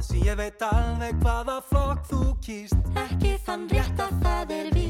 Því 0.00 0.20
ég 0.24 0.36
veit 0.40 0.62
alveg 0.64 1.18
hvaða 1.20 1.58
flokk 1.68 2.06
þú 2.08 2.20
kýst. 2.46 2.78
Ekki 2.96 3.34
þann 3.44 3.68
rétt 3.74 4.00
að 4.00 4.22
það 4.24 4.54
er 4.56 4.72
við 4.78 4.89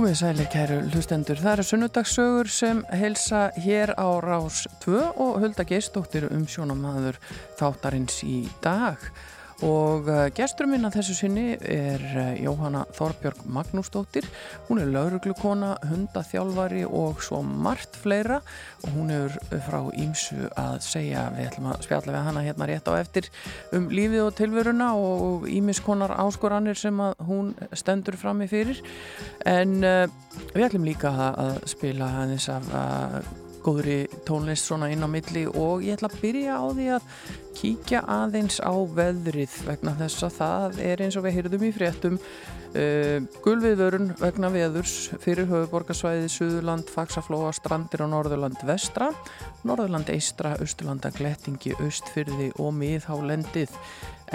Komið 0.00 0.14
sælir 0.16 0.46
kæru 0.48 0.76
hlustendur, 0.94 1.36
það 1.36 1.52
eru 1.52 1.64
sunnudagsögur 1.68 2.48
sem 2.48 2.78
helsa 3.02 3.40
hér 3.60 3.90
á 4.00 4.08
Rás 4.24 4.62
2 4.80 4.94
og 5.20 5.34
Hulda 5.42 5.66
Geistóttir 5.68 6.24
um 6.32 6.46
sjónamæður 6.48 7.18
þáttarins 7.58 8.22
í 8.24 8.38
dag 8.64 8.96
og 9.66 10.08
eh, 10.08 10.28
gesturum 10.32 10.72
minna 10.74 10.90
þessu 10.92 11.14
sinni 11.16 11.54
er 11.54 12.00
eh, 12.00 12.40
Jóhanna 12.44 12.86
Þorbjörg 12.96 13.42
Magnúsdóttir. 13.52 14.24
Hún 14.68 14.80
er 14.80 14.88
lauruglukona, 14.94 15.74
hundaþjálfari 15.90 16.86
og 16.86 17.20
svo 17.24 17.42
margt 17.44 17.98
fleira. 18.00 18.40
Og 18.84 18.94
hún 18.94 19.12
er 19.14 19.36
frá 19.66 19.82
Ímsu 20.00 20.48
að 20.58 20.78
segja, 20.86 21.26
við 21.36 21.50
ætlum 21.50 21.68
að 21.72 21.84
spjalla 21.88 22.14
við 22.14 22.28
hana 22.30 22.44
hérna 22.46 22.70
rétt 22.70 22.88
á 22.88 22.94
eftir 22.96 23.28
um 23.76 23.90
lífið 23.92 24.24
og 24.24 24.32
tilveruna 24.38 24.92
og 24.96 25.46
ímiskonar 25.50 26.16
áskoranir 26.24 26.80
sem 26.80 27.04
að 27.04 27.20
hún 27.28 27.52
stendur 27.76 28.16
fram 28.20 28.40
í 28.44 28.48
fyrir. 28.50 28.80
En 29.48 29.80
eh, 29.84 30.06
við 30.54 30.70
ætlum 30.70 30.88
líka 30.88 31.12
að 31.30 31.62
spila 31.68 32.14
þess 32.32 32.52
að 32.56 33.20
góðri 33.64 33.98
tónlist 34.28 34.68
svona 34.68 34.90
inn 34.92 35.04
á 35.04 35.08
milli 35.10 35.46
og 35.48 35.84
ég 35.84 35.98
ætla 35.98 36.10
að 36.10 36.20
byrja 36.22 36.56
á 36.56 36.66
því 36.70 36.86
að 36.96 37.10
kíkja 37.60 38.00
aðeins 38.08 38.60
á 38.62 38.72
veðrið 38.72 39.58
vegna 39.66 39.96
þess 39.98 40.24
að 40.26 40.38
það 40.38 40.80
er 40.86 41.04
eins 41.04 41.18
og 41.18 41.26
við 41.26 41.36
heyrðum 41.38 41.66
í 41.66 41.72
fréttum 41.74 42.18
uh, 42.20 43.18
gulviðvörun 43.44 44.14
vegna 44.20 44.50
veðurs 44.54 44.94
fyrir 45.22 45.48
höfuborgarsvæði 45.50 46.30
Suðurland, 46.32 46.88
Faxaflóa, 46.92 47.52
Strandir 47.56 48.04
og 48.06 48.12
Norðurland 48.14 48.62
vestra, 48.68 49.10
Norðurland 49.68 50.12
eistra, 50.14 50.54
Östurlanda, 50.62 51.12
Glettingi, 51.14 51.74
Östfyrði 51.84 52.50
og 52.62 52.72
Miðhálendið. 52.78 53.74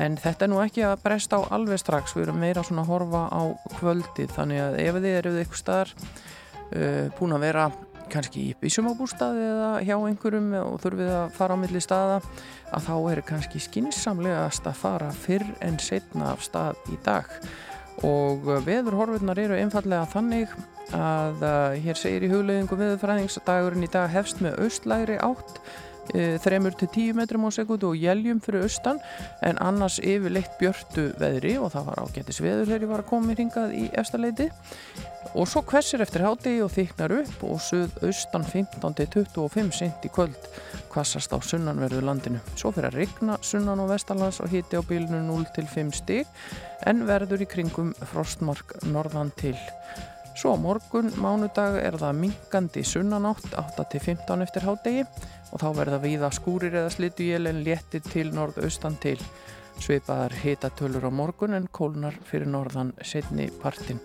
En 0.02 0.20
þetta 0.20 0.46
er 0.46 0.52
nú 0.52 0.60
ekki 0.60 0.84
að 0.84 1.02
bresta 1.06 1.40
á 1.40 1.48
alveg 1.56 1.80
strax 1.80 2.18
við 2.18 2.28
erum 2.28 2.42
meira 2.44 2.66
svona 2.68 2.84
að 2.84 2.92
horfa 2.92 3.26
á 3.32 3.44
kvöldið 3.80 4.34
þannig 4.36 4.64
að 4.66 4.80
ef 4.84 4.98
þið 5.00 5.12
eruð 5.22 5.42
eitthvað 5.42 5.62
staðar 5.64 5.94
uh, 5.96 7.06
búin 7.18 7.38
að 7.38 7.46
vera 7.48 7.70
kannski 8.12 8.46
í 8.56 8.72
sumabústaði 8.72 9.44
eða 9.46 9.70
hjá 9.86 9.96
einhverjum 9.98 10.52
og 10.62 10.78
þurfið 10.84 11.12
að 11.16 11.34
fara 11.38 11.58
á 11.58 11.62
milli 11.62 11.82
staða 11.84 12.20
að 12.76 12.88
þá 12.88 12.96
er 13.12 13.22
kannski 13.30 13.62
skinsamlegast 13.64 14.70
að 14.70 14.80
fara 14.82 15.10
fyrr 15.16 15.48
en 15.66 15.80
setna 15.82 16.32
af 16.34 16.46
stað 16.46 16.80
í 16.94 17.00
dag. 17.06 17.30
Og 18.06 18.44
veðurhorfurnar 18.66 19.40
eru 19.40 19.58
einfallega 19.58 20.08
þannig 20.12 20.52
að 20.96 21.42
uh, 21.42 21.74
hér 21.82 21.98
segir 21.98 22.28
í 22.28 22.30
hugleðingu 22.30 22.78
veðurfræðings 22.78 23.40
að 23.40 23.48
dagurinn 23.50 23.88
í 23.88 23.92
dag 23.92 24.12
hefst 24.14 24.42
með 24.44 24.60
austlægri 24.66 25.18
átt 25.24 25.62
þremur 26.14 26.78
til 26.80 26.92
tíu 26.94 27.16
metrum 27.18 27.48
á 27.48 27.50
sekundu 27.56 27.90
og 27.92 28.00
jæljum 28.00 28.42
fyrir 28.44 28.68
austan 28.68 29.02
en 29.46 29.60
annars 29.64 29.98
yfirleitt 30.04 30.58
björtu 30.60 31.10
veðri 31.22 31.56
og 31.58 31.74
það 31.74 31.90
var 31.90 32.06
ágættis 32.06 32.42
veður 32.44 32.70
þegar 32.70 32.88
ég 32.88 32.94
var 32.94 33.04
að 33.04 33.12
koma 33.12 33.34
í 33.34 33.40
ringað 33.40 33.76
í 33.76 33.84
efstaleiti 33.98 34.50
og 35.36 35.50
svo 35.50 35.64
hversir 35.68 36.04
eftir 36.06 36.24
hádegi 36.24 36.62
og 36.64 36.72
þyknar 36.72 37.14
upp 37.18 37.44
og 37.48 37.60
suð 37.64 37.92
austan 38.06 38.46
15-25 38.48 39.72
sent 39.76 40.08
í 40.08 40.12
kvöld. 40.14 40.50
Hvassast 40.94 41.34
á 41.36 41.38
sunnanverðu 41.44 42.04
landinu. 42.06 42.40
Svo 42.56 42.72
fyrir 42.72 42.92
að 42.92 43.02
rigna 43.02 43.36
sunnan 43.44 43.82
og 43.84 43.92
vestalans 43.92 44.40
og 44.40 44.52
hiti 44.54 44.80
á 44.80 44.84
bílunu 44.86 45.26
0-5 45.28 45.92
stig 45.98 46.30
en 46.88 47.04
verður 47.10 47.44
í 47.44 47.50
kringum 47.52 47.92
frostmark 48.14 48.78
norðan 48.88 49.34
til 49.36 49.58
Svo 50.36 50.52
á 50.52 50.60
morgun, 50.60 51.14
mánudag, 51.16 51.78
er 51.80 51.96
það 51.96 52.18
minkandi 52.20 52.82
sunnanátt 52.84 53.54
8-15 53.56 54.42
eftir 54.44 54.66
hádegi 54.68 55.06
og 55.56 55.62
þá 55.62 55.68
verða 55.78 56.00
víða 56.04 56.30
skúrir 56.36 56.76
eða 56.76 56.92
slitujél 56.92 57.48
en 57.48 57.62
léttir 57.64 58.04
til 58.04 58.34
norðaustan 58.36 58.98
til 59.00 59.16
svipaðar 59.80 60.36
hitatölur 60.42 61.08
á 61.08 61.12
morgun 61.12 61.56
en 61.56 61.70
kólnar 61.72 62.18
fyrir 62.28 62.52
norðan 62.52 62.92
setni 63.00 63.48
partin. 63.62 64.02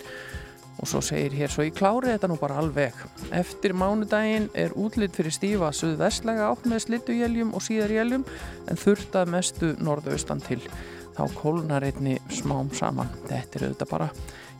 Og 0.78 0.86
svo 0.86 1.02
segir 1.02 1.34
hér 1.34 1.50
svo 1.50 1.66
í 1.66 1.74
klári 1.74 2.14
þetta 2.14 2.30
nú 2.30 2.38
bara 2.38 2.60
alveg. 2.62 2.94
Eftir 3.34 3.74
mánudaginn 3.74 4.48
er 4.54 4.72
útlitt 4.78 5.18
fyrir 5.18 5.34
stífa 5.34 5.72
suðvestlega 5.74 6.46
átt 6.46 6.70
með 6.70 6.86
slitujéljum 6.86 7.50
og 7.58 7.66
síðarjéljum 7.66 8.24
en 8.70 8.80
þurftað 8.80 9.34
mestu 9.34 9.74
norðaustan 9.82 10.46
til. 10.46 10.62
Þá 11.20 11.34
kólnar 11.36 11.84
einni 11.84 12.14
smám 12.32 12.70
saman. 12.72 13.10
Þetta 13.28 13.58
er 13.58 13.64
auðvitað 13.66 13.88
bara 13.90 14.06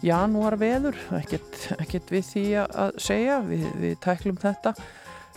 janúar 0.04 0.56
veður, 0.60 0.96
ekkert, 1.16 1.54
ekkert 1.80 2.10
við 2.12 2.26
því 2.26 2.42
að 2.60 2.98
segja, 3.00 3.38
við, 3.46 3.62
við 3.80 3.94
tæklum 4.04 4.36
þetta 4.40 4.74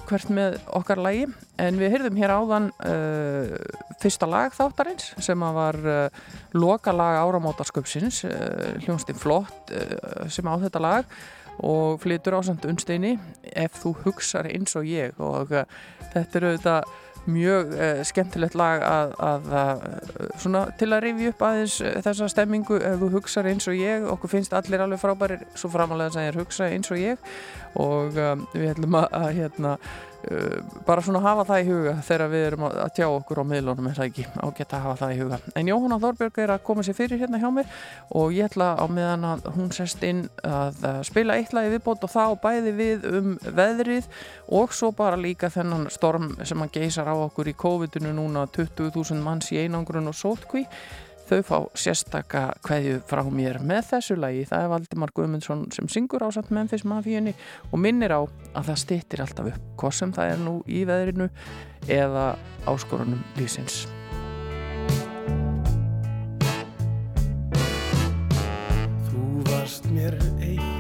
hvert 0.04 0.34
með 0.36 0.58
okkar 0.76 1.00
lagi, 1.00 1.30
en 1.64 1.80
við 1.80 1.94
heyrðum 1.94 2.20
hér 2.20 2.34
áðan 2.36 2.68
uh, 2.90 3.54
fyrsta 4.04 4.28
lag 4.28 4.52
þáttarins 4.52 5.14
sem 5.24 5.46
að 5.48 5.56
var 5.62 5.80
uh, 5.94 6.26
loka 6.60 6.92
lag 6.92 7.22
áramótarsköpsins 7.22 8.20
uh, 8.28 8.74
hljónstinn 8.84 9.22
flott 9.22 9.72
uh, 9.72 10.28
sem 10.28 10.44
á 10.44 10.60
þetta 10.66 10.84
lag 10.84 11.16
og 11.64 12.04
flytur 12.04 12.36
ásand 12.36 12.68
unnsteini 12.68 13.16
ef 13.48 13.80
þú 13.80 13.96
hugsar 14.04 14.52
eins 14.52 14.76
og 14.76 14.92
ég. 14.92 15.16
Og 15.24 15.56
uh, 15.56 15.64
þetta 16.12 16.42
eru 16.42 16.52
auðvitað 16.52 16.94
mjög 17.30 17.74
uh, 17.74 18.02
skemmtilegt 18.08 18.56
lag 18.60 18.84
að, 18.84 19.14
að, 19.24 19.50
að 19.60 19.84
svona, 20.42 20.64
til 20.80 20.90
að 20.92 21.04
rifja 21.08 21.34
upp 21.34 21.44
aðeins 21.48 21.78
uh, 21.82 21.92
þessa 22.06 22.30
stemmingu 22.32 22.80
ef 22.80 22.98
þú 23.02 23.12
hugsar 23.18 23.50
eins 23.52 23.68
og 23.72 23.78
ég 23.80 24.08
okkur 24.14 24.34
finnst 24.36 24.56
allir 24.58 24.84
alveg 24.84 25.02
frábærir 25.02 25.46
svo 25.56 25.72
framalega 25.74 26.12
að 26.12 26.18
segja 26.20 26.38
hugsa 26.40 26.72
eins 26.72 26.92
og 26.92 27.00
ég. 27.02 27.30
Og 27.80 28.18
um, 28.20 28.48
við 28.54 28.74
ætlum 28.74 29.00
að, 29.00 29.08
að 29.20 29.30
hérna 29.40 29.78
bara 30.88 31.04
svona 31.04 31.20
hafa 31.24 31.44
það 31.48 31.62
í 31.62 31.68
huga 31.68 31.94
þegar 32.06 32.32
við 32.32 32.46
erum 32.48 32.66
að 32.70 32.92
tjá 32.96 33.06
okkur 33.10 33.42
á 33.44 33.46
miðlunum 33.50 33.90
er 33.90 33.98
það 33.98 34.10
ekki? 34.10 34.26
Ágætt 34.40 34.76
að 34.76 34.84
hafa 34.86 34.96
það 35.02 35.14
í 35.14 35.20
huga. 35.20 35.40
En 35.60 35.72
Jóhanna 35.72 36.00
Þorberg 36.04 36.40
er 36.44 36.54
að 36.54 36.64
koma 36.70 36.86
sér 36.86 36.98
fyrir 36.98 37.22
hérna 37.24 37.42
hjá 37.42 37.50
mér 37.54 37.72
og 38.16 38.36
ég 38.36 38.48
ætla 38.48 38.70
á 38.80 38.86
meðan 38.88 39.28
að 39.28 39.50
hún 39.58 39.72
sest 39.76 40.04
inn 40.08 40.24
að 40.48 40.80
spila 41.10 41.38
eitt 41.40 41.54
lagi 41.56 41.74
viðbót 41.76 42.08
og 42.08 42.14
þá 42.14 42.24
bæði 42.44 42.76
við 42.80 43.08
um 43.12 43.32
veðrið 43.44 44.10
og 44.60 44.76
svo 44.76 44.94
bara 44.96 45.20
líka 45.20 45.52
þennan 45.54 45.90
storm 45.94 46.34
sem 46.44 46.64
að 46.64 46.76
geysar 46.80 47.12
á 47.12 47.16
okkur 47.16 47.52
í 47.52 47.58
COVID-19 47.60 48.16
núna 48.16 48.48
20.000 48.48 49.24
manns 49.24 49.52
í 49.52 49.60
einangrun 49.64 50.12
og 50.12 50.18
sótkví 50.18 50.66
þau 51.30 51.40
fá 51.48 51.58
sérstaka 51.78 52.44
hverju 52.66 53.00
frá 53.10 53.24
mér 53.32 53.60
með 53.64 53.90
þessu 53.94 54.18
lagi. 54.20 54.44
Það 54.50 54.66
er 54.66 54.72
Valdimar 54.74 55.14
Guðmundsson 55.16 55.66
sem 55.76 55.90
syngur 55.92 56.26
ásagt 56.28 56.52
Memphis 56.54 56.86
Mafíunni 56.88 57.36
og 57.72 57.80
minnir 57.84 58.16
á 58.16 58.22
að 58.54 58.70
það 58.72 58.82
stittir 58.84 59.24
alltaf 59.26 59.52
upp 59.54 59.72
hvað 59.80 59.98
sem 60.00 60.14
það 60.16 60.36
er 60.36 60.44
nú 60.44 60.56
í 60.68 60.84
veðrinu 60.90 61.30
eða 61.88 62.28
áskorunum 62.70 63.24
lífsins. 63.40 63.84
Þú 69.10 69.26
varst 69.52 69.92
mér 69.92 70.20
eitt 70.42 70.73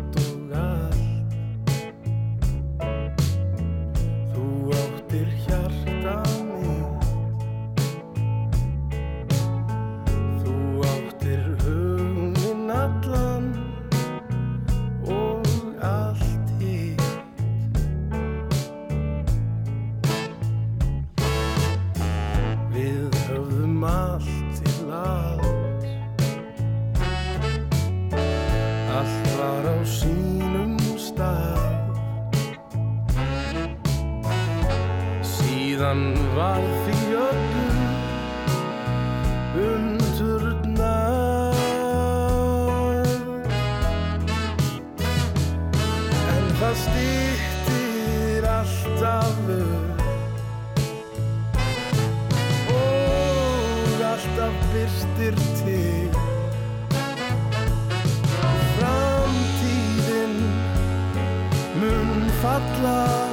love. 62.84 63.33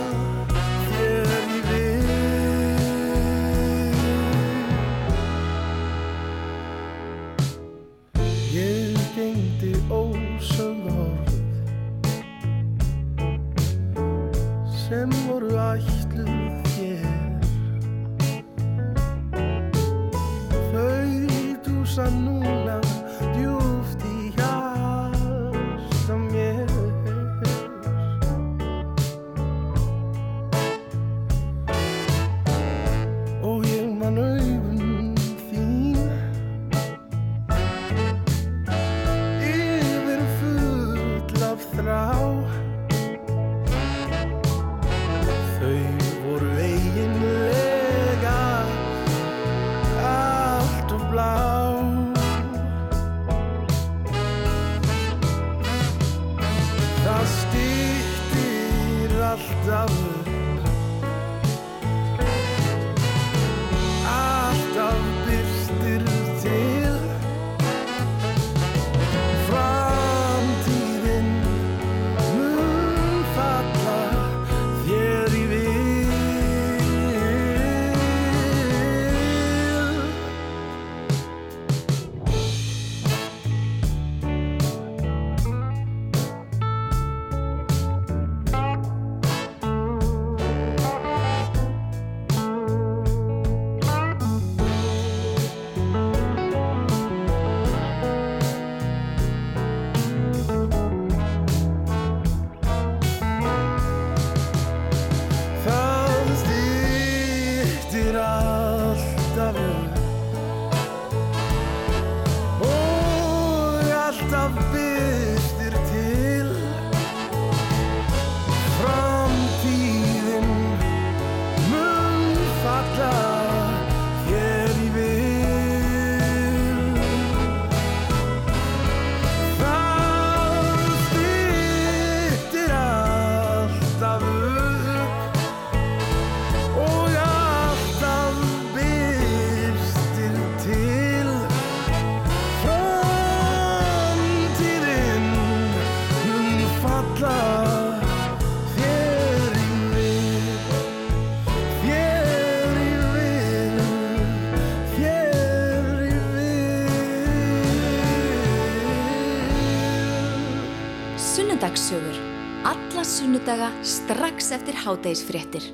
Sunnudagssögur. 161.71 162.17
Alla 162.65 163.05
sunnudaga 163.05 163.69
strax 163.87 164.49
eftir 164.53 164.75
hádægisfréttir. 164.75 165.69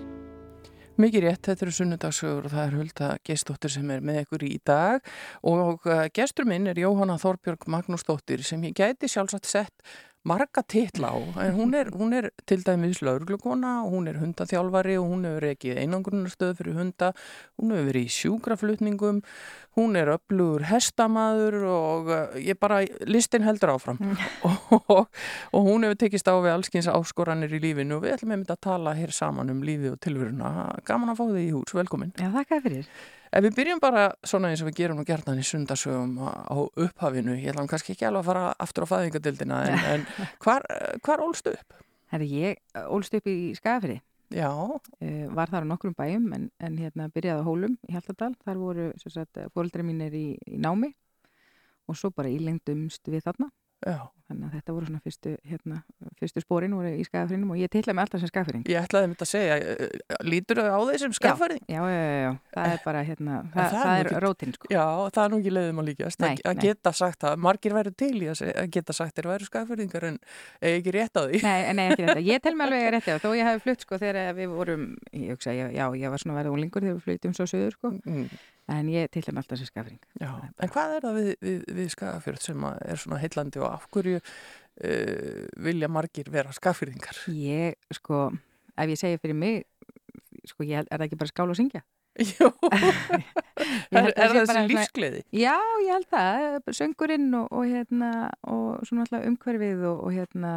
Mikið 1.00 1.22
rétt, 1.24 1.40
þetta 1.46 1.64
eru 1.64 1.72
sunnudagssögur 1.72 2.48
og 2.48 2.52
það 2.52 2.64
er 2.66 2.76
Hulda 2.76 3.08
Gestóttir 3.24 3.72
sem 3.72 3.92
er 3.94 4.04
með 4.04 4.18
ykkur 4.26 4.44
í 4.44 4.58
dag 4.60 5.08
og 5.40 5.88
uh, 5.88 6.02
gestur 6.12 6.44
minn 6.44 6.68
er 6.68 6.76
Jóhanna 6.82 7.16
Þorbjörg 7.22 7.64
Magnúsdóttir 7.72 8.44
sem 8.44 8.68
ég 8.68 8.76
gæti 8.76 9.08
sjálfsagt 9.08 9.48
sett 9.48 9.96
marga 10.26 10.62
titla 10.66 11.12
á 11.14 11.18
en 11.44 11.54
hún 11.54 11.74
er, 11.78 11.90
hún 11.94 12.14
er 12.16 12.30
til 12.46 12.64
dæmis 12.66 12.98
lauruglukona 13.04 13.84
og 13.84 13.92
hún 13.94 14.08
er 14.10 14.18
hundaþjálfari 14.18 14.96
og 14.98 15.06
hún 15.12 15.26
hefur 15.28 15.46
ekki 15.52 15.76
einangrunnarstöð 15.78 16.56
fyrir 16.58 16.78
hunda, 16.80 17.12
hún 17.60 17.74
hefur 17.74 17.88
verið 17.90 18.08
í 18.08 18.14
sjúkraflutningum, 18.16 19.20
hún 19.78 19.98
er 20.00 20.10
öflugur 20.16 20.66
hestamaður 20.66 21.58
og 21.70 22.10
uh, 22.10 22.38
ég 22.42 22.58
bara, 22.58 22.82
listin 23.06 23.46
heldur 23.46 23.76
áfram 23.76 24.00
og, 24.42 24.72
og, 24.96 25.06
og 25.52 25.68
hún 25.70 25.86
hefur 25.86 26.00
tekist 26.02 26.26
á 26.26 26.34
við 26.34 26.56
allskins 26.56 26.90
áskoranir 26.90 27.54
í 27.54 27.62
lífinu 27.62 28.00
og 28.00 28.06
við 28.06 28.16
ætlum 28.16 28.34
einmitt 28.34 28.54
að 28.56 28.64
tala 28.66 28.96
hér 28.98 29.14
saman 29.14 29.52
um 29.52 29.62
lífið 29.66 29.94
og 29.94 30.02
tilveruna. 30.02 30.50
Gaman 30.88 31.14
að 31.14 31.20
fá 31.20 31.24
þig 31.30 31.44
í 31.44 31.54
hús, 31.54 31.76
velkomin. 31.76 32.14
Já, 32.18 32.32
þakka 32.34 32.64
fyrir. 32.66 32.90
Ef 33.36 33.44
við 33.44 33.56
byrjum 33.58 33.80
bara 33.82 34.06
svona 34.24 34.48
eins 34.48 34.62
og 34.64 34.70
við 34.70 34.78
gerum 34.78 34.96
nú 34.96 35.02
gerðan 35.04 35.40
í 35.42 35.42
sundasögum 35.44 36.14
á 36.24 36.56
upphafinu, 36.56 37.34
ég 37.36 37.52
ætlum 37.52 37.66
kannski 37.68 37.92
ekki 37.92 38.06
alveg 38.08 38.22
að 38.22 38.28
fara 38.30 38.44
aftur 38.64 38.86
á 38.88 38.92
fæðingadildina, 38.94 39.58
en, 39.68 39.82
en 39.90 40.06
hvar, 40.44 40.64
hvar 41.04 41.20
ólstu 41.26 41.52
upp? 41.52 41.76
Herri, 42.14 42.28
ég 42.32 42.62
uh, 42.72 42.86
ólst 42.96 43.16
upp 43.18 43.28
í 43.28 43.52
Skagafyrði. 43.58 43.98
Já, 44.32 44.50
Uh, 44.96 45.26
var 45.36 45.50
þar 45.52 45.66
á 45.68 45.70
nokkrum 45.70 45.92
bæjum 45.94 46.30
en, 46.32 46.46
en 46.56 46.78
hérna 46.80 47.10
byrjaði 47.12 47.44
á 47.44 47.46
Hólum 47.46 47.74
í 47.84 47.92
Hjaltadal. 47.92 48.32
Þar 48.46 48.62
voru 48.62 48.86
fóreldri 49.52 49.84
mínir 49.84 50.16
í, 50.16 50.26
í 50.48 50.56
námi 50.56 50.88
og 51.86 51.98
svo 52.00 52.08
bara 52.16 52.32
ílengdumst 52.32 53.04
við 53.12 53.26
þarna. 53.26 53.50
Já. 53.84 53.98
Þannig 54.26 54.42
að 54.48 54.54
þetta 54.56 54.72
voru 54.74 54.86
svona 54.88 54.98
fyrstu, 55.04 55.32
hérna, 55.46 55.76
fyrstu 56.18 56.40
spórin 56.42 56.72
voru 56.74 56.88
í 56.98 57.04
Skagafyrðinum 57.06 57.52
og 57.54 57.58
ég 57.60 57.70
tilla 57.70 57.92
mig 57.94 58.02
alltaf 58.02 58.18
sem 58.24 58.26
Skagafyrðing. 58.32 58.64
Ég 58.72 58.80
ætlaði 58.82 59.10
mitt 59.12 59.20
að 59.22 59.28
segja, 59.30 59.58
eh, 59.62 60.16
lítur 60.26 60.58
þau 60.58 60.72
á 60.74 60.80
þeir 60.88 60.98
sem 61.04 61.12
skaffarði? 61.14 61.58
Já, 61.70 61.78
já, 61.86 62.00
já, 62.02 62.16
já, 62.24 62.32
það 62.56 62.72
er 62.72 62.80
bara 62.88 63.02
hérna, 63.06 63.36
það, 63.54 63.68
það 63.70 63.84
það 63.86 64.00
er 64.00 64.10
ekki- 64.10 64.22
rótin 64.24 64.54
sko. 64.56 64.66
Já, 64.74 64.82
það 65.14 65.22
er 65.22 65.30
nú 65.30 65.38
ekki 65.38 65.52
leiðum 65.54 65.78
að 65.78 65.86
líkjast 65.92 66.18
Nei, 66.24 66.34
að, 66.42 66.56
nei. 66.58 66.62
geta 66.66 66.92
sagt 66.98 67.20
það, 67.22 67.36
margir 67.46 67.76
væri 67.78 67.94
til 68.02 68.16
í 68.18 68.26
að, 68.34 68.42
geta 68.74 68.92
sagt 68.98 69.14
þeir 69.14 69.30
væri 69.30 69.46
skaffarðingar 69.46 70.08
en 70.10 70.18
ekki 70.74 70.96
rétt 70.98 71.14
á 71.14 71.22
því. 71.22 71.42
Nei, 71.46 71.72
nei, 71.78 71.86
ekki 71.92 72.06
þetta. 72.10 72.26
Ég 72.26 72.42
tel 72.42 72.54
mig 72.58 72.66
alveg 72.66 72.90
rétti 72.96 73.14
á, 73.14 73.18
þó 73.22 73.30
ég 73.38 73.44
hef 73.46 73.62
flutt 73.62 73.80
sko 73.86 73.94
þegar 74.02 74.34
við 74.34 74.48
vorum, 74.58 74.90
ég 75.14 75.30
hugsa, 75.38 75.54
já, 75.54 75.70
já, 75.70 75.86
ég 75.94 76.10
var 76.10 76.18
svona 76.18 76.42
verið 76.42 76.50
úlingur 76.58 76.82
þegar 76.82 76.98
við 76.98 77.06
fluttum 77.06 77.38
svo 77.38 77.46
söður 77.46 77.78
sko, 77.78 77.94
Mm, 78.10 78.26
en 78.72 78.88
ég 78.90 79.10
tilla 79.14 79.32
mig 79.32 79.44
alltaf 79.44 79.60
sem 79.60 79.68
Skagafyrðing. 79.68 80.04
já, 80.20 80.30
en 80.58 80.72
hvað 80.74 80.94
er 80.96 81.04
það 81.06 81.18
við, 81.20 81.32
við, 81.46 81.58
við 81.78 81.90
skaffarð 81.94 82.42
sem 82.42 82.68
er 82.74 83.02
svona 83.02 83.20
heillandi 83.22 83.62
og 83.62 83.68
af 83.70 83.88
hverju 83.94 84.20
uh, 84.20 85.42
vilja 85.66 85.90
margir 85.92 86.30
vera 86.34 86.54
skaffarðingar? 86.54 87.20
Ég, 87.30 87.76
sko, 87.94 88.28
ef 88.74 88.94
ég 88.94 89.00
segi 89.00 89.20
fyrir 89.22 89.38
mig, 89.38 89.66
sko, 90.44 90.66
ég, 90.66 90.82
er 90.82 90.96
það 90.96 91.06
ekki 91.08 91.20
bara 91.20 91.32
skál 91.32 91.52
og 91.52 91.58
syngja? 91.58 91.84
Jú, 92.16 92.48
er, 93.92 94.08
er 94.16 94.32
sé 94.32 94.40
þessi 94.40 94.62
lífsgleði? 94.70 95.20
Já, 95.36 95.58
ég 95.84 95.92
held 95.92 96.08
það, 96.14 96.70
söngurinn 96.78 97.28
og, 97.36 97.50
og 97.52 97.68
hérna, 97.68 98.10
og 98.48 98.86
svona 98.88 99.04
alltaf 99.04 99.26
umhverfið 99.28 99.84
og, 99.90 100.00
og 100.08 100.16
hérna, 100.16 100.54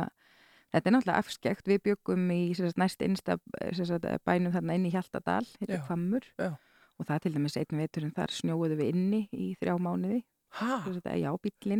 þetta 0.71 0.89
er 0.89 0.95
náttúrulega 0.95 1.25
afskekt, 1.25 1.67
við 1.67 1.83
byggum 1.89 2.31
í 2.31 2.39
sagt, 2.55 2.79
næst 2.79 3.03
sagt, 3.03 4.09
bænum 4.25 4.55
þarna 4.55 4.79
inn 4.79 4.87
í 4.87 4.93
Hjaltadal, 4.95 5.43
heitir 5.59 5.83
Hvammur, 5.89 6.25
já. 6.39 6.53
Og 6.99 7.07
það 7.07 7.21
til 7.25 7.33
dæmis 7.37 7.57
einn 7.61 7.79
veturinn 7.83 8.15
þar 8.15 8.33
snjóuðu 8.35 8.75
við 8.81 8.91
inni 8.93 9.21
í 9.31 9.53
þrjá 9.61 9.77
mánuði, 9.79 10.19
sagt, 10.59 11.07
já, 11.15 11.31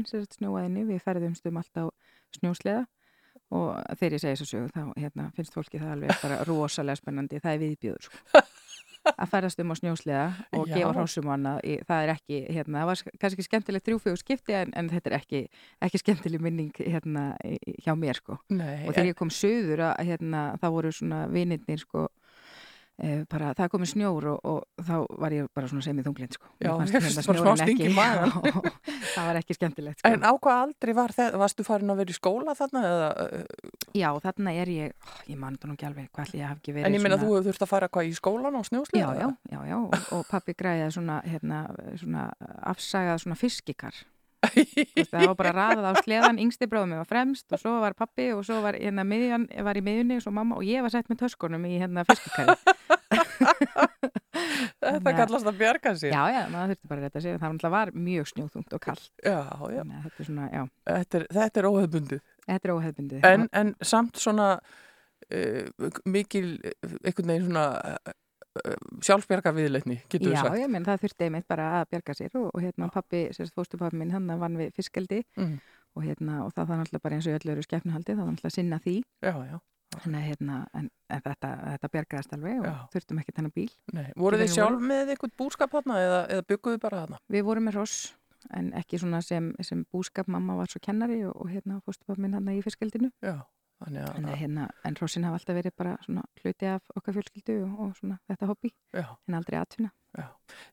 sagt, 0.08 0.38
snjóaði 0.40 0.70
inni, 0.72 0.86
við 0.94 1.04
ferðumst 1.04 1.46
um 1.50 1.58
allt 1.62 1.82
á 1.82 1.86
snjósleða 2.40 2.86
og 3.50 3.70
þegar 3.98 4.14
ég 4.18 4.22
segi 4.22 4.36
þessu 4.38 4.50
sögu 4.52 4.72
þá 4.76 4.82
hérna, 5.02 5.30
finnst 5.36 5.56
fólki 5.56 5.80
það 5.82 5.94
alveg 5.96 6.20
bara 6.22 6.42
rosalega 6.50 7.00
spennandi, 7.02 7.40
það 7.42 7.56
er 7.56 7.64
viðbjöður 7.64 8.08
sko. 8.10 8.42
að 9.10 9.30
ferðast 9.32 9.62
um 9.64 9.72
á 9.74 9.76
snjósleða 9.80 10.26
og 10.60 10.68
Já. 10.70 10.74
gefa 10.76 10.90
hrossum 10.94 11.30
og 11.30 11.34
annað, 11.34 11.60
í- 11.66 11.80
það 11.88 12.04
er 12.04 12.12
ekki 12.14 12.40
hérna, 12.54 12.82
það 12.84 12.90
var 12.92 13.00
sk- 13.00 13.16
kannski 13.24 13.46
skemmtilegt 13.48 13.88
þrjúfjögur 13.88 14.20
skipti 14.22 14.58
en, 14.60 14.74
en 14.78 14.90
þetta 14.92 15.10
er 15.10 15.16
ekki, 15.18 15.42
ekki 15.88 16.02
skemmtileg 16.04 16.44
minning 16.46 16.70
hérna, 16.84 17.24
hjá 17.86 17.96
mér 17.98 18.20
sko. 18.20 18.38
Nei, 18.54 18.84
og 18.86 18.92
þegar 18.94 19.10
ég 19.10 19.18
kom 19.18 19.32
söður 19.34 19.86
að 19.88 20.04
hérna, 20.12 20.44
það 20.62 20.76
voru 20.76 20.92
svona 21.00 21.24
vinirnir 21.32 21.82
sko, 21.82 22.06
bara, 23.32 23.54
það 23.56 23.72
komið 23.74 23.90
snjór 23.94 24.28
og, 24.34 24.40
og 24.50 24.84
þá 24.84 24.96
var 25.22 25.36
ég 25.36 25.48
bara 25.56 25.70
svona 25.72 25.86
semið 25.86 26.10
þunglind 26.10 26.36
sko. 26.36 26.50
Já, 26.60 26.72
hérna 26.80 27.54
ekki-. 27.66 27.88
Já, 27.96 28.04
það 29.14 29.30
var 29.30 29.40
ekki 29.40 29.58
skemmtilegt 29.58 30.02
sko. 30.02 30.12
En 30.12 30.26
á 30.28 30.32
hvað 30.36 30.64
aldrei 30.66 30.94
var 30.98 31.16
þetta? 31.16 31.40
Varstu 31.40 31.66
farin 31.68 31.94
að 31.94 32.02
vera 32.04 32.14
í 32.14 32.18
skóla 32.18 32.56
þarna? 32.60 32.84
Eða, 32.90 33.10
uh, 33.24 33.90
Já, 33.96 34.10
þarna 34.26 34.56
er 34.64 34.74
ég, 34.74 34.94
ó, 35.00 35.16
ég 35.32 35.40
man 35.40 35.58
það 35.60 35.72
nú 35.72 35.78
ekki 35.78 35.90
alveg 35.90 36.12
hvað 36.12 36.28
ætli 36.28 36.42
ég 36.42 36.52
haf 36.52 36.60
ekki 36.60 36.76
verið 36.76 36.90
en 36.90 36.98
ég 36.98 37.06
meina 37.06 37.18
svona... 37.22 37.40
þú 37.40 37.48
þurft 37.50 37.66
að 37.66 37.72
fara 37.72 37.92
hvað 37.96 38.10
í 38.10 38.14
skólan 38.20 38.60
á 38.60 38.62
snjóslega? 38.68 39.16
Já, 39.16 39.24
já, 39.24 39.56
já, 39.56 39.60
já, 39.72 39.78
og, 39.80 40.08
og 40.18 40.28
pappi 40.30 40.56
græði 40.60 40.92
svona, 40.98 41.20
hérna, 41.26 41.66
svona 42.00 42.30
afsagað 42.74 43.24
svona 43.24 43.40
fiskikar. 43.40 44.04
Það 44.40 45.26
var 45.28 45.36
bara 45.40 45.52
raðað 45.56 45.88
á 45.92 45.94
sleðan, 46.04 46.40
yngsti 46.44 46.68
bróðum 46.72 47.00
var 47.02 47.10
fremst 47.10 47.52
og 47.56 47.60
svo 47.62 47.74
var 47.84 47.96
pappi 47.98 48.30
og 48.32 48.46
svo 48.48 48.62
var, 48.64 48.78
hérna, 48.80 49.04
miðjan, 49.08 49.48
var 49.68 49.80
í 49.80 49.84
miðjunni 49.84 50.20
og 50.20 50.24
svo 50.26 50.32
mamma 50.36 50.60
og 50.60 50.64
ég 50.68 50.84
var 50.86 50.94
sett 50.94 51.10
með 51.12 51.26
töskunum 51.26 51.66
í 51.68 51.76
hérna 51.82 52.06
fiskikari. 52.08 52.56
Þetta 54.80 55.14
kallast 55.18 55.48
að 55.50 55.58
bjarga 55.60 55.94
sér. 56.00 56.14
Já, 56.14 56.22
já, 56.34 56.42
maður 56.52 56.74
þurfti 56.74 56.90
bara 56.90 57.02
að 57.02 57.06
þetta 57.08 57.22
sig. 57.24 57.36
Það 57.40 57.54
náttúrulega 57.54 57.74
var 57.76 57.92
mjög 58.08 58.30
snjóþungt 58.32 58.76
og 58.78 58.82
kallt. 58.84 59.10
Já, 59.26 59.40
já. 59.74 59.82
Þetta 59.90 60.24
er 60.24 60.28
svona, 60.30 60.46
já, 60.54 60.62
Þetta 60.90 61.20
er, 61.20 61.26
þetta 61.38 61.62
er 61.62 61.68
óhefbundið. 61.70 62.22
þetta 62.46 62.70
er 62.70 62.74
óhefbundið. 62.76 63.28
En, 63.30 63.46
en 63.62 63.74
samt 63.92 64.22
svona 64.22 64.48
uh, 64.60 66.00
mikil, 66.10 66.48
uh, 66.64 66.96
einhvern 67.04 67.34
veginn 67.34 67.50
svona 67.50 67.66
uh, 68.58 68.76
sjálfsbjarga 69.06 69.54
viðleitni, 69.56 70.00
getur 70.10 70.30
við 70.32 70.38
Já, 70.38 70.42
sagt. 70.46 70.60
ég 70.62 70.70
menn 70.74 70.86
það 70.88 71.02
þurfti 71.06 71.28
einmitt 71.28 71.48
bara 71.48 71.68
að 71.82 71.90
bjarga 71.94 72.16
sér 72.20 72.38
og, 72.42 72.48
og 72.54 72.62
hérna 72.64 72.90
pappi, 72.94 73.26
sérst 73.36 73.54
fóstupappi 73.58 73.98
minn, 74.02 74.12
hann 74.16 74.30
vann 74.42 74.58
við 74.60 74.72
fiskeldi 74.78 75.24
Mm. 75.38 75.58
og 75.96 76.04
hérna, 76.06 76.44
og 76.46 76.54
það 76.54 76.68
var 76.70 76.78
náttúrulega 76.84 77.04
bara 77.04 77.16
eins 77.20 77.28
og 77.28 77.40
öllu 77.40 77.52
eru 77.56 77.64
skefnuhaldi, 77.66 78.14
það 78.16 78.24
var 78.26 78.32
náttúrulega 78.34 78.56
sinna 78.58 78.80
því 78.84 78.96
Já, 79.26 79.34
já. 79.52 79.60
Þannig 79.90 80.20
að 80.20 80.28
hérna, 80.30 80.56
en, 80.78 80.90
en 81.10 81.22
þetta, 81.26 81.50
þetta 81.66 81.90
bjargaðist 81.96 82.34
alveg 82.36 82.60
og 82.60 82.66
Já. 82.70 82.76
þurftum 82.94 83.20
ekki 83.24 83.34
þennan 83.34 83.54
bíl. 83.56 83.72
Nei. 83.98 84.04
Voru 84.22 84.38
þið 84.38 84.52
sjálf 84.54 84.84
með 84.86 85.10
eitthvað 85.16 85.32
búskap 85.42 85.72
þarna 85.74 85.96
eða, 86.04 86.20
eða 86.36 86.44
bygguðu 86.52 86.80
bara 86.84 87.00
þarna? 87.02 87.18
Við 87.34 87.44
vorum 87.48 87.66
með 87.66 87.78
ross, 87.80 87.96
en 88.54 88.70
ekki 88.78 89.00
svona 89.02 89.24
sem, 89.26 89.48
sem 89.66 89.82
búskap, 89.90 90.30
mamma 90.30 90.60
var 90.62 90.70
svo 90.70 90.78
kennari 90.86 91.18
og, 91.26 91.34
og 91.42 91.50
hérna 91.50 91.80
fórstupappi 91.88 92.22
minn 92.22 92.38
hann 92.38 92.52
í 92.54 92.62
fiskeldinu. 92.62 93.10
Já, 93.26 93.40
þannig 93.80 94.06
að, 94.06 94.18
En, 94.20 94.30
hérna, 94.42 94.66
en 94.86 94.98
rossin 95.00 95.26
hafa 95.28 95.40
alltaf 95.40 95.58
verið 95.58 95.76
bara 95.80 95.96
svona 96.06 96.24
hluti 96.42 96.70
af 96.70 96.96
okkar 97.00 97.16
fjölskyldu 97.18 97.56
og, 97.66 97.76
og 97.86 97.94
svona 98.00 98.20
þetta 98.30 98.50
hobby, 98.50 98.72
já. 98.96 99.06
en 99.28 99.38
aldrei 99.40 99.60
atvinna. 99.60 99.94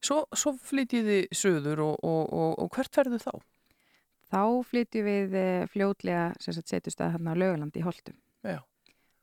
Svo, 0.00 0.22
svo 0.32 0.54
flytjið 0.64 1.10
þið 1.10 1.36
söður 1.36 1.84
og, 1.84 1.96
og, 2.08 2.32
og, 2.32 2.54
og 2.64 2.70
hvert 2.75 2.98
ferðu 2.98 3.20
þá? 3.22 3.32
Þá 4.26 4.42
flytjum 4.66 5.06
við 5.06 5.36
eh, 5.38 5.66
fljótlega 5.70 6.30
sem 6.42 6.56
sagt 6.56 6.72
setjust 6.72 7.02
að 7.04 7.14
hérna 7.14 7.36
á 7.36 7.38
Laugalandi 7.38 7.82
í 7.82 7.86
Holtum. 7.86 8.16
Já. 8.42 8.58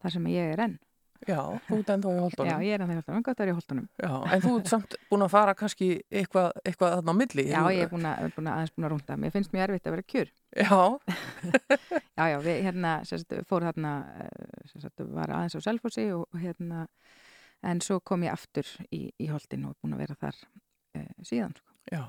Þar 0.03 0.15
sem 0.15 0.29
ég 0.31 0.53
er 0.53 0.63
enn. 0.67 0.77
Já, 1.27 1.39
þú 1.67 1.77
ert 1.79 1.89
ennþá 1.93 2.11
í 2.13 2.21
holdunum. 2.23 2.49
Já, 2.51 2.55
ég 2.67 2.73
er 2.75 2.81
enn 2.83 2.91
í 2.91 2.95
Holtum, 2.97 3.21
gott 3.23 3.37
að 3.37 3.43
vera 3.45 3.53
í 3.53 3.57
Holtunum. 3.57 3.85
Já, 4.03 4.11
en 4.35 4.41
þú 4.43 4.53
ert 4.59 4.71
samt 4.73 4.95
búin 5.11 5.23
að 5.25 5.31
fara 5.33 5.53
kannski 5.55 5.87
eitthvað, 6.11 6.49
eitthvað 6.67 6.95
þarna 6.97 7.15
á 7.15 7.19
milli. 7.21 7.45
Já, 7.47 7.59
ég 7.71 7.83
er 7.85 7.91
búin 7.93 8.07
að, 8.09 8.25
búin 8.35 8.49
að 8.49 8.57
aðeins 8.57 8.73
búin 8.75 8.87
að 8.87 8.93
rúnda. 8.95 9.17
Mér 9.23 9.33
finnst 9.35 9.53
mjög 9.55 9.65
erfitt 9.69 9.87
að 9.87 9.95
vera 9.95 10.07
kjur. 10.13 10.33
Já, 10.53 10.81
Já, 12.19 12.23
já, 12.29 12.37
við 12.45 12.59
hérna, 12.67 12.91
sagt, 13.09 13.33
fór 13.49 13.65
þarna, 13.69 13.93
eh, 14.25 14.67
sagt, 14.83 15.03
var 15.15 15.31
aðeins 15.33 15.55
á 15.57 15.61
Selfossi 15.65 16.05
og, 16.13 16.27
hérna, 16.37 16.83
en 17.65 17.81
svo 17.81 17.97
kom 18.05 18.25
ég 18.27 18.35
aftur 18.35 18.67
í, 18.93 19.07
í 19.17 19.29
Holtin 19.31 19.63
og 19.65 19.73
er 19.73 19.79
búin 19.81 19.95
að 19.97 20.03
vera 20.03 20.17
þar 20.19 20.37
uh, 20.99 21.07
síðan, 21.25 21.55
sko. 21.57 21.71
já. 21.89 22.03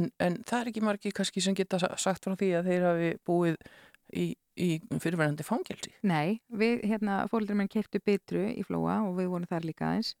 En, 0.00 0.10
en 0.24 0.40
það 0.48 0.62
er 0.64 0.70
ekki 0.72 0.82
margi 0.88 1.12
kannski 1.14 1.44
sem 1.44 1.54
geta 1.58 1.78
sa- 1.82 1.92
sagt 2.00 2.24
frá 2.26 2.34
því 2.40 2.50
að 2.58 2.70
þeir 2.72 2.86
hafi 2.88 3.10
búið 3.28 3.60
í, 4.16 4.26
í 4.56 4.70
fyrirverandi 5.02 5.46
fangelsi. 5.46 5.92
Nei, 6.06 6.40
við, 6.48 6.84
hérna, 6.88 7.24
fóldur 7.32 7.58
minn 7.58 7.70
keiptu 7.72 8.00
bitru 8.04 8.46
í 8.52 8.64
Flóa 8.66 9.02
og 9.06 9.18
við 9.20 9.32
vorum 9.32 9.50
þar 9.50 9.68
líka 9.68 9.90
aðeins 9.90 10.14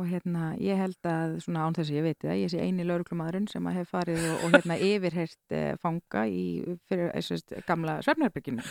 og 0.00 0.06
hérna, 0.08 0.54
ég 0.56 0.78
held 0.80 1.08
að, 1.08 1.34
svona 1.44 1.66
án 1.66 1.74
þess 1.76 1.92
að 1.92 1.96
ég 1.98 2.06
veit 2.06 2.22
það, 2.24 2.38
ég 2.40 2.52
sé 2.52 2.62
eini 2.64 2.84
lauruglumadurinn 2.88 3.48
sem 3.50 3.66
að 3.68 3.76
hef 3.76 3.90
farið 3.92 4.22
og, 4.24 4.46
og 4.46 4.54
hérna 4.54 4.78
yfirhert 4.88 5.56
uh, 5.58 5.66
fanga 5.82 6.24
í, 6.32 6.44
fyrir, 6.88 7.10
þessast, 7.18 7.52
gamla 7.68 7.98
Svefnarbygginu. 8.06 8.64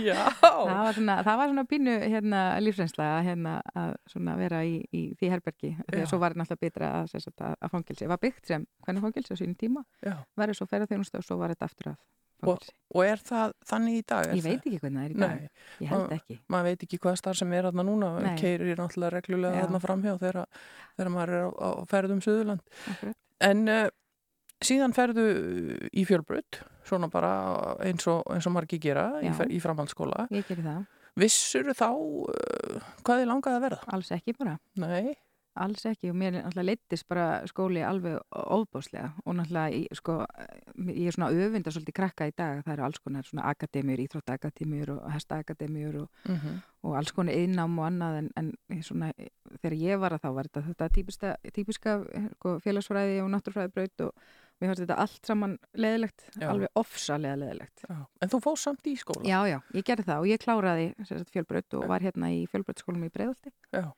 Já. 0.00 0.16
það 0.40 0.72
var 0.72 0.96
svona, 0.96 1.18
það 1.26 1.40
var 1.42 1.52
svona 1.52 1.66
pínu 1.68 1.98
hérna, 2.06 2.42
lífsreynsla 2.64 3.10
hérna, 3.26 3.58
að 3.76 3.94
svona 4.08 4.36
vera 4.40 4.62
í, 4.64 4.78
í 4.96 5.06
því 5.20 5.32
herbergi 5.34 5.74
að 5.92 6.08
svo 6.08 6.20
var 6.22 6.36
náttúrulega 6.38 6.64
betra 6.64 6.92
að, 7.02 7.16
að, 7.20 7.56
að 7.60 7.72
fangilsi 7.74 8.08
var 8.08 8.22
byggt 8.22 8.48
sem 8.48 8.64
hvernig 8.86 9.04
fangilsi 9.04 9.36
á 9.36 9.40
sínum 9.40 9.58
tíma 9.60 9.84
verður 10.38 10.60
svo 10.60 10.68
ferðarþjónustu 10.70 11.20
og 11.20 11.26
svo 11.26 11.40
var 11.42 11.52
þetta 11.52 11.68
aftur 11.68 11.92
að 11.92 12.00
Og, 12.44 12.64
og 12.92 13.02
er 13.06 13.20
það 13.24 13.52
þannig 13.70 13.98
í 13.98 14.02
dag? 14.12 14.32
Ég 14.36 14.44
veit 14.44 14.66
ekki 14.66 14.80
hvernig 14.82 14.98
það 15.00 15.06
er 15.06 15.12
í 15.14 15.20
dag, 15.20 15.36
Nei, 15.36 15.68
ég 15.80 15.92
held 15.92 16.16
ekki 16.18 16.38
maður 16.52 16.66
veit 16.68 16.82
ekki 16.86 16.98
hvað 17.00 17.20
starf 17.22 17.38
sem 17.40 17.54
er 17.56 17.68
þarna 17.70 17.84
núna. 17.88 18.10
Keirir 18.40 18.80
náttúrulega 18.80 19.14
reglulega 19.14 19.62
þarna 19.64 19.80
framhjá 19.82 20.16
þegar, 20.20 20.42
þegar 20.98 21.12
maður 21.14 21.36
er 21.38 21.46
á, 21.48 21.50
á 21.56 21.70
ferðum 21.92 22.20
Suðurland. 22.24 22.66
Akkurat. 22.92 23.18
En 23.46 23.64
uh, 23.72 23.86
síðan 24.64 24.96
ferðu 24.96 25.26
í 25.92 26.04
fjölbröð, 26.08 26.60
svona 26.86 27.08
bara 27.12 27.32
eins 27.84 28.06
og, 28.12 28.22
eins 28.32 28.48
og 28.48 28.56
margir 28.56 28.82
gera 28.84 29.08
í, 29.24 29.32
í 29.56 29.62
framhaldsskóla. 29.64 30.28
Ég 30.34 30.52
Vissur 31.16 31.70
þá 31.72 31.88
uh, 31.96 32.88
hvað 33.00 33.22
þið 33.22 33.30
langaði 33.30 33.56
að 33.56 33.62
verða? 33.70 33.84
alls 33.96 34.12
ekki 34.12 34.36
bara. 34.36 34.58
Nei, 34.76 35.16
Alls 35.56 35.86
ekki 35.88 36.10
og 36.12 36.16
mér 36.20 36.36
náttúrulega 36.36 36.66
leittist 36.68 37.06
bara 37.08 37.26
skóli 37.48 37.82
alveg 37.86 38.18
óbáslega 38.30 39.12
og 39.24 39.38
náttúrulega 39.38 39.72
í, 39.72 39.82
sko, 39.96 40.18
ég 40.92 41.08
er 41.10 41.16
svona 41.16 41.30
öfunda 41.32 41.72
svolítið 41.72 41.96
krakka 41.96 42.28
í 42.28 42.34
dag, 42.36 42.62
það 42.66 42.74
eru 42.76 42.86
alls 42.88 43.02
konar 43.04 43.28
svona 43.28 43.48
akademjur, 43.50 44.02
íþróttakademjur 44.06 44.94
og 44.96 45.04
hestaakademjur 45.16 46.02
og, 46.04 46.24
mm 46.30 46.58
og 46.86 46.92
alls 46.94 47.10
konar 47.10 47.34
yðnám 47.34 47.72
og 47.80 47.86
annað 47.88 48.16
en, 48.20 48.26
en 48.38 48.82
svona, 48.86 49.08
þegar 49.58 49.74
ég 49.80 49.98
var 49.98 50.14
að 50.14 50.20
þá 50.22 50.28
var 50.36 50.46
þetta, 50.46 50.60
þetta 50.68 50.86
típiska, 50.94 51.32
típiska 51.56 51.94
sko, 52.36 52.52
félagsfræði 52.62 53.16
og 53.24 53.30
náttúrfræðibraut 53.32 54.04
og 54.06 54.12
mér 54.60 54.70
fannst 54.70 54.82
þetta 54.84 54.98
allt 55.02 55.26
saman 55.26 55.56
leðilegt, 55.74 56.28
Já. 56.38 56.46
alveg 56.52 56.78
ofsalega 56.78 57.40
leðilegt. 57.42 57.82
já. 57.88 57.96
En 58.22 58.30
þú 58.32 58.40
fóðst 58.44 58.68
samt 58.68 58.86
í 58.86 58.94
skóla? 59.00 59.24
Já, 59.26 59.40
já, 59.50 59.58
ég 59.74 59.88
gerði 59.90 60.06
það 60.12 60.22
og 60.22 60.30
ég 60.30 60.44
kláraði 60.46 60.86
fjölbraut 61.34 61.78
og 61.80 61.88
var 61.90 62.06
hérna 62.06 62.30
í 62.32 62.44
fjölbrautskólum 62.52 63.08
í 63.08 63.12
Breiðalti 63.16 63.52
Já. 63.74 63.90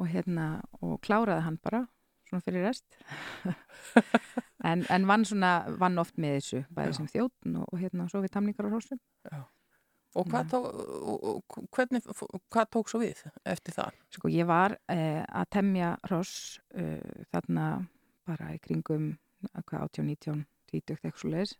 Og 0.00 0.08
hérna 0.10 0.46
og 0.80 0.98
kláraði 1.04 1.44
hann 1.46 1.58
bara 1.62 1.84
svona 2.28 2.44
fyrir 2.44 2.68
rest. 2.68 2.98
En, 4.64 4.80
en 4.88 5.04
vann 5.04 5.26
svona 5.28 5.66
vann 5.76 6.00
oft 6.00 6.16
með 6.16 6.38
þessu, 6.38 6.60
bæði 6.72 6.88
Já. 6.88 6.96
sem 6.96 7.08
þjóttn 7.12 7.56
og, 7.60 7.66
og 7.68 7.80
hérna 7.82 8.06
svo 8.08 8.22
við 8.24 8.32
tamningar 8.32 8.64
og 8.70 8.72
hrósum 8.72 9.00
Og 10.14 10.28
hvað, 10.30 10.46
tó, 10.52 10.60
og, 10.64 11.26
og, 11.28 11.58
hvernig, 11.74 12.00
hvað 12.54 12.70
tók 12.72 12.88
svo 12.88 13.00
við 13.02 13.20
eftir 13.50 13.74
það? 13.76 13.98
sko 14.14 14.30
ég 14.32 14.48
var 14.48 14.76
eh, 14.88 15.20
að 15.20 15.50
temja 15.58 15.90
hross 16.06 16.62
eh, 16.78 17.26
þarna 17.34 17.66
bara 18.24 18.54
í 18.54 18.60
kringum 18.62 19.10
eh, 19.10 19.60
hvað 19.66 19.88
18, 19.90 20.08
19, 20.14 20.44
20 20.72 20.94
eitthvað 20.94 21.20
svo 21.20 21.34
leiðis 21.34 21.56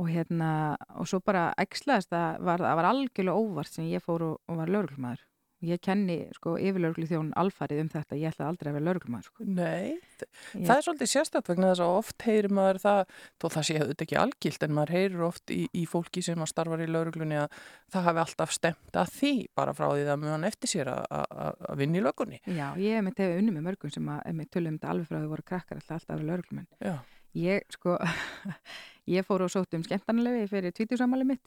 og 0.00 0.10
hérna 0.10 0.50
og 0.98 1.08
svo 1.08 1.22
bara 1.24 1.50
ekslaðist 1.62 2.12
að 2.16 2.42
var, 2.50 2.66
það 2.66 2.78
var 2.82 2.90
algjörlega 2.90 3.46
óvart 3.46 3.72
sem 3.72 3.88
ég 3.88 4.04
fór 4.04 4.26
og, 4.28 4.36
og 4.50 4.60
var 4.60 4.74
lögreglumæður 4.76 5.24
ég 5.62 5.80
kenni 5.84 6.16
sko 6.36 6.54
yfirlögreglu 6.56 7.06
þjón 7.10 7.32
alfarið 7.36 7.80
um 7.84 7.88
þetta, 7.92 8.16
ég 8.16 8.30
ætlaði 8.32 8.48
aldrei 8.50 8.70
að 8.70 8.76
vera 8.78 8.86
lögreglumæður 8.88 9.26
sko. 9.28 9.44
Nei, 9.44 9.98
Ég- 10.20 10.66
það 10.66 10.72
er 10.76 10.84
svolítið 10.86 11.10
sérstætt 11.12 11.50
vegna 11.50 11.70
þess 11.72 11.82
að 11.84 11.96
oft 12.00 12.22
heyrir 12.26 12.48
maður 12.56 12.80
það, 12.84 13.00
þó 13.40 13.46
það 13.56 13.66
sé 13.68 13.76
auðvitað 13.80 14.04
ekki 14.06 14.18
algilt, 14.22 14.62
en 14.62 14.74
maður 14.78 14.94
heyrir 14.96 15.24
oft 15.28 15.50
í, 15.54 15.60
í 15.74 15.84
fólki 15.86 16.22
sem 16.24 16.46
starfar 16.46 16.80
í 16.84 16.88
lauruglunni 16.90 17.38
að 17.44 17.48
það 17.92 18.06
hafi 18.10 18.22
alltaf 18.24 18.52
stemt 18.56 18.92
að 19.00 19.12
því 19.20 19.32
bara 19.54 19.72
frá 19.76 19.88
því 19.92 20.04
það 20.08 20.20
mjög 20.24 20.46
eftir 20.50 20.68
sér 20.74 20.92
að- 20.96 21.76
vinna 21.76 21.98
í 22.00 22.04
lögunni. 22.04 22.40
Já, 22.46 22.68
ég 22.76 22.96
hef 23.00 23.14
tegið 23.20 23.38
unni 23.40 23.52
með 23.56 23.66
mörgum 23.70 23.92
sem 23.92 24.06
að 24.08 24.32
með 24.40 24.50
tölum 24.50 24.78
þetta 24.78 24.90
alveg 24.94 25.06
frá 25.08 25.18
því 25.20 25.28
voru 25.34 25.42
krakkar 25.50 25.76
alltaf 25.80 25.96
alltaf 26.00 26.14
að 26.16 26.20
vera 26.20 26.30
lögreglumenn 26.32 26.66
Já, 26.80 26.96
ég 27.38 27.66
sko 27.74 27.96
ég 29.14 29.26
fór 29.26 29.44
og 29.46 29.52
sótt 29.52 29.74
um 29.74 29.84
skemmtarnalegi 29.86 30.48
fyrir 30.50 30.74
tvítjúsamali 30.76 31.26
mitt 31.26 31.46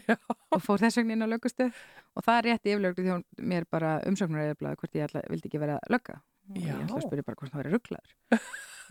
og 0.54 0.60
fór 0.64 0.82
þess 0.82 1.00
vegna 1.00 1.16
inn 1.16 1.26
á 1.26 1.32
lögustöð 1.32 1.72
og 2.16 2.26
það 2.26 2.38
er 2.38 2.48
rétt 2.48 2.68
yfirlögdu 2.68 3.04
því 3.04 3.14
hún 3.14 3.24
mér 3.52 3.66
bara 3.70 3.94
umsöknaröðublaði 4.08 4.80
hvort 4.80 4.98
ég 4.98 5.08
ætla, 5.08 5.24
vildi 5.30 5.48
ekki 5.48 5.62
vera 5.62 5.78
lögga. 5.92 6.20
Og 6.50 6.58
Já. 6.58 6.72
ég 6.74 6.84
ætla 6.84 7.00
að 7.00 7.06
spyrja 7.06 7.26
bara 7.26 7.40
hvort 7.40 7.52
það 7.52 7.62
væri 7.62 7.74
rugglaður 7.76 8.14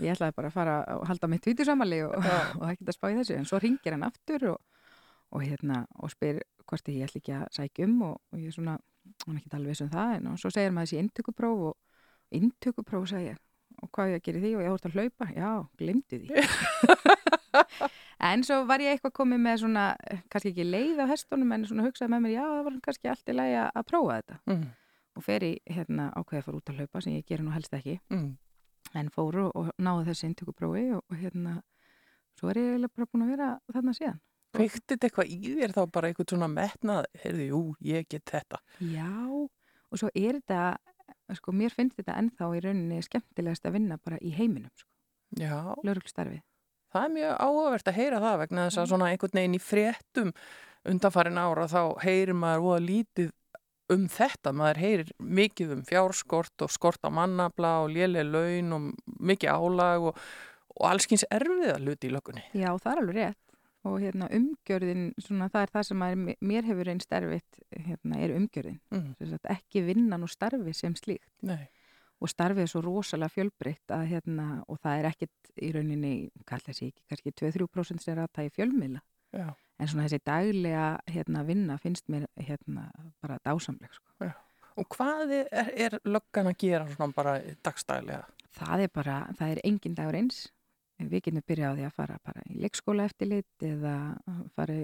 ég 0.01 0.15
ætlaði 0.15 0.35
bara 0.37 0.49
að 0.49 0.55
fara 0.55 0.77
og 0.95 1.05
halda 1.09 1.29
mitt 1.31 1.43
tvítjúsamali 1.45 2.01
og, 2.07 2.15
og 2.57 2.63
það 2.63 2.77
geta 2.79 2.95
spáði 2.95 3.19
þessu. 3.21 3.37
En 3.37 3.49
svo 3.49 3.61
ringir 3.61 3.95
hann 3.95 4.07
aftur 4.07 4.47
og, 4.53 4.87
og 5.31 5.45
hérna 5.45 5.83
og 5.99 6.13
spyr 6.13 6.41
hvort 6.65 6.91
ég 6.93 7.05
ætla 7.07 7.21
ekki 7.21 7.37
að 7.37 7.45
sækja 7.57 7.87
um 7.89 8.01
og, 8.09 8.17
og 8.31 8.41
ég 8.41 8.51
er 8.51 8.57
svona, 8.57 8.77
hún 9.25 9.37
er 9.37 9.41
ekki 9.41 9.55
alveg 9.57 9.75
viss 9.75 9.85
um 9.85 9.93
það 9.93 10.17
en 10.17 10.29
svo 10.41 10.53
segir 10.53 10.75
maður 10.75 10.91
þessi 10.91 11.01
inntökupróf 11.03 11.63
og 11.71 12.37
inntökupróf 12.37 13.09
segi 13.11 13.31
ég 13.33 13.39
og 13.81 13.91
hvað 13.91 14.13
ég 14.13 14.21
að 14.21 14.25
gera 14.27 14.43
því? 14.43 14.53
Og 14.55 14.63
ég 14.63 14.73
hórt 14.75 14.87
að 14.87 14.97
hlaupa. 14.97 15.27
Já, 15.35 15.51
glimti 15.81 16.21
því. 16.23 16.35
En 18.21 18.43
svo 18.45 18.59
var 18.69 18.81
ég 18.83 18.93
eitthvað 18.93 19.15
komið 19.17 19.39
með 19.41 19.55
svona 19.63 19.83
eh, 20.05 20.19
kannski 20.29 20.51
ekki 20.51 20.65
leið 20.67 20.99
á 21.01 21.05
hestunum 21.09 21.55
en 21.55 21.63
svona 21.65 21.87
hugsaði 21.87 22.13
með 22.13 22.23
mér 22.25 22.33
já, 22.35 22.43
það 22.45 22.67
var 22.67 22.75
kannski 22.85 23.09
allt 23.09 23.31
í 23.31 23.33
lagi 23.33 23.55
að 23.63 23.87
prófa 23.89 24.17
þetta. 24.19 24.37
Mm, 24.51 24.65
og 25.17 25.25
fer 25.25 25.45
í 25.47 25.51
hérna 25.65 26.05
ákveði 26.13 26.41
að 26.41 26.45
fara 26.47 26.59
út 26.59 26.71
að 26.71 26.81
hlaupa 26.81 27.01
sem 27.01 27.15
ég 27.15 27.25
gerir 27.31 27.47
nú 27.47 27.55
helst 27.55 27.73
ekki. 27.73 27.95
Mm, 28.13 28.27
en 29.01 29.09
fóru 29.15 29.47
og 29.49 29.71
náðu 29.81 30.05
þessi 30.11 30.27
inntökuprófi 30.29 30.85
og, 30.99 31.01
og 31.01 31.17
hérna 31.17 31.55
svo 32.37 32.51
er 32.53 32.61
ég 32.61 32.85
bara 32.91 33.09
búin 33.09 33.25
að 33.25 33.33
vera 33.33 33.49
þarna 33.73 33.95
síðan. 33.97 34.21
Kveikti 34.51 34.83
þetta 34.93 35.07
eitthvað 35.07 35.33
í 35.33 35.55
þér 35.57 35.73
þá 35.77 35.81
bara 35.95 36.11
eitthvað 36.11 36.33
svona 36.33 36.51
metnað, 36.51 37.05
heyrðu, 37.23 37.45
jú, 37.49 37.61
ég 37.87 38.07
get 38.11 38.25
þetta. 38.27 38.59
Já, 38.83 39.09
og 39.31 39.97
svo 39.97 40.11
er 40.13 40.37
þetta 40.37 40.63
sko, 41.39 41.55
mér 41.55 41.75
finnst 41.75 41.99
þetta 41.99 42.17
ennþá 42.21 42.49
í 42.57 42.63
rauninni 42.65 43.01
skemmtilegast 43.05 43.67
að 43.67 43.77
vinna 43.77 43.99
bara 44.01 44.19
í 44.21 44.33
heiminum 44.35 44.71
sko, 44.75 44.89
Já, 45.39 45.75
lauruglstarfi 45.83 46.41
það 46.91 47.05
er 47.05 47.13
mjög 47.15 47.35
áhugavert 47.45 47.91
að 47.91 47.99
heyra 47.99 48.23
það 48.23 48.39
vegna 48.43 48.65
þess 48.67 48.81
að 48.81 48.89
svona 48.91 49.11
einhvern 49.11 49.39
veginn 49.39 49.57
í 49.57 49.61
fréttum 49.63 50.33
undanfarin 50.91 51.39
ára 51.39 51.67
þá 51.71 51.81
heyrir 52.03 52.37
maður 52.37 52.65
voða 52.65 52.81
lítið 52.87 53.29
um 53.91 54.07
þetta, 54.11 54.53
maður 54.55 54.81
heyrir 54.81 55.11
mikið 55.19 55.75
um 55.75 55.83
fjárskort 55.87 56.63
og 56.63 56.71
skort 56.71 57.03
á 57.03 57.09
mannabla 57.11 57.73
og 57.83 57.91
lélega 57.95 58.27
laun 58.27 58.75
og 58.77 59.15
mikið 59.19 59.51
álag 59.51 60.09
og, 60.11 60.19
og 60.77 60.85
allskins 60.87 61.25
erfiða 61.27 61.79
hluti 61.81 62.07
í 62.07 62.13
lökunni. 62.13 62.43
Já, 62.55 62.69
það 62.79 62.91
er 62.93 63.01
alveg 63.01 63.19
rétt 63.19 63.50
og 63.87 63.97
hérna 64.01 64.27
umgjörðin, 64.35 65.07
svona, 65.21 65.49
það 65.49 65.65
er 65.65 65.71
það 65.75 65.85
sem 65.89 66.01
er, 66.05 66.17
mér 66.51 66.67
hefur 66.69 66.91
einn 66.91 67.01
starfið 67.01 67.61
hérna, 67.87 68.19
er 68.21 68.35
umgjörðin, 68.37 68.79
Mm. 68.91 69.37
Ekki 69.55 69.85
vinnan 69.87 70.23
og 70.23 70.29
starfi 70.29 70.73
sem 70.77 70.95
slíkt. 70.95 71.29
Nei, 71.41 71.67
og 72.21 72.29
starfið 72.29 72.65
er 72.65 72.69
svo 72.69 72.81
rosalega 72.85 73.33
fjölbreytt 73.33 73.93
að 73.95 74.05
hérna, 74.11 74.47
og 74.69 74.77
það 74.83 74.99
er 74.99 75.09
ekkit 75.09 75.53
í 75.57 75.71
rauninni, 75.73 76.13
kalla 76.45 76.67
þessi 76.67 76.91
ekki, 76.91 77.03
kannski 77.09 77.33
2-3% 77.41 78.03
sem 78.03 78.13
er 78.13 78.23
að 78.25 78.33
tæja 78.37 78.53
fjölmiðla. 78.59 79.01
Já, 79.31 79.47
en 79.79 79.87
svona 79.89 80.05
þessi 80.05 80.21
daglega 80.27 80.85
hérna, 81.09 81.43
vinna 81.47 81.77
finnst 81.81 82.07
mér 82.11 82.27
hérna, 82.37 82.89
bara 83.23 83.39
dásamleg 83.45 83.93
sko. 83.95 84.31
og 84.77 84.87
hvað 84.95 85.33
er, 85.41 85.71
er 85.75 85.97
löggan 86.05 86.47
að 86.51 86.57
gera 86.61 86.87
svona 86.93 87.13
bara 87.15 87.33
dagstælega? 87.63 88.25
það 88.55 88.83
er 88.85 88.91
bara, 88.93 89.15
það 89.39 89.53
er 89.55 89.61
engin 89.67 89.95
dagur 89.95 90.17
eins 90.19 90.51
við 91.09 91.23
getum 91.25 91.43
byrjað 91.47 91.71
á 91.71 91.77
því 91.77 91.85
að 91.87 91.95
fara 91.95 92.17
bara 92.25 92.41
í 92.49 92.59
leikskóla 92.61 93.05
eftirlit 93.09 93.63
eða 93.65 93.93
fara 94.55 94.75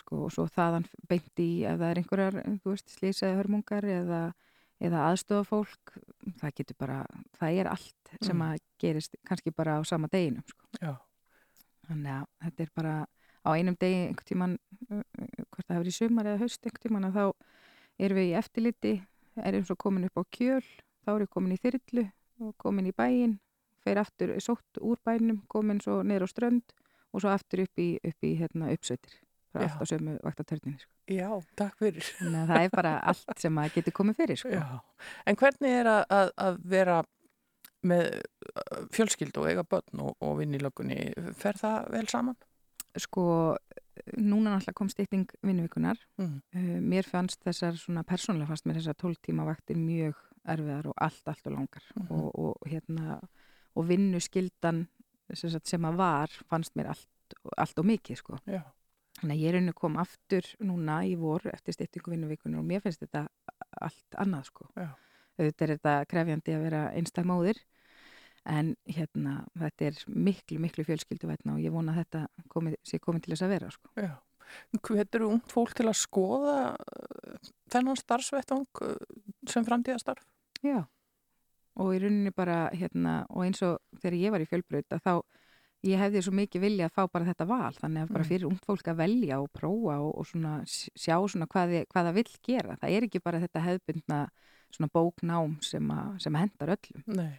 sko 0.00 0.24
og 0.26 0.32
svo 0.34 0.46
þaðan 0.50 0.86
beint 1.08 1.42
í 1.42 1.50
ef 1.68 1.78
það 1.78 1.90
er 1.90 2.00
einhverjar, 2.02 2.38
þú 2.62 2.72
veist, 2.72 2.94
slísaði 2.96 3.36
hörmungar 3.38 3.84
eða, 3.84 4.20
eða 4.82 5.04
aðstofa 5.10 5.44
fólk 5.48 5.94
það 6.40 6.54
getur 6.58 6.78
bara, 6.80 6.98
það 7.38 7.58
er 7.62 7.70
allt 7.72 8.14
sem 8.22 8.36
Mm. 8.36 8.42
að 8.48 8.58
gerist 8.82 9.16
kannski 9.28 9.52
bara 9.54 9.78
á 9.78 9.80
sama 9.84 10.08
deginum 10.12 10.44
sko. 10.48 10.96
Þannig 11.88 12.12
að 12.14 12.26
þetta 12.46 12.62
er 12.62 12.70
bara 12.74 12.94
á 13.42 13.50
einum 13.58 13.76
degi 13.78 14.00
einhvern 14.06 14.28
tíman 14.28 14.58
uh, 14.90 15.02
hvort 15.50 15.66
það 15.66 15.76
hefur 15.76 15.90
í 15.90 15.94
sumar 15.96 16.26
eða 16.30 16.42
haust 16.44 16.66
einhvern 16.66 16.82
tíman 16.86 17.06
að 17.08 17.16
þá 17.18 17.24
erum 17.98 18.16
við 18.20 18.28
í 18.30 18.36
eftirliti 18.38 18.92
erum 19.42 19.64
svo 19.66 19.76
komin 19.76 20.06
upp 20.08 20.20
á 20.20 20.24
kjöl 20.30 20.62
þá 21.02 21.08
erum 21.12 21.24
við 21.26 21.32
komin 21.34 21.56
í 21.56 21.60
þyrlu 21.62 22.04
og 22.42 22.54
komin 22.62 22.86
í 22.90 22.94
bæin 22.96 23.34
fer 23.84 23.98
aftur 24.02 24.32
sótt 24.40 24.80
úr 24.80 24.98
bænum 25.04 25.42
komin 25.52 25.80
svo 25.80 26.02
niður 26.02 26.26
á 26.26 26.32
strönd 26.32 26.74
og 27.12 27.20
svo 27.20 27.28
aftur 27.32 27.64
upp 27.66 27.78
í, 27.82 27.98
upp 28.02 28.24
í 28.24 28.34
hérna, 28.40 28.70
uppsveitir 28.72 29.18
Já. 29.52 29.66
allt 29.66 29.82
á 29.82 29.84
sömu 29.84 30.14
vaktatörninni 30.24 30.78
sko. 30.80 30.92
já, 31.12 31.28
takk 31.60 31.74
fyrir. 31.76 32.06
að 32.24 32.46
það 32.48 32.62
er 32.64 32.70
bara 32.72 32.92
allt 33.10 33.38
sem 33.42 33.58
að 33.60 33.74
getur 33.74 33.92
komið 33.98 34.16
fyrir 34.22 34.38
sko. 34.40 34.62
En 35.28 35.36
hvernig 35.36 35.74
er 35.82 35.90
að, 35.92 36.04
að, 36.08 36.30
að 36.46 36.62
vera 36.72 37.02
með 37.84 38.06
uh, 38.22 38.86
fjölskyldu 38.94 39.42
og 39.42 39.50
eiga 39.50 39.64
börn 39.68 40.00
og, 40.06 40.14
og 40.24 40.38
vinna 40.38 40.56
í 40.56 40.62
löggunni? 40.62 40.96
Fer 41.36 41.58
það 41.60 41.90
vel 41.92 42.06
saman? 42.08 42.38
sko, 43.00 43.22
núna 44.20 44.50
náttúrulega 44.52 44.74
kom 44.76 44.88
stytting 44.92 45.28
vinnuvíkunar 45.42 45.96
Mm. 46.20 46.40
Uh, 46.54 46.80
mér 46.80 47.04
fannst 47.08 47.40
þessar 47.44 47.76
svona 47.80 48.02
persónulega 48.08 48.48
fannst 48.52 48.66
mér 48.68 48.76
þessar 48.80 48.96
12 49.00 49.20
tíma 49.28 49.44
vaktir 49.48 49.76
mjög 49.80 50.16
erfiðar 50.48 50.88
og 50.90 50.96
allt, 50.96 51.22
allt 51.28 51.46
og 51.48 51.52
langar 51.58 51.84
Mhm. 51.96 52.08
og, 52.10 52.38
og 52.38 52.68
hérna 52.68 53.18
og 53.76 53.88
vinnuskyldan 53.88 54.84
sem, 55.32 55.50
sagt, 55.50 55.68
sem 55.70 55.84
að 55.88 55.98
var 56.00 56.38
fannst 56.50 56.74
mér 56.78 56.92
allt, 56.92 57.36
allt 57.56 57.80
og 57.80 57.88
mikið 57.88 58.20
sko. 58.20 58.38
Þannig 59.20 59.36
að 59.36 59.42
ég 59.44 59.54
rauninu 59.54 59.74
kom 59.76 59.98
aftur 60.00 60.46
núna 60.64 61.02
í 61.06 61.14
vor 61.20 61.44
eftir 61.52 61.76
styttingu 61.76 62.14
vinnuvíkunar 62.14 62.62
og 62.62 62.68
mér 62.68 62.82
finnst 62.84 63.04
þetta 63.04 63.26
allt 63.80 64.18
annað 64.18 64.48
sko. 64.50 64.68
Já. 64.76 64.90
Auðvitað 65.38 65.64
er 65.64 65.74
þetta 65.76 65.94
krefjandi 66.10 66.56
að 66.56 66.64
vera 66.66 66.82
einstæð 66.96 67.28
móðir 67.30 67.60
en 68.48 68.74
hérna 68.90 69.36
þetta 69.58 69.88
er 69.88 70.00
miklu, 70.08 70.58
miklu 70.62 70.84
fjölskylduvætna 70.86 71.56
og 71.56 71.62
ég 71.62 71.74
vona 71.74 71.94
að 71.94 72.02
þetta 72.02 72.48
komi, 72.52 72.74
sé 72.82 72.98
komið 73.02 73.26
til 73.26 73.34
þess 73.34 73.46
að 73.46 73.54
vera 73.54 73.72
sko. 73.72 73.92
já. 73.96 74.12
Hvetur 74.84 75.24
ungt 75.30 75.52
fólk 75.54 75.72
til 75.78 75.86
að 75.88 76.00
skoða 76.02 76.56
uh, 76.74 77.52
þennan 77.72 77.96
starfsvettvang 77.96 78.82
uh, 78.84 78.96
sem 79.48 79.64
framtíðastarf? 79.64 80.26
Já, 80.66 80.82
og 81.76 81.94
í 81.94 82.00
rauninni 82.02 82.32
bara 82.36 82.66
hérna, 82.76 83.22
og 83.30 83.46
eins 83.46 83.62
og 83.62 83.78
þegar 84.02 84.18
ég 84.18 84.34
var 84.34 84.44
í 84.44 84.48
fjölbraut 84.50 84.92
að 84.92 85.02
þá 85.06 85.14
ég 85.82 85.98
hefði 85.98 86.20
svo 86.22 86.32
mikið 86.38 86.62
vilja 86.62 86.86
að 86.86 86.94
fá 86.94 87.06
bara 87.10 87.26
þetta 87.26 87.46
val 87.50 87.72
þannig 87.74 88.02
að 88.04 88.12
bara 88.12 88.22
Mm. 88.22 88.28
fyrir 88.28 88.46
ungt 88.46 88.66
fólk 88.68 88.86
að 88.92 89.00
velja 89.02 89.40
og 89.42 89.48
prófa 89.52 89.96
og, 89.98 90.12
og 90.18 90.26
svona 90.26 90.52
sjá 90.66 91.16
svona 91.26 91.48
hvað, 91.50 91.86
hvað 91.90 92.06
það 92.06 92.14
vill 92.14 92.32
gera. 92.46 92.76
Það 92.78 92.90
er 92.96 93.06
ekki 93.08 93.22
bara 93.24 93.40
þetta 93.42 93.64
hefðbundna 93.66 94.20
svona 94.72 94.88
bóknám 94.94 95.56
sem, 95.60 95.90
að, 95.90 96.12
sem 96.22 96.34
hendar 96.38 96.76
öllum. 96.76 97.02
Nei. 97.06 97.38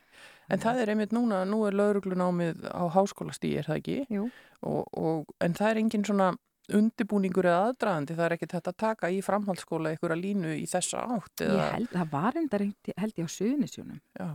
En 0.52 0.60
það 0.60 0.82
er 0.84 0.90
einmitt 0.92 1.14
núna, 1.16 1.46
nú 1.48 1.64
er 1.66 1.74
lauruglunámið 1.74 2.68
á 2.68 2.84
háskólastíi, 2.94 3.56
er 3.58 3.66
það 3.66 3.80
ekki? 3.80 3.96
Jú. 4.12 4.28
Og, 4.62 4.84
og, 4.94 5.32
en 5.42 5.54
það 5.58 5.70
er 5.72 5.80
engin 5.82 6.04
svona 6.06 6.34
undibúningur 6.72 7.48
eða 7.50 7.68
aðdraðandi, 7.70 8.16
það 8.16 8.26
er 8.26 8.36
ekki 8.38 8.50
þetta 8.54 8.72
að 8.72 8.80
taka 8.86 9.12
í 9.12 9.20
framhaldsskóla 9.26 9.92
einhverja 9.92 10.20
línu 10.20 10.56
í 10.56 10.64
þessa 10.70 11.04
átt 11.18 11.44
Ég 11.44 11.52
eða, 11.52 11.68
held, 11.76 11.92
það 11.92 12.12
var 12.14 12.40
enda 12.40 12.60
reyndi, 12.62 12.96
held 13.04 13.20
ég 13.20 13.28
á 13.28 13.36
suðunisjónum 13.36 14.00
já, 14.00 14.28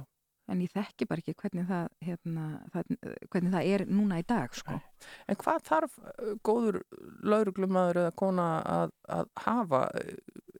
en 0.52 0.62
ég 0.64 0.74
þekki 0.74 1.08
bara 1.08 1.24
ekki 1.24 1.36
hvernig 1.40 1.68
það, 1.70 1.88
hérna, 2.04 2.44
það, 2.74 2.92
hvernig 3.32 3.56
það 3.56 3.72
er 3.72 3.86
núna 3.88 4.20
í 4.20 4.26
dag 4.28 4.60
sko. 4.60 4.76
en 5.24 5.40
hvað 5.40 5.66
þarf 5.70 5.98
uh, 6.04 6.34
góður 6.44 6.80
lauruglumadur 7.24 8.02
eða 8.04 8.14
kona 8.20 8.48
að, 8.76 8.94
að 9.18 9.34
hafa, 9.46 9.82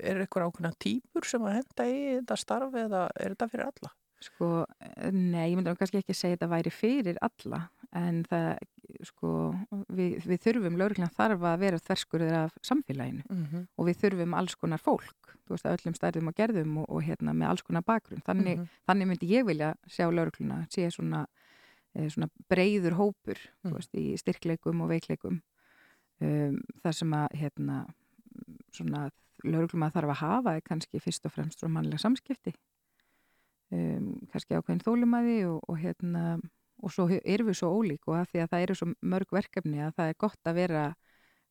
er 0.00 0.24
eitthvað 0.24 0.48
ákveðna 0.48 0.74
típur 0.81 1.28
sem 1.28 1.48
að 1.48 1.59
henda 1.61 1.88
í 1.92 2.02
þetta 2.16 2.40
starf 2.40 2.81
eða 2.87 3.09
er 3.12 3.37
þetta 3.37 3.50
fyrir 3.52 3.68
alla? 3.68 3.94
Sko, 4.18 4.46
nei, 5.14 5.52
ég 5.52 5.54
myndi 5.54 5.76
kannski 5.78 6.00
ekki 6.00 6.16
segja 6.16 6.35
þetta 6.35 6.50
væri 6.50 6.72
fyrir 6.74 7.20
alla 7.22 7.68
en 7.96 8.22
það, 8.29 8.59
sko, 9.09 9.31
við, 9.88 10.18
við 10.29 10.40
þurfum, 10.44 10.77
lauruglan 10.77 11.12
þarf 11.16 11.42
að 11.48 11.59
vera 11.62 11.79
þverskurður 11.79 12.35
af 12.44 12.57
samfélaginu 12.62 13.22
Mm 13.29 13.44
-hmm. 13.46 13.66
og 13.79 13.87
við 13.87 13.96
þurfum 14.03 14.35
alls 14.37 14.55
konar 14.55 14.79
fólk, 14.79 15.35
þú 15.46 15.55
veist, 15.55 15.66
að 15.66 15.77
öllum 15.79 15.94
stærðum 15.96 16.29
og 16.29 16.35
gerðum 16.35 16.77
og, 16.79 16.87
og 16.88 17.03
hérna 17.03 17.33
með 17.33 17.48
alls 17.48 17.62
konar 17.62 17.83
bakgrunn. 17.83 18.22
Þannig, 18.27 18.59
þannig 18.87 19.07
myndi 19.09 19.27
ég 19.31 19.46
vilja 19.46 19.74
sjá 19.87 20.11
laurugluna, 20.12 20.66
sé 20.68 20.90
svona, 20.90 21.27
eh, 21.94 22.09
svona 22.09 22.29
breyður 22.48 22.92
hópur, 22.98 23.38
Mm. 23.64 23.70
þú 23.70 23.74
veist, 23.74 23.94
í 23.94 24.16
styrkleikum 24.18 24.81
og 24.83 24.88
veikleikum. 24.90 25.40
Um, 26.20 26.61
það 26.85 26.92
sem 26.92 27.11
að, 27.12 27.29
hérna, 27.35 27.87
svona, 28.72 29.11
laurugluma 29.44 29.90
þarf 29.90 30.11
að 30.11 30.20
hafa 30.20 30.57
er 30.57 30.61
kannski 30.61 30.98
fyrst 31.01 31.24
og 31.27 31.33
fremst 31.33 31.61
frá 31.61 31.68
mannlega 31.70 31.98
samskipti. 31.98 32.53
Um, 33.70 34.27
kannski 34.33 34.57
ákveðin 34.57 34.81
þólumæði 34.83 35.44
og, 35.46 35.61
og 35.68 35.77
hérna, 35.79 36.40
og 36.83 36.93
svo 36.95 37.09
erum 37.25 37.49
við 37.51 37.59
svo 37.61 37.73
ólík 37.75 38.07
og 38.09 38.14
að 38.21 38.31
því 38.33 38.43
að 38.45 38.51
það 38.55 38.62
eru 38.69 38.75
svo 38.79 38.88
mörg 39.03 39.33
verkefni 39.33 39.83
að 39.83 39.95
það 39.99 40.09
er 40.14 40.19
gott 40.19 40.38
að 40.53 40.55
vera 40.62 40.87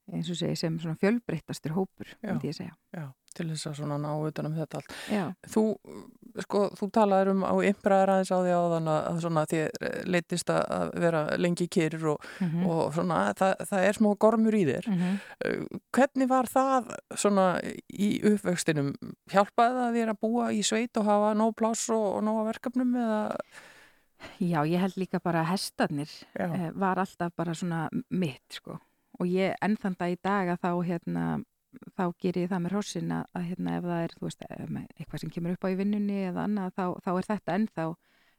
eins 0.08 0.30
og 0.32 0.38
segi 0.40 0.56
sem 0.56 0.80
svona 0.80 0.96
fjölbreyttastur 1.02 1.74
hópur, 1.76 2.08
myndi 2.24 2.48
ég 2.48 2.56
segja. 2.56 2.72
Já, 2.96 3.10
til 3.36 3.50
þess 3.50 3.68
að 3.68 3.74
svona 3.82 3.98
ná 4.00 4.13
utan 4.24 4.46
um 4.48 4.54
þetta 4.56 4.80
allt. 4.80 4.94
Já, 5.12 5.26
Þú, 5.52 5.63
sko, 6.46 6.62
þú 6.80 6.88
talaður 6.96 7.32
um 7.34 7.44
á 7.44 7.52
ymbræðar 7.68 8.13
aðeins 8.13 8.32
á 8.32 8.40
því 8.40 8.54
áðan 8.56 8.88
að, 8.94 9.20
svona 9.26 9.44
þér 9.52 9.76
leittist 10.08 10.48
að- 10.56 10.96
vera 11.04 11.26
lengi 11.36 11.68
kyrr 11.68 12.08
og, 12.13 12.24
Mhm. 12.40 12.66
og 12.72 12.94
svona 12.96 13.34
það, 13.36 13.54
það 13.68 13.84
er 13.90 13.94
smá 14.00 14.10
gormur 14.18 14.56
í 14.56 14.63
þér. 14.72 14.88
Mhm. 14.88 15.20
Uh, 15.44 15.80
Hvernig 15.92 16.28
var 16.30 16.46
það 16.46 16.96
svona 17.20 17.60
í 17.92 18.22
uppvöxtinum? 18.24 18.94
Hjálpaði 19.30 19.76
það 19.76 19.96
þér 20.00 20.10
að 20.16 20.20
búa 20.24 20.52
í 20.56 20.63
sveit 20.63 20.96
og 20.96 21.04
hafa 21.06 21.34
nóg 21.36 21.54
pláss 21.60 21.90
og, 21.90 22.16
og 22.16 22.24
nóga 22.24 22.54
verkefnum 22.54 22.96
eða? 22.96 23.36
Já, 24.41 24.62
ég 24.65 24.80
held 24.82 24.97
líka 24.97 25.19
bara 25.23 25.43
að 25.43 25.51
hestarnir 25.53 26.10
Já. 26.38 26.47
eh, 26.53 26.71
var 26.73 26.97
alltaf 27.01 27.34
bara 27.36 27.53
svona 27.53 27.88
mitt, 28.10 28.45
sko. 28.53 28.80
Og 29.19 29.27
ég 29.30 29.56
ennþann 29.62 29.97
dag 29.97 30.12
í 30.13 30.17
dag 30.21 30.49
að 30.53 30.60
þá, 30.62 30.71
hérna, 30.88 31.23
þá 31.97 32.03
ger 32.21 32.38
ég 32.41 32.49
það 32.49 32.62
með 32.65 32.71
hrossin 32.75 33.12
að, 33.12 33.23
að 33.34 33.47
hérna, 33.51 33.77
ef 33.77 33.84
það 33.84 34.03
er, 34.03 34.13
þú 34.17 34.25
veist, 34.27 34.43
me- 34.69 34.88
eitthvað 34.97 35.19
sem 35.23 35.30
kemur 35.34 35.56
upp 35.58 35.65
á 35.65 35.69
í 35.73 35.77
vinnunni 35.80 36.19
eða 36.30 36.43
annað, 36.47 36.73
þá, 36.77 36.86
þá 37.06 37.10
er 37.17 37.27
þetta 37.32 37.56
ennþá 37.58 37.88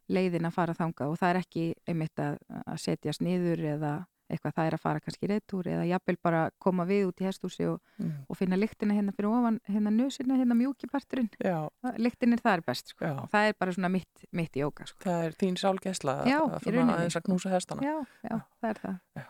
leiðin 0.09 0.49
að 0.49 0.55
fara 0.57 0.75
þangað 0.79 1.11
og 1.13 1.19
það 1.21 1.31
er 1.35 1.41
ekki 1.43 1.65
einmitt 1.87 2.23
að, 2.25 2.39
að 2.65 2.79
setjast 2.81 3.21
niður 3.27 3.65
eða 3.75 3.93
eitthvað, 4.31 4.55
það 4.59 4.67
er 4.69 4.75
að 4.77 4.83
fara 4.83 5.01
kannski 5.01 5.29
reytúr 5.31 5.69
eða 5.73 5.87
jafnvel 5.89 6.17
bara 6.23 6.43
koma 6.61 6.85
við 6.89 7.07
út 7.09 7.23
í 7.23 7.27
hestúsi 7.29 7.65
og, 7.69 7.81
Mm. 7.99 8.13
og 8.31 8.37
finna 8.39 8.57
lyktina 8.57 8.95
hérna 8.95 9.13
fyrir 9.17 9.31
ofan, 9.33 9.61
hérna 9.69 9.91
nösina, 9.91 10.37
hérna 10.39 10.55
mjúkiparturinn. 10.55 11.31
Já, 11.43 11.69
Lyktin 11.99 12.33
er 12.33 12.39
það 12.45 12.53
er 12.59 12.61
best, 12.67 12.89
sko. 12.95 13.05
Já. 13.05 13.27
Það 13.33 13.49
er 13.49 13.55
bara 13.59 13.73
svona 13.73 13.91
mitt, 13.91 14.25
mitt 14.33 14.53
í 14.55 14.61
jóka, 14.63 14.87
sko. 14.87 14.99
það 15.03 15.25
er 15.27 15.33
þín 15.33 15.57
sálgesla 15.59 16.15
Já, 16.27 16.39
að, 16.45 16.67
rauninni. 16.69 16.95
aðeins 16.95 17.17
að 17.17 17.25
knúsa 17.27 17.51
hestana. 17.51 17.83
Já, 17.83 17.97
já, 18.31 18.41
það 18.63 18.71
er 18.71 18.79
það. 18.85 19.25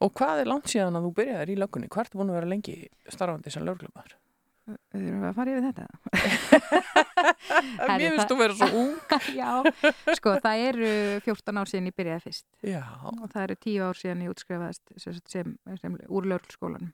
Og 0.00 0.12
hvað 0.14 0.40
er 0.40 0.46
langt 0.48 0.64
síðan 0.72 0.96
að 0.96 1.04
þú 1.04 1.14
byrjaðir 1.18 1.50
í 1.52 1.56
löggunni? 1.60 1.88
Hvert 1.92 2.14
er 2.14 2.18
búin 2.18 2.30
að 2.32 2.38
vera 2.40 2.46
lengi 2.54 2.76
starfandi 3.12 3.50
sem 3.52 3.62
löglumar? 3.66 4.14
Við 4.66 5.04
erum 5.12 5.22
að 5.28 5.34
fara 5.36 5.52
yfir 5.52 5.66
þetta. 5.68 5.86
Mér 7.98 8.04
finnst 8.12 8.30
þú 8.30 8.38
vera 8.40 8.56
svo 8.58 8.68
ung. 8.82 9.16
Já, 9.40 9.50
sko 10.18 10.36
það 10.44 10.64
eru 10.70 10.90
14 11.26 11.60
ár 11.62 11.70
síðan 11.70 11.90
ég 11.90 11.96
byrjaði 11.98 12.24
fyrst 12.26 12.46
Já, 12.66 12.82
og 13.12 13.26
það 13.32 13.42
eru 13.46 13.58
10 13.66 13.86
ár 13.88 14.00
síðan 14.00 14.24
ég 14.26 14.34
útskrifaðist 14.34 14.96
sem, 15.02 15.20
sem, 15.30 15.54
sem 15.80 15.98
úr 16.08 16.28
lögurskólanum. 16.32 16.92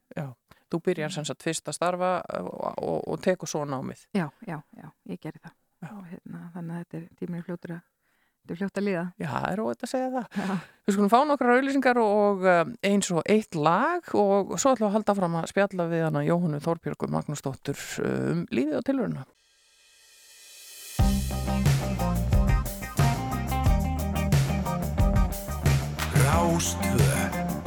þú 0.72 0.82
byrjar 0.87 1.12
sem 1.12 1.24
sagt 1.28 1.44
fyrst 1.44 1.68
að 1.68 1.76
starfa 1.76 2.12
og, 2.40 2.52
og, 2.80 3.00
og 3.12 3.22
tekur 3.24 3.50
svo 3.50 3.64
námið. 3.68 4.06
Já, 4.16 4.28
já, 4.48 4.58
já, 4.78 4.87
ég 5.12 5.20
gerði 5.20 5.42
það. 5.44 5.56
Og, 5.82 6.04
hérna, 6.12 6.44
þannig 6.54 6.76
að 6.76 6.85
þetta 6.85 6.98
er 7.00 7.08
tíminu 7.18 7.42
fljótur 7.44 7.74
að, 7.74 7.82
þetta 8.42 8.54
er 8.54 8.61
fljótt 8.61 8.78
að 8.80 8.87
líða. 8.87 9.02
Já, 9.18 9.28
það 9.32 9.48
er 9.50 9.62
óvægt 9.64 9.85
að 9.85 9.90
segja 9.92 10.08
það. 10.14 10.38
Já. 10.38 10.56
Við 10.87 10.96
skulum 10.96 11.12
fá 11.12 11.18
nokkra 11.28 11.56
auðlýsingar 11.58 12.00
og 12.02 12.46
um, 12.54 12.72
eins 12.88 13.11
og 13.12 13.28
eitt 13.35 13.58
lag 13.58 14.08
og 14.18 14.54
svo 14.56 14.72
ætlum 14.72 14.87
við 14.87 14.88
að 14.88 14.96
halda 14.96 15.16
fram 15.18 15.37
að 15.40 15.48
spjalla 15.52 15.88
við 15.92 16.04
hana 16.06 16.24
Jóhannu 16.26 16.62
Þórbjörgu 16.62 17.11
Magnúsdóttur 17.12 17.85
um 18.08 18.44
lífið 18.54 18.78
og 18.80 18.87
tilvöruna. 18.88 19.26
Rástvö, 26.52 27.04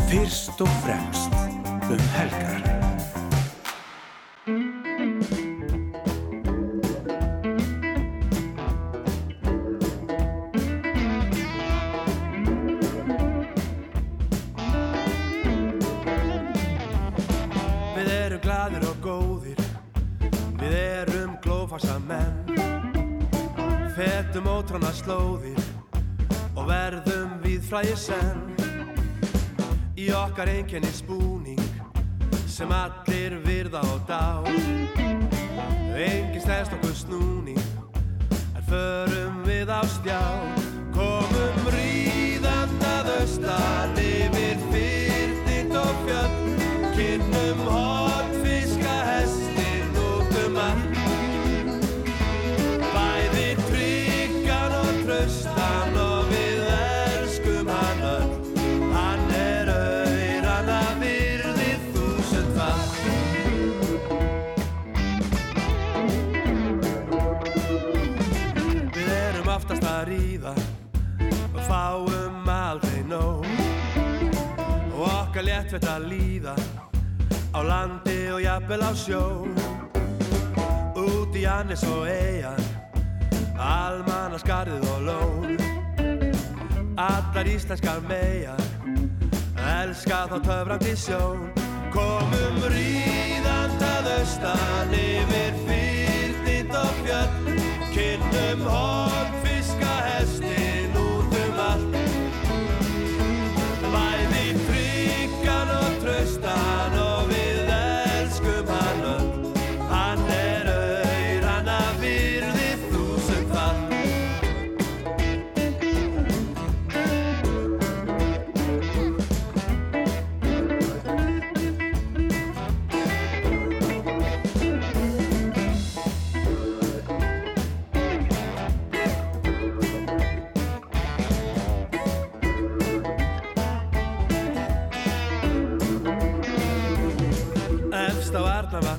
fyrst 0.10 0.62
og 0.62 0.68
fremst 0.68 1.32
um 1.90 2.00
helgar. 2.14 2.62
Við 17.96 18.12
erum 18.12 18.42
gladir 18.44 18.86
og 18.86 19.00
góðir, 19.02 19.64
við 20.62 20.78
erum 20.78 21.40
glófasa 21.42 21.98
menn. 22.06 22.38
Fetum 23.98 24.46
ótrána 24.46 24.94
slóðir 24.94 25.58
og 26.54 26.68
verðum 26.70 27.40
við 27.42 27.66
fræði 27.66 27.98
senn. 27.98 28.46
Í 29.96 30.10
okkar 30.12 30.50
einkenni 30.52 30.90
spúning 30.92 31.60
sem 32.52 32.72
allir 32.76 33.38
virða 33.46 33.80
og 33.94 34.02
dá. 34.10 34.44
Engin 35.96 36.42
stæðst 36.44 36.76
okkur 36.76 36.96
snúning, 37.00 37.62
er 38.52 38.66
förum 38.68 39.40
við 39.48 39.72
á 39.72 39.80
stjá. 39.88 40.20
Komum 40.96 41.70
ríðand 41.72 42.84
að 42.92 43.14
austan 43.22 43.96
yfir 44.04 44.60
fyrtind 44.68 45.80
og 45.80 46.04
fjöll. 46.04 46.45
Að 75.84 76.06
líða 76.08 76.54
á 77.52 77.60
landi 77.60 78.32
og 78.32 78.40
jafnvel 78.40 78.80
á 78.80 78.92
sjó. 78.96 79.24
Út 80.96 81.36
í 81.36 81.44
Annis 81.50 81.84
og 81.84 82.08
Eyjar, 82.08 82.62
Almannaskarðið 83.60 84.88
og 84.94 85.02
Lón. 85.10 85.58
Allar 86.96 87.50
íslenskar 87.52 88.00
megar, 88.08 88.62
elska 89.60 90.24
þá 90.32 90.38
töfrandi 90.48 90.96
sjón. 90.96 91.50
Komum 91.92 92.62
ríðand 92.72 93.84
að 93.84 94.12
austan 94.20 94.96
yfir 94.96 95.60
fyrtind 95.68 96.78
og 96.80 97.02
fjöll. 97.04 97.58
Kynnum 97.96 98.64
hólfiska 98.70 99.45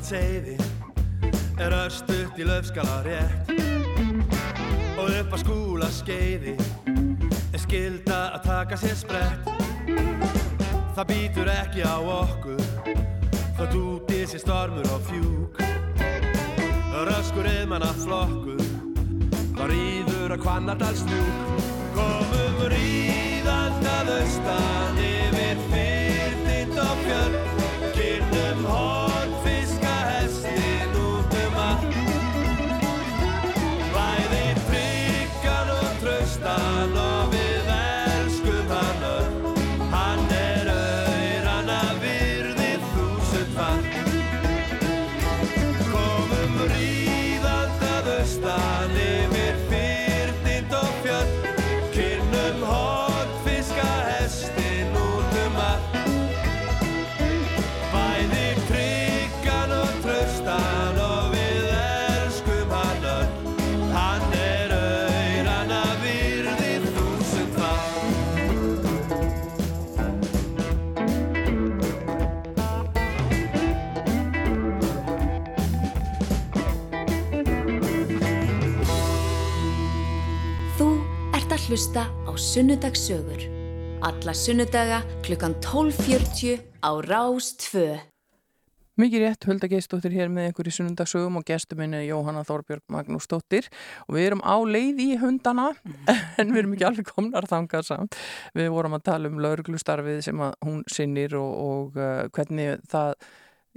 Arnarvatseiði 0.06 0.54
er 1.58 1.72
örstutt 1.74 2.36
í 2.38 2.44
löfskala 2.46 3.00
rétt. 3.02 3.48
Og 5.00 5.08
upp 5.10 5.32
að 5.34 5.40
skúla 5.40 5.88
skeiði. 5.90 6.52
Er 7.50 7.58
skilda 7.58 8.18
að 8.36 8.44
taka 8.46 8.78
sér 8.78 8.94
sprett. 9.00 9.48
Það 10.94 11.08
býtur 11.10 11.50
ekki 11.50 11.82
á 11.82 11.98
okkur. 11.98 12.62
Þótt 13.58 13.74
úti 13.80 14.20
sér 14.30 14.44
stormur 14.44 14.86
og 14.94 15.02
fjúk. 15.08 15.58
Röskur 17.10 17.50
eðmanna 17.50 17.90
flokkur 17.98 18.62
það 19.56 19.72
rýður 19.72 20.36
að 20.36 20.42
kvannardalsnjúk 20.44 21.66
komum 21.96 22.62
ríðand 22.70 23.90
að 23.96 24.14
austan 24.20 25.02
yfir 25.02 25.66
fyrtind 25.66 26.78
og 26.86 27.02
fjörn 27.02 27.36
kynnum 27.98 28.64
hornfiska 28.70 29.05
að 81.66 81.72
hlusta 81.74 82.02
á 82.06 82.30
Sunnudagssögur. 82.38 83.40
Alla 84.06 84.32
sunnudaga 84.34 85.00
klukkan 85.26 85.56
12.40 85.58 86.60
á 86.78 86.90
Rás 87.02 87.56
2. 87.58 87.96
Mikið 88.96 89.24
rétt, 89.24 89.46
Hulda 89.48 89.66
Geistóttir 89.66 90.14
hér 90.14 90.30
með 90.30 90.52
ykkur 90.52 90.70
í 90.70 90.74
sunnundagsögum 90.76 91.40
og 91.40 91.46
gestur 91.48 91.80
minni 91.80 92.04
Jóhanna 92.06 92.44
Þorbjörg 92.46 92.84
Magnúsdóttir 92.92 93.66
og 94.06 94.14
við 94.14 94.28
erum 94.28 94.44
á 94.46 94.56
leið 94.62 95.02
í 95.02 95.08
hundana 95.18 95.72
en 96.38 96.54
við 96.54 96.60
erum 96.62 96.76
ekki 96.76 96.86
alveg 96.86 97.10
komnar 97.10 97.50
þangað 97.50 97.88
samt. 97.90 98.20
Við 98.54 98.70
vorum 98.76 98.94
að 98.94 99.06
tala 99.10 99.32
um 99.32 99.42
lauruglustarfið 99.42 100.22
sem 100.28 100.46
hún 100.62 100.86
sinnir 100.86 101.34
og, 101.40 101.50
og 101.50 101.98
uh, 101.98 102.28
hvernig 102.30 102.78
það 102.86 103.16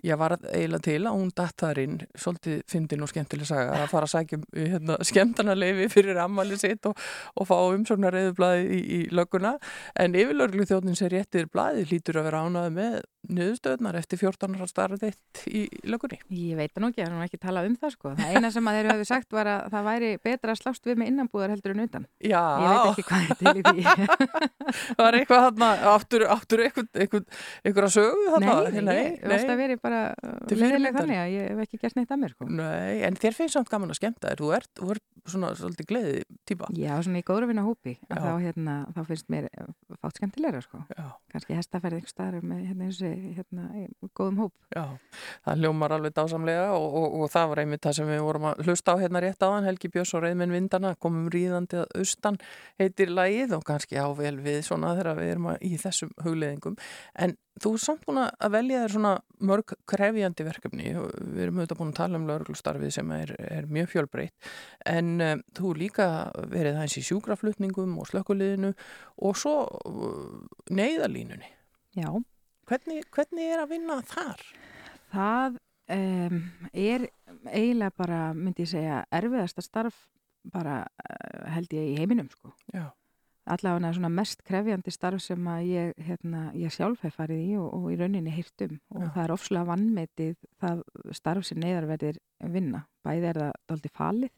ég 0.06 0.20
var 0.20 0.36
eiginlega 0.40 0.86
til 0.86 1.00
að 1.02 1.18
hún 1.18 1.32
datt 1.36 1.58
þar 1.60 1.82
inn 1.84 1.98
svolítið 2.16 2.62
fyndin 2.72 3.06
og 3.06 3.12
skemmtileg 3.12 3.50
saga 3.50 3.78
að 3.78 3.92
fara 3.92 4.08
að 4.10 4.14
sækja 4.14 4.40
um, 4.40 4.46
hérna, 4.58 4.98
skemmtana 5.10 5.56
leifi 5.58 5.90
fyrir 5.94 6.22
ammali 6.24 6.60
sitt 6.60 6.90
og, 6.90 6.98
og 7.36 7.50
fá 7.50 7.56
umsóknar 7.60 8.16
reyðublaði 8.16 8.66
í, 8.68 8.82
í 9.00 9.00
lögguna. 9.16 9.56
En 10.00 10.18
yfirlörglu 10.18 10.68
þjóðnin 10.70 11.00
sem 11.00 11.12
réttir 11.14 11.50
blaði 11.52 11.88
hlýtur 11.90 12.22
að 12.22 12.30
vera 12.30 12.44
ánaði 12.48 12.76
með 12.78 13.00
niðurstöðnar 13.30 13.98
eftir 14.00 14.20
14 14.22 14.56
ára 14.56 14.68
starfið 14.70 15.02
þitt 15.04 15.42
í 15.52 15.62
löggunni. 15.92 16.20
Ég 16.32 16.56
veit 16.60 16.72
það 16.74 16.84
nú 16.84 16.90
ekki, 16.90 17.02
það 17.04 17.10
er 17.10 17.16
nú 17.16 17.24
ekki 17.26 17.40
talað 17.44 17.68
um 17.70 17.76
það 17.82 17.94
sko. 17.96 18.14
Það 18.20 18.32
eina 18.38 18.52
sem 18.56 18.70
að 18.72 18.78
þeir 18.80 18.90
höfðu 18.94 19.08
sagt 19.10 19.36
var 19.36 19.50
að 19.52 19.66
það 19.74 19.88
væri 19.90 20.12
betra 20.24 20.56
að 20.56 20.62
slást 20.62 20.88
við 20.90 21.00
með 21.02 21.12
innanbúðar 21.12 21.54
heldur 21.54 21.76
en 21.76 21.84
utan. 21.84 22.08
Já, 22.24 22.42
Ég 22.60 22.70
veit 22.70 22.90
ekki 22.94 23.06
hvað 23.10 23.28
er 23.28 23.40
til 23.42 23.54
í 23.54 23.66
því. 23.68 23.84
það 23.90 25.02
var 25.04 25.20
eitthvað 25.20 25.46
þarna, 25.50 25.70
áttur, 25.94 26.26
áttur 26.38 26.64
eitthvað, 26.66 27.28
að 27.90 27.92
sögu 27.98 28.24
nei, 28.24 28.34
þarna? 28.34 28.82
nei, 28.90 29.04
ég 29.04 29.22
hef 29.24 29.36
alltaf 29.40 29.62
verið 29.64 29.84
bara 29.84 30.02
fyrirmyndar. 30.50 30.98
þannig 31.00 31.22
að 31.22 31.32
ég 31.36 31.48
hef 31.54 31.64
ekki 31.68 31.82
gert 31.84 32.00
neitt 32.00 32.16
að 32.16 32.22
mér 32.24 32.36
sko. 32.36 32.50
Nei, 32.50 32.96
en 33.10 33.20
þér 33.20 33.38
finnst 33.40 33.58
samt 33.60 33.72
gaman 33.72 33.94
að 33.94 34.00
skemmta 34.02 34.32
þér, 34.32 34.44
þú 34.44 34.52
ert, 34.58 34.72
þú 34.80 34.92
ert 34.96 35.06
svona 35.30 35.52
svolítið 35.58 35.90
gleði 35.90 36.14
típa. 36.48 36.70
Já, 36.78 36.94
svona 37.06 37.22
í 37.22 37.26
vinna 37.50 37.64
hópi, 37.66 37.96
þá, 38.10 38.30
hérna, 38.42 38.76
þá 38.96 39.02
finnst 39.10 39.30
mér 39.30 39.50
fátt 40.02 40.20
skemmtilegra 40.20 40.62
sko. 40.64 40.82
Kannski 41.34 41.58
hestaferð 41.58 42.00
einhver 42.00 42.14
staðar 42.14 42.46
með 42.46 42.64
hérna, 42.70 42.90
hérna, 43.38 43.66
í 43.80 44.10
góðum 44.18 44.44
hóp. 44.44 44.54
já, 44.76 44.84
það 45.46 45.64
hljómar 45.64 45.96
alveg 45.98 46.16
dásamlega 46.18 46.70
og, 46.78 46.88
og, 47.02 47.18
og 47.20 47.34
það 47.34 47.52
var 47.52 47.64
einmitt 47.64 47.84
það 47.86 47.98
sem 48.00 48.12
við 48.14 48.24
vorum 48.28 48.48
að 48.52 48.64
hlusta 48.66 48.96
á 48.96 49.02
hérna 49.02 49.24
rétt 49.26 49.46
áðan, 49.46 49.68
Helgi 49.70 49.92
Björns 49.94 50.16
og 50.16 50.26
Reyðminn 50.26 50.56
Vindana, 50.56 50.96
komum 51.02 51.28
ríðandi 51.34 51.82
að 51.84 52.00
austan 52.00 52.40
heitir 52.82 53.14
lagið 53.14 53.58
og 53.58 53.68
kannski 53.68 54.00
ável 54.00 54.38
við 54.46 54.64
svona 54.70 54.96
þegar 55.00 55.22
við 55.22 55.36
erum 55.36 55.52
í 55.60 55.76
þessum 55.82 56.16
hugleðingum. 56.24 56.80
En 57.20 57.38
þú 57.60 57.74
er 57.76 57.84
samt 57.84 58.06
búin 58.08 58.22
að 58.22 58.54
velja 58.54 58.82
þér 58.84 58.94
svona 58.94 59.14
mörg 59.50 59.74
krefjandi 59.90 60.46
verkefni 60.48 60.94
við 60.94 61.44
erum 61.46 61.60
auðvitað 61.60 61.80
búin 61.82 61.92
að 61.92 62.00
tala 62.00 62.20
um 62.20 62.28
lauruglustarfið 62.30 62.96
sem 62.96 63.14
er, 63.16 63.34
er 63.40 63.70
mjög 63.72 63.92
fjölbreytt 63.94 64.50
en 64.90 65.14
um, 65.26 65.44
þú 65.58 65.74
líka 65.80 66.10
verið 66.52 66.80
aðeins 66.80 66.98
í 67.02 67.06
sjúkraflutningum 67.10 67.98
og 68.00 68.10
slökkuliðinu 68.12 68.74
og 69.28 69.40
svo 69.40 69.56
uh, 69.68 70.36
neyðalínunni. 70.72 71.50
Já, 71.98 72.12
Hvernig, 72.70 73.06
hvernig 73.10 73.50
er 73.50 73.64
að 73.64 73.72
vinna 73.74 74.02
þar? 74.06 74.44
það 75.14 75.58
um, 75.96 76.40
er 76.74 77.08
eiginlega 77.50 77.96
bara, 77.98 78.22
myndi 78.38 78.66
ég 78.66 78.72
segja, 78.74 79.02
erfiðasta 79.16 79.64
starf 79.66 80.06
bara 80.50 80.84
uh, 80.86 81.50
held 81.56 81.74
ég 81.76 81.94
í 81.94 82.00
heiminum 82.00 82.30
sko. 82.32 82.54
Já, 82.74 82.90
allavega 83.50 83.94
svona 83.98 84.12
mest 84.14 84.44
krefjandi 84.48 84.94
starf 84.94 85.24
sem 85.24 85.48
að 85.52 85.70
ég, 85.70 86.04
hérna, 86.06 86.50
ég 86.58 86.74
sjálf 86.74 87.02
hef 87.06 87.18
farið 87.20 87.42
í 87.42 87.56
og, 87.60 87.72
og 87.76 87.88
í 87.94 87.98
rauninni 88.00 88.34
heyrt 88.34 88.66
um 88.68 88.76
og 88.94 89.08
Já. 89.08 89.10
það 89.16 89.24
er 89.24 89.34
ofslega 89.36 89.70
vannmetið 89.72 90.36
það 90.62 90.84
starf 91.18 91.48
sem 91.50 91.62
neyðarverðir 91.64 92.22
vinna 92.54 92.86
bæði 93.06 93.32
er 93.32 93.42
það 93.44 93.58
dálítið 93.72 93.98
falið. 93.98 94.36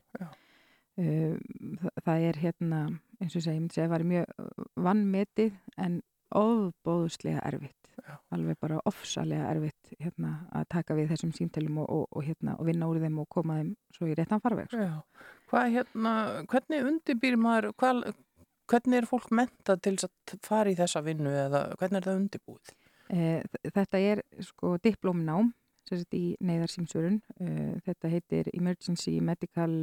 Um, 1.02 1.76
það, 1.82 2.00
það 2.06 2.30
er 2.30 2.40
hérna 2.46 2.80
eins 3.22 3.36
og 3.36 3.44
segi, 3.44 3.56
ég 3.56 3.62
myndi 3.62 3.76
segja 3.76 3.86
að 3.86 3.92
það 3.92 3.96
var 3.96 4.10
mjög 4.12 4.82
vannmetið 4.88 5.62
en 5.86 6.02
ofbóðslega 6.42 7.44
erfitt 7.52 7.81
Já. 8.08 8.16
alveg 8.36 8.58
bara 8.60 8.80
ofsalega 8.90 9.50
erfitt 9.52 9.94
hérna, 10.00 10.32
að 10.58 10.68
taka 10.76 10.98
við 10.98 11.12
þessum 11.14 11.32
símtælum 11.38 11.78
og, 11.84 11.90
og, 11.90 12.06
og, 12.12 12.26
hérna, 12.26 12.56
og 12.60 12.68
vinna 12.70 12.90
úr 12.90 13.00
þeim 13.04 13.20
og 13.24 13.30
koma 13.30 13.60
þeim 13.62 13.72
svo 13.96 14.10
í 14.10 14.16
réttan 14.18 14.42
farveg 14.44 14.70
sko. 14.72 14.82
hérna, 15.76 16.14
hvernig 16.52 16.86
undirbýr 16.92 17.38
maður, 17.38 17.72
hvað, 17.82 18.04
hvernig 18.72 19.02
er 19.02 19.10
fólk 19.10 19.32
menta 19.36 19.78
til 19.78 19.98
að 19.98 20.38
fara 20.46 20.72
í 20.72 20.78
þessa 20.80 21.04
vinnu 21.06 21.34
eða 21.48 21.66
hvernig 21.80 22.02
er 22.02 22.08
það 22.10 22.22
undirbúið? 22.24 22.74
Eh, 23.12 23.44
Þetta 23.76 24.00
er 24.00 24.24
sko 24.48 24.78
sagt 25.90 26.14
í 26.16 26.38
neyðarsýmsvörun. 26.40 27.18
Eh, 27.42 27.74
Þetta 27.86 28.12
heitir 28.14 28.50
Emergency 28.54 29.18
Medical 29.20 29.74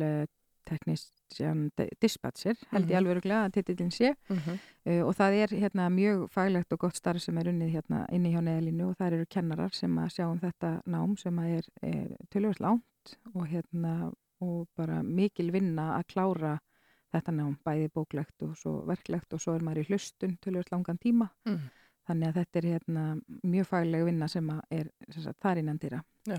eh, 0.72 1.54
Di- 1.76 1.88
Dispatcher, 2.00 2.56
held 2.70 2.84
ég 2.84 2.88
Mhm. 2.90 2.96
alveg 2.96 3.16
öruglega 3.16 3.44
að 3.48 3.52
titillin 3.52 3.90
sé. 3.90 4.14
Eh, 4.84 5.02
Og 5.02 5.14
það 5.14 5.32
er 5.42 5.48
hérna 5.48 5.88
mjög 5.90 6.28
faglegt 6.30 6.72
og 6.72 6.78
gott 6.78 6.96
starf 6.96 7.20
sem 7.20 7.36
er 7.38 7.44
unnið 7.52 7.72
hérna 7.74 8.06
inni 8.12 8.32
hjá 8.32 8.40
neðalínu 8.42 8.88
og 8.90 8.96
það 8.96 9.12
eru 9.12 9.26
kennarar 9.26 9.74
sem 9.74 9.96
að 9.98 10.08
sjá 10.14 10.30
um 10.30 10.38
þetta 10.40 10.82
nám 10.86 11.18
sem 11.18 11.36
að 11.36 11.58
er, 11.58 11.64
er 11.82 12.16
tölvöld 12.30 12.58
lánt 12.60 13.16
og 13.34 13.46
hérna 13.48 14.12
og 14.40 14.68
bara 14.76 15.02
mikil 15.02 15.50
vinna 15.50 15.98
að 15.98 16.06
klára 16.14 16.58
þetta 17.12 17.32
nám, 17.32 17.56
bæði 17.64 17.88
bóklegt 17.90 18.42
og 18.42 18.56
svo 18.56 18.84
verklegt 18.86 19.32
og 19.32 19.40
svo 19.40 19.54
er 19.56 19.60
maður 19.60 19.84
í 19.84 19.86
hlustun 19.88 20.38
tölvöld 20.40 20.70
langan 20.70 20.98
tíma. 20.98 21.30
Mm. 21.46 21.70
Þannig 22.08 22.28
að 22.30 22.36
þetta 22.40 22.58
er 22.62 22.66
hérna, 22.72 23.02
mjög 23.44 23.66
fagleg 23.68 24.04
vinna 24.08 24.28
sem 24.32 24.46
er 24.72 24.86
sagt, 25.12 25.38
þar 25.44 25.58
innan 25.60 25.78
dýra. 25.82 25.98
Já, 26.28 26.38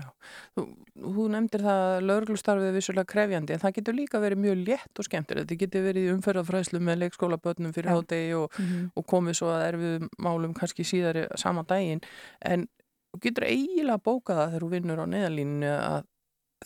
þú, 0.54 0.64
þú 1.02 1.26
nefndir 1.34 1.62
það 1.66 1.80
að 1.90 2.04
lauruglustarfið 2.08 2.68
er 2.68 2.74
vissulega 2.76 3.10
krefjandi 3.10 3.54
en 3.56 3.62
það 3.62 3.72
getur 3.78 3.96
líka 3.98 4.20
verið 4.22 4.42
mjög 4.44 4.60
létt 4.68 5.00
og 5.02 5.06
skemmtir 5.08 5.40
þetta 5.40 5.56
getur 5.64 5.86
verið 5.88 6.04
í 6.06 6.12
umferðarfræslu 6.14 6.80
með 6.86 7.00
leikskólabötnum 7.04 7.72
fyrir 7.74 7.90
Já. 7.90 7.96
hádegi 7.98 8.36
og, 8.38 8.58
Mm 8.60 8.84
og 9.00 9.06
komið 9.10 9.38
svo 9.40 9.48
að 9.54 9.64
erfið 9.70 10.06
málum 10.22 10.54
kannski 10.54 10.86
síðari 10.86 11.24
sama 11.42 11.64
daginn 11.66 12.02
en 12.46 12.68
þú 13.10 13.20
getur 13.26 13.48
eiginlega 13.50 13.98
bókað 14.06 14.38
það 14.42 14.48
þegar 14.54 14.62
þú 14.66 14.70
vinnur 14.76 15.02
á 15.02 15.06
neðalínu 15.14 15.72
að 15.74 16.00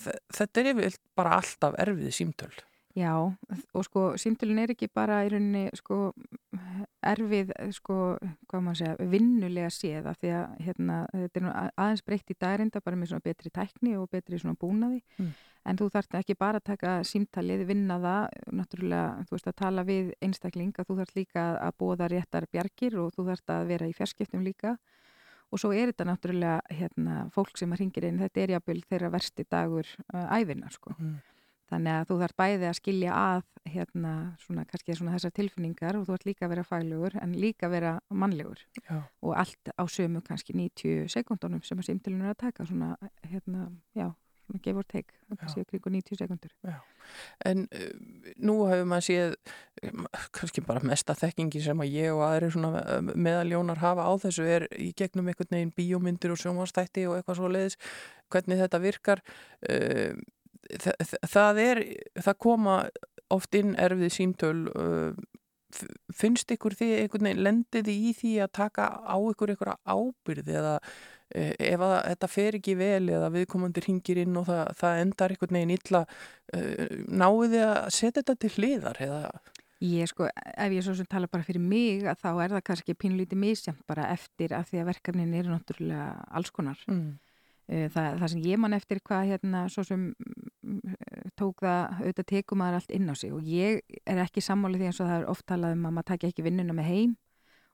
þe- 0.05 0.21
þetta 0.41 0.61
er 0.65 0.71
yfir 0.75 0.99
bara 1.17 1.39
alltaf 1.41 1.79
erfið 1.87 2.13
símtöl 2.21 2.53
Já, 2.95 3.11
og 3.75 3.83
sko 3.83 4.03
símtölun 4.23 4.61
er 4.63 4.71
ekki 4.71 4.87
bara 4.95 5.25
í 5.27 5.31
rauninni 5.33 5.65
sko 5.75 6.13
erfið, 7.05 7.51
sko, 7.75 7.97
hvað 8.47 8.63
maður 8.63 8.79
segja, 8.81 9.09
vinnulega 9.11 9.71
séð 9.75 10.07
af 10.13 10.21
því 10.21 10.31
að 10.39 10.53
hérna, 10.69 10.99
þetta 11.11 11.41
er 11.41 11.49
aðeins 11.75 12.05
breytt 12.07 12.31
í 12.31 12.37
dagrinda 12.39 12.83
bara 12.85 13.01
með 13.01 13.11
svona 13.11 13.27
betri 13.27 13.51
tækni 13.51 13.97
og 13.99 14.07
betri 14.13 14.39
svona 14.39 14.55
búnaði 14.61 15.03
Mm. 15.19 15.33
en 15.67 15.77
þú 15.77 15.91
þarft 15.91 16.15
ekki 16.21 16.39
bara 16.39 16.61
að 16.61 16.65
taka 16.71 16.95
símtalið, 17.03 17.67
vinna 17.67 17.99
það, 17.99 18.39
náttúrulega, 18.53 19.27
þú 19.27 19.37
veist 19.37 19.51
að 19.51 19.57
tala 19.57 19.85
við 19.85 20.15
einstakling 20.23 20.73
að 20.79 20.87
þú 20.89 20.99
þarft 21.01 21.17
líka 21.17 21.45
að 21.59 21.77
bóða 21.79 22.11
réttar 22.15 22.47
bjargir 22.53 22.99
og 23.03 23.13
þú 23.15 23.27
þarft 23.31 23.51
að 23.51 23.67
vera 23.75 23.91
í 23.91 23.93
fjarskiptum 23.97 24.45
líka 24.47 24.79
og 25.51 25.59
svo 25.59 25.73
er 25.75 25.91
þetta 25.93 26.09
náttúrulega 26.09 26.61
hérna, 26.71 27.31
fólk 27.35 27.59
sem 27.59 27.71
að 27.73 27.81
ringir 27.83 28.07
inn, 28.09 28.19
þetta 28.23 28.41
er 28.41 28.55
jafnvel 28.57 28.83
þeirra 28.89 29.11
versti 29.11 29.45
dagur 29.51 29.87
uh, 30.15 30.27
æfinar 30.39 30.73
sko. 30.75 30.95
Mm. 30.99 31.19
Þannig 31.73 31.97
að 31.97 32.09
þú 32.11 32.17
þarf 32.21 32.37
bæði 32.41 32.69
að 32.69 32.79
skilja 32.79 33.13
að 33.17 33.45
hérna, 33.75 34.15
svona, 34.43 34.65
kannski 34.69 34.97
svona 34.99 35.15
þessar 35.15 35.33
tilfinningar 35.39 35.97
og 35.99 36.09
þú 36.09 36.17
ert 36.19 36.27
líka 36.29 36.45
að 36.47 36.53
vera 36.55 36.67
faglegur 36.69 37.15
en 37.23 37.33
líka 37.41 37.69
að 37.69 37.77
vera 37.79 37.93
mannlegur 38.13 38.61
Já. 38.83 38.99
og 39.25 39.33
allt 39.41 39.73
á 39.73 39.85
sömu 39.89 40.21
kannski 40.27 40.57
90 40.57 41.09
sekundunum 41.15 41.65
sem 41.65 41.81
að 41.81 41.89
símtilinu 41.89 42.29
er 42.29 42.35
að 42.35 42.43
taka 42.45 42.67
svona, 42.69 42.91
hérna, 43.31 43.71
já, 43.97 44.11
svona 44.45 44.61
give 44.67 44.83
or 44.83 44.85
take, 44.85 45.17
Já. 45.33 45.49
séu 45.55 45.65
kringu 45.65 45.95
90 45.97 46.21
sekundur. 46.21 46.53
En 47.49 47.65
uh, 47.65 47.89
nú 48.37 48.59
hefur 48.69 48.87
maður 48.93 49.09
séð 49.09 49.35
um, 49.89 50.07
kannski 50.37 50.65
bara 50.69 50.85
mesta 50.85 51.17
þekkingi 51.17 51.65
sem 51.65 51.81
að 51.81 51.97
ég 51.97 52.13
og 52.13 52.25
aðri 52.29 52.53
svona 52.53 52.85
um, 52.99 53.13
meðaljónar 53.17 53.81
hafa 53.81 54.05
á 54.05 54.13
þessu 54.29 54.45
er 54.45 54.69
í 54.77 54.93
gegnum 54.93 55.33
einhvern 55.33 55.57
veginn 55.57 55.75
bíómyndir 55.77 56.37
og 56.37 56.41
sjónvastætti 56.45 57.09
og 57.09 57.17
eitthvað 57.17 57.41
svo 57.41 57.49
leiðis 57.49 57.81
hvernig 58.29 58.61
þetta 58.61 58.85
virkar 58.85 59.25
uh, 59.25 60.13
þa 60.81 60.95
þa 61.05 61.31
það 61.35 61.63
er 61.65 61.83
það 62.27 62.39
koma 62.47 62.77
oft 63.35 63.57
inn 63.59 63.75
erfið 63.81 64.13
símtöl 64.15 64.59
uh, 64.75 65.25
finnst 66.15 66.53
ykkur 66.55 66.77
því 66.79 66.91
einhvern 67.01 67.29
veginn 67.29 67.45
lendið 67.49 67.91
í 67.91 68.13
því 68.15 68.35
að 68.45 68.55
taka 68.61 68.89
á 69.03 69.17
ykkur 69.19 69.55
ykkur 69.57 69.73
ábyrð 69.83 70.53
eða 70.55 70.75
eh, 71.35 71.51
ef 71.59 71.83
að 71.83 71.95
þetta 72.13 72.31
fer 72.31 72.59
ekki 72.61 72.77
vel 72.79 73.09
eða 73.09 73.33
viðkomandi 73.35 73.83
ringir 73.83 74.21
inn 74.23 74.39
og 74.39 74.47
það, 74.47 74.63
það 74.79 75.01
endar 75.03 75.35
einhvern 75.35 75.59
veginn 75.59 75.75
illa 75.75 76.05
uh, 76.05 76.95
náðu 77.11 77.51
þið 77.57 77.67
að 77.67 77.91
setja 77.99 78.21
þetta 78.21 78.39
til 78.45 78.53
hliðar 78.55 79.03
eða 79.09 79.21
Ég 79.85 80.09
sko, 80.09 80.29
ef 80.33 80.73
ég 80.73 80.85
svo 80.87 80.95
sem 80.97 81.09
tala 81.11 81.29
bara 81.29 81.45
fyrir 81.45 81.61
mig 81.61 82.07
að 82.09 82.21
þá 82.23 82.29
er 82.31 82.53
það 82.55 82.63
kannski 82.71 82.95
pínlítið 82.97 83.41
misjæmt 83.43 83.83
bara 83.91 84.07
eftir 84.15 84.55
að 84.57 84.71
því 84.71 84.81
að 84.81 84.89
verkefnin 84.93 85.35
eru 85.37 85.51
náttúrulega 85.53 86.07
alls 86.31 86.53
konar. 86.55 86.81
mm. 86.89 87.15
Eh, 87.65 87.89
Það, 87.89 88.19
það 88.21 88.29
sem 88.29 88.41
ég 88.45 88.59
man 88.61 88.77
eftir 88.77 88.99
hvað 89.01 89.31
hérna 89.33 89.65
svo 89.73 89.85
sem 89.89 90.03
tók 91.39 91.61
það, 91.65 91.99
auðvitað 92.01 92.27
tekum 92.31 92.61
maður 92.63 92.81
allt 92.81 92.95
inn 92.97 93.11
á 93.11 93.15
sig 93.19 93.35
og 93.35 93.45
ég 93.49 94.01
er 94.07 94.23
ekki 94.25 94.43
sammála 94.45 94.81
því 94.81 94.89
eins 94.91 95.01
og 95.03 95.11
það 95.11 95.21
er 95.21 95.31
oft 95.35 95.47
talað 95.51 95.77
um 95.77 95.87
að 95.89 95.95
maður 95.99 96.11
takja 96.13 96.31
ekki 96.33 96.47
vinnuna 96.47 96.77
með 96.77 96.91
heim 96.91 97.15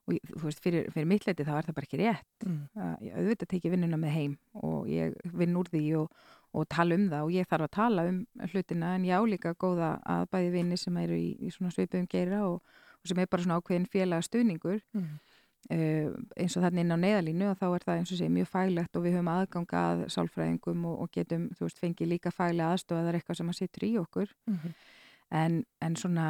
og 0.08 0.16
þú 0.26 0.42
veist, 0.48 0.60
fyrir, 0.64 0.90
fyrir 0.90 1.06
mitt 1.06 1.26
leiti 1.28 1.44
þá 1.46 1.52
er 1.58 1.66
það 1.68 1.76
bara 1.76 1.86
ekki 1.86 1.98
rétt. 2.00 2.28
Mm. 2.46 2.60
að 2.74 3.08
auðvitað 3.20 3.50
teki 3.52 3.72
vinnuna 3.74 3.98
með 4.00 4.14
heim 4.16 4.36
og 4.66 4.88
ég 4.90 5.16
vinn 5.38 5.58
úr 5.60 5.70
því 5.70 5.82
og, 6.00 6.22
og 6.56 6.68
tala 6.72 6.96
um 6.98 7.08
það 7.12 7.26
og 7.26 7.34
ég 7.36 7.50
þarf 7.50 7.68
að 7.68 7.74
tala 7.76 8.06
um 8.10 8.20
hlutina 8.50 8.94
en 8.96 9.04
ég 9.06 9.14
á 9.14 9.22
líka 9.28 9.54
góða 9.54 9.90
að 10.02 10.24
bæði 10.32 10.54
vinni 10.56 10.78
sem 10.80 10.96
eru 11.04 11.18
í, 11.20 11.34
í 11.38 11.52
svona 11.54 11.70
svipuðum 11.74 12.08
geira 12.10 12.42
og, 12.48 12.62
og 13.00 13.12
sem 13.12 13.20
er 13.20 13.30
bara 13.30 13.44
svona 13.44 13.60
ákveðin 13.60 13.90
félaga 13.92 14.26
stuðningur 14.26 14.80
Mm. 14.96 15.20
Uh, 15.68 16.14
eins 16.40 16.56
og 16.56 16.64
þannig 16.64 16.86
inn 16.86 16.96
á 16.96 17.02
neðalínu 17.04 17.50
og 17.50 17.60
þá 17.60 17.66
er 17.68 17.86
það 17.86 18.00
eins 18.00 18.14
og 18.14 18.20
sé 18.20 18.30
mjög 18.32 18.48
faglegt 18.52 18.96
og 18.96 19.04
við 19.04 19.18
höfum 19.18 19.32
aðganga 19.34 19.84
að 19.90 20.06
sálfræðingum 20.16 20.88
og, 20.90 20.96
og 21.04 21.12
getum, 21.14 21.46
þú 21.58 21.68
veist, 21.68 21.82
fengið 21.82 22.12
líka 22.14 22.32
faglega 22.34 22.72
aðstofa 22.74 23.04
það 23.04 23.12
er 23.12 23.20
eitthvað 23.20 23.40
sem 23.42 23.52
að 23.52 23.60
sittur 23.60 23.86
í 23.86 23.92
okkur. 24.00 24.34
Mhm. 24.50 24.74
en, 25.30 25.64
en 25.80 25.96
svona 25.96 26.26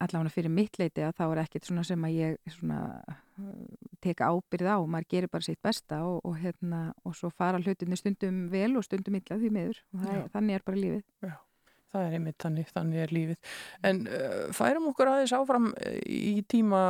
allavega 0.00 0.32
fyrir 0.32 0.52
mitt 0.52 0.78
leiti 0.80 1.02
að 1.04 1.16
þá 1.18 1.24
er 1.26 1.40
ekkert 1.42 1.68
svona 1.68 1.84
sem 1.84 2.04
að 2.06 2.14
ég 2.16 2.52
svona 2.54 2.78
uh, 3.04 3.52
teka 4.02 4.30
ábyrð 4.32 4.70
á, 4.72 4.78
maður 4.88 5.08
gerir 5.14 5.32
bara 5.32 5.46
sitt 5.46 5.60
besta 5.62 6.02
og, 6.06 6.20
og 6.24 6.38
hérna, 6.40 6.82
og 7.04 7.16
svo 7.18 7.30
fara 7.30 7.60
hlutinni 7.60 7.98
stundum 8.00 8.46
vel 8.52 8.76
og 8.80 8.86
stundum 8.86 9.18
illa 9.18 9.38
því 9.38 9.52
miður. 9.52 9.82
Og 9.92 10.04
það, 10.04 10.14
Já. 10.16 10.28
þannig 10.36 10.58
er 10.58 10.64
bara 10.66 10.82
lífið 10.82 11.34
það 11.92 12.06
er 12.06 12.18
einmitt 12.18 12.38
þannig, 12.42 12.70
þannig 12.74 13.02
er 13.04 13.16
lífið. 13.16 13.56
En 13.88 14.04
uh, 14.08 14.44
færum 14.56 14.90
okkur 14.92 15.12
aðeins 15.12 15.34
áfram 15.36 15.72
uh, 15.72 15.98
í 16.06 16.40
tíma 16.50 16.84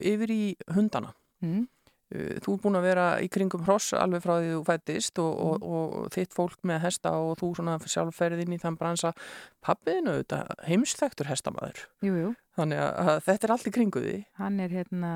yfir 0.00 0.32
í 0.34 0.44
hundana. 0.76 1.12
Mm. 1.44 1.66
Uh, 2.14 2.34
Þú 2.44 2.54
er 2.54 2.62
búin 2.64 2.80
að 2.80 2.88
vera 2.88 3.06
í 3.24 3.28
kringum 3.32 3.64
hross 3.66 3.92
alveg 3.96 4.24
frá 4.24 4.38
því 4.38 4.52
þú 4.54 4.64
fættist 4.70 5.22
og, 5.22 5.44
og, 5.44 5.68
og 5.68 6.10
þitt 6.14 6.36
fólk 6.36 6.60
með 6.68 6.82
hesta 6.86 7.14
og 7.20 7.36
þú 7.42 7.52
svona 7.58 7.78
sjálf 7.84 8.16
ferð 8.16 8.44
inn 8.44 8.56
í 8.56 8.60
þann 8.62 8.80
bransa. 8.80 9.14
Pappiðinu 9.64 10.20
heimsþektur 10.68 11.28
hestamæður 11.28 11.84
Jú, 12.04 12.14
jú, 12.16 12.34
þannig 12.58 12.80
að, 12.82 13.10
þetta 13.28 13.46
er 13.48 13.52
allt 13.54 13.68
í 13.70 13.72
kringu 13.74 14.02
því. 14.04 14.14
Hann 14.40 14.60
er 14.64 14.74
hérna 14.74 15.10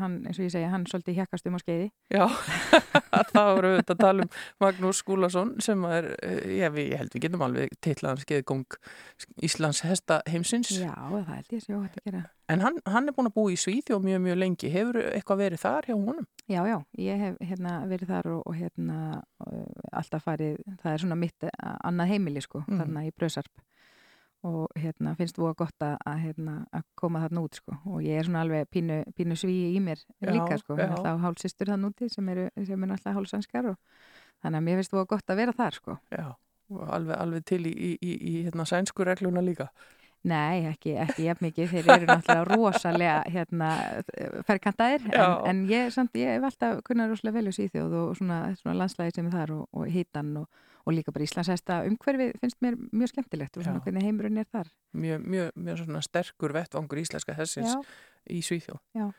hann, 0.00 0.16
eins 0.26 0.38
og 0.40 0.44
ég 0.48 0.52
segja, 0.54 0.70
hann 0.72 0.86
svolítið 0.90 1.20
hjakkast 1.20 1.46
um 1.48 1.56
á 1.56 1.60
skeiði. 1.62 1.88
Já, 2.12 2.24
þá 3.32 3.40
erum 3.44 3.76
við 3.78 3.92
að 3.94 4.00
tala 4.02 4.26
um 4.26 4.32
Magnús 4.64 5.00
Skúlason 5.02 5.54
sem 5.64 5.84
er, 5.88 6.10
eh, 6.26 6.40
ég, 6.58 6.80
ég 6.84 6.98
held 7.02 7.14
við 7.14 7.24
getum 7.26 7.44
alveg 7.46 7.76
titlaðan 7.84 8.22
skeiðgóng 8.24 8.64
Íslands 9.48 9.82
hesta 9.86 10.20
heimsins. 10.28 10.72
Já, 10.78 10.92
það 10.94 11.30
held 11.36 11.54
ég 11.56 11.68
hægt 11.68 12.00
að 12.02 12.10
gera. 12.10 12.24
En 12.48 12.62
hann, 12.64 12.78
hann 12.88 13.10
er 13.10 13.12
búin 13.16 13.28
að 13.28 13.34
búa 13.36 13.52
í 13.52 13.58
Svíþjóð 13.60 14.04
mjög 14.06 14.20
mjög 14.24 14.38
lengi. 14.40 14.70
Hefur 14.72 14.96
eitthvað 15.04 15.42
verið 15.42 15.60
þar 15.66 15.88
hjá 15.90 15.94
honum? 15.98 16.26
Já, 16.48 16.62
já, 16.64 16.78
ég 16.96 17.20
hef 17.20 17.34
hérna, 17.44 17.74
verið 17.90 18.08
þar 18.14 18.28
og, 18.32 18.38
og 18.48 18.56
hérna 18.56 18.98
alltaf 19.92 20.24
farið, 20.24 20.56
það 20.80 20.94
er 20.94 21.02
svona 21.04 21.18
mitt 21.20 21.44
uh, 21.44 21.74
annað 21.84 22.14
heimili 22.14 22.40
sko, 22.44 22.62
Mhm. 22.64 22.78
þarna 22.80 23.04
í 23.04 23.12
Brösarp 23.12 23.64
og 24.46 24.70
hérna 24.78 25.14
finnst 25.18 25.38
þú 25.38 25.48
að 25.50 25.56
gott 25.64 25.84
að, 25.84 25.96
hérna, 26.22 26.54
að 26.74 26.84
koma 26.98 27.22
þarna 27.24 27.42
út 27.42 27.58
sko. 27.58 27.74
Og 27.90 28.02
ég 28.06 28.20
er 28.20 28.28
svona 28.28 28.44
alveg 28.46 28.68
pínu, 28.70 29.00
pínu 29.18 29.36
svíi 29.38 29.72
í 29.74 29.80
mér 29.82 29.98
Já, 30.22 30.30
líka 30.30 30.58
sko, 30.60 30.76
á 30.78 31.12
hálsistur 31.24 31.72
þarna 31.72 31.90
úti 31.90 32.10
sem 32.12 32.28
eru, 32.34 32.48
sem 32.56 32.84
eru 32.86 32.94
alltaf 32.94 33.16
hálsanskar 33.18 33.72
og 33.72 33.78
þannig 34.44 34.60
að 34.60 34.66
mér 34.68 34.80
finnst 34.80 34.94
þú 34.94 35.02
að 35.02 35.08
gott 35.14 35.32
að 35.34 35.40
vera 35.42 35.56
þar 35.58 35.78
sko. 35.80 35.98
Já, 36.14 36.26
og 36.70 36.90
alveg, 36.98 37.16
alveg 37.18 37.46
til 37.50 37.62
í, 37.66 37.72
í, 37.72 37.94
í, 37.98 38.12
í 38.14 38.34
hérna, 38.46 38.68
sænsku 38.68 39.06
regluna 39.08 39.42
líka. 39.44 39.72
Nei, 40.26 40.66
ekki, 40.66 40.96
ekki 40.98 41.28
jafn 41.28 41.46
mikið, 41.46 41.68
þeir 41.70 41.90
eru 41.94 42.06
náttúrulega 42.08 42.46
rosalega 42.48 43.18
hérna, 43.30 43.68
ferkantaðir 44.48 45.04
en, 45.12 45.34
en 45.46 45.60
ég, 45.70 45.92
samt, 45.94 46.18
ég 46.18 46.34
hef 46.34 46.46
alltaf 46.48 46.80
kunnað 46.86 47.12
rosalega 47.12 47.36
vel 47.38 47.52
í 47.52 47.54
Svíþjóð 47.54 47.94
og 48.00 48.16
svona, 48.18 48.40
svona 48.58 48.74
landslæði 48.80 49.14
sem 49.14 49.28
er 49.30 49.36
þar 49.36 49.52
og, 49.60 49.68
og 49.78 49.86
hitan 49.94 50.32
og, 50.42 50.48
og 50.88 50.96
líka 50.96 51.12
bara 51.12 51.26
Íslandshesta 51.28 51.82
umhverfið 51.90 52.34
finnst 52.40 52.60
mér 52.64 52.78
mjög 52.88 53.12
skemmtilegt 53.12 53.58
og 53.60 53.66
svona 53.66 53.82
hvernig 53.84 54.06
heimurinn 54.08 54.40
er 54.40 54.48
þar. 54.48 54.70
mjög, 54.96 55.24
mjög, 55.28 55.50
mjög 55.68 55.82
svona 55.84 56.04
sterkur 56.06 56.56
vettvangur 56.56 57.02
íslenska 57.04 57.36
hessins 57.36 57.76
í 58.28 58.40
Svíþjóð 58.44 58.80
Já. 58.96 59.10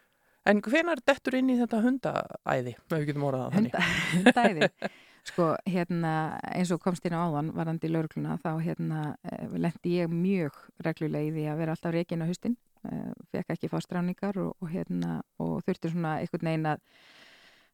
En 0.50 0.64
hvenar 0.66 1.02
dettur 1.06 1.36
inn 1.38 1.52
í 1.52 1.60
þetta 1.60 1.82
hundaæði? 1.84 2.74
Ef 2.80 2.96
við 2.96 3.06
getum 3.12 3.28
orðað 3.28 3.46
það 3.46 3.56
þannig. 3.58 3.76
hunda, 3.76 3.90
hundæði. 4.16 4.90
Sko, 5.30 5.50
hérna, 5.68 6.14
eins 6.56 6.72
og 6.74 6.80
komst 6.82 7.06
inn 7.06 7.14
á 7.14 7.22
áðan 7.28 7.52
varandi 7.54 7.90
laurugluna, 7.92 8.38
þá 8.42 8.52
hérna 8.64 9.02
eh, 9.28 9.52
lendi 9.60 9.98
ég 10.00 10.10
mjög 10.10 10.56
reglulega 10.86 11.28
í 11.28 11.34
því 11.36 11.44
að 11.52 11.60
vera 11.60 11.76
alltaf 11.76 11.94
reikin 11.94 12.24
á 12.24 12.30
haustin, 12.30 12.56
eh, 12.88 13.12
fekk 13.36 13.54
ekki 13.54 13.70
fástráningar 13.70 14.40
og, 14.42 14.56
og 14.64 14.72
hérna, 14.72 15.20
og 15.44 15.60
þurfti 15.68 15.92
svona 15.92 16.16
einhvern 16.24 16.50
veginn 16.50 16.72
að 16.72 16.82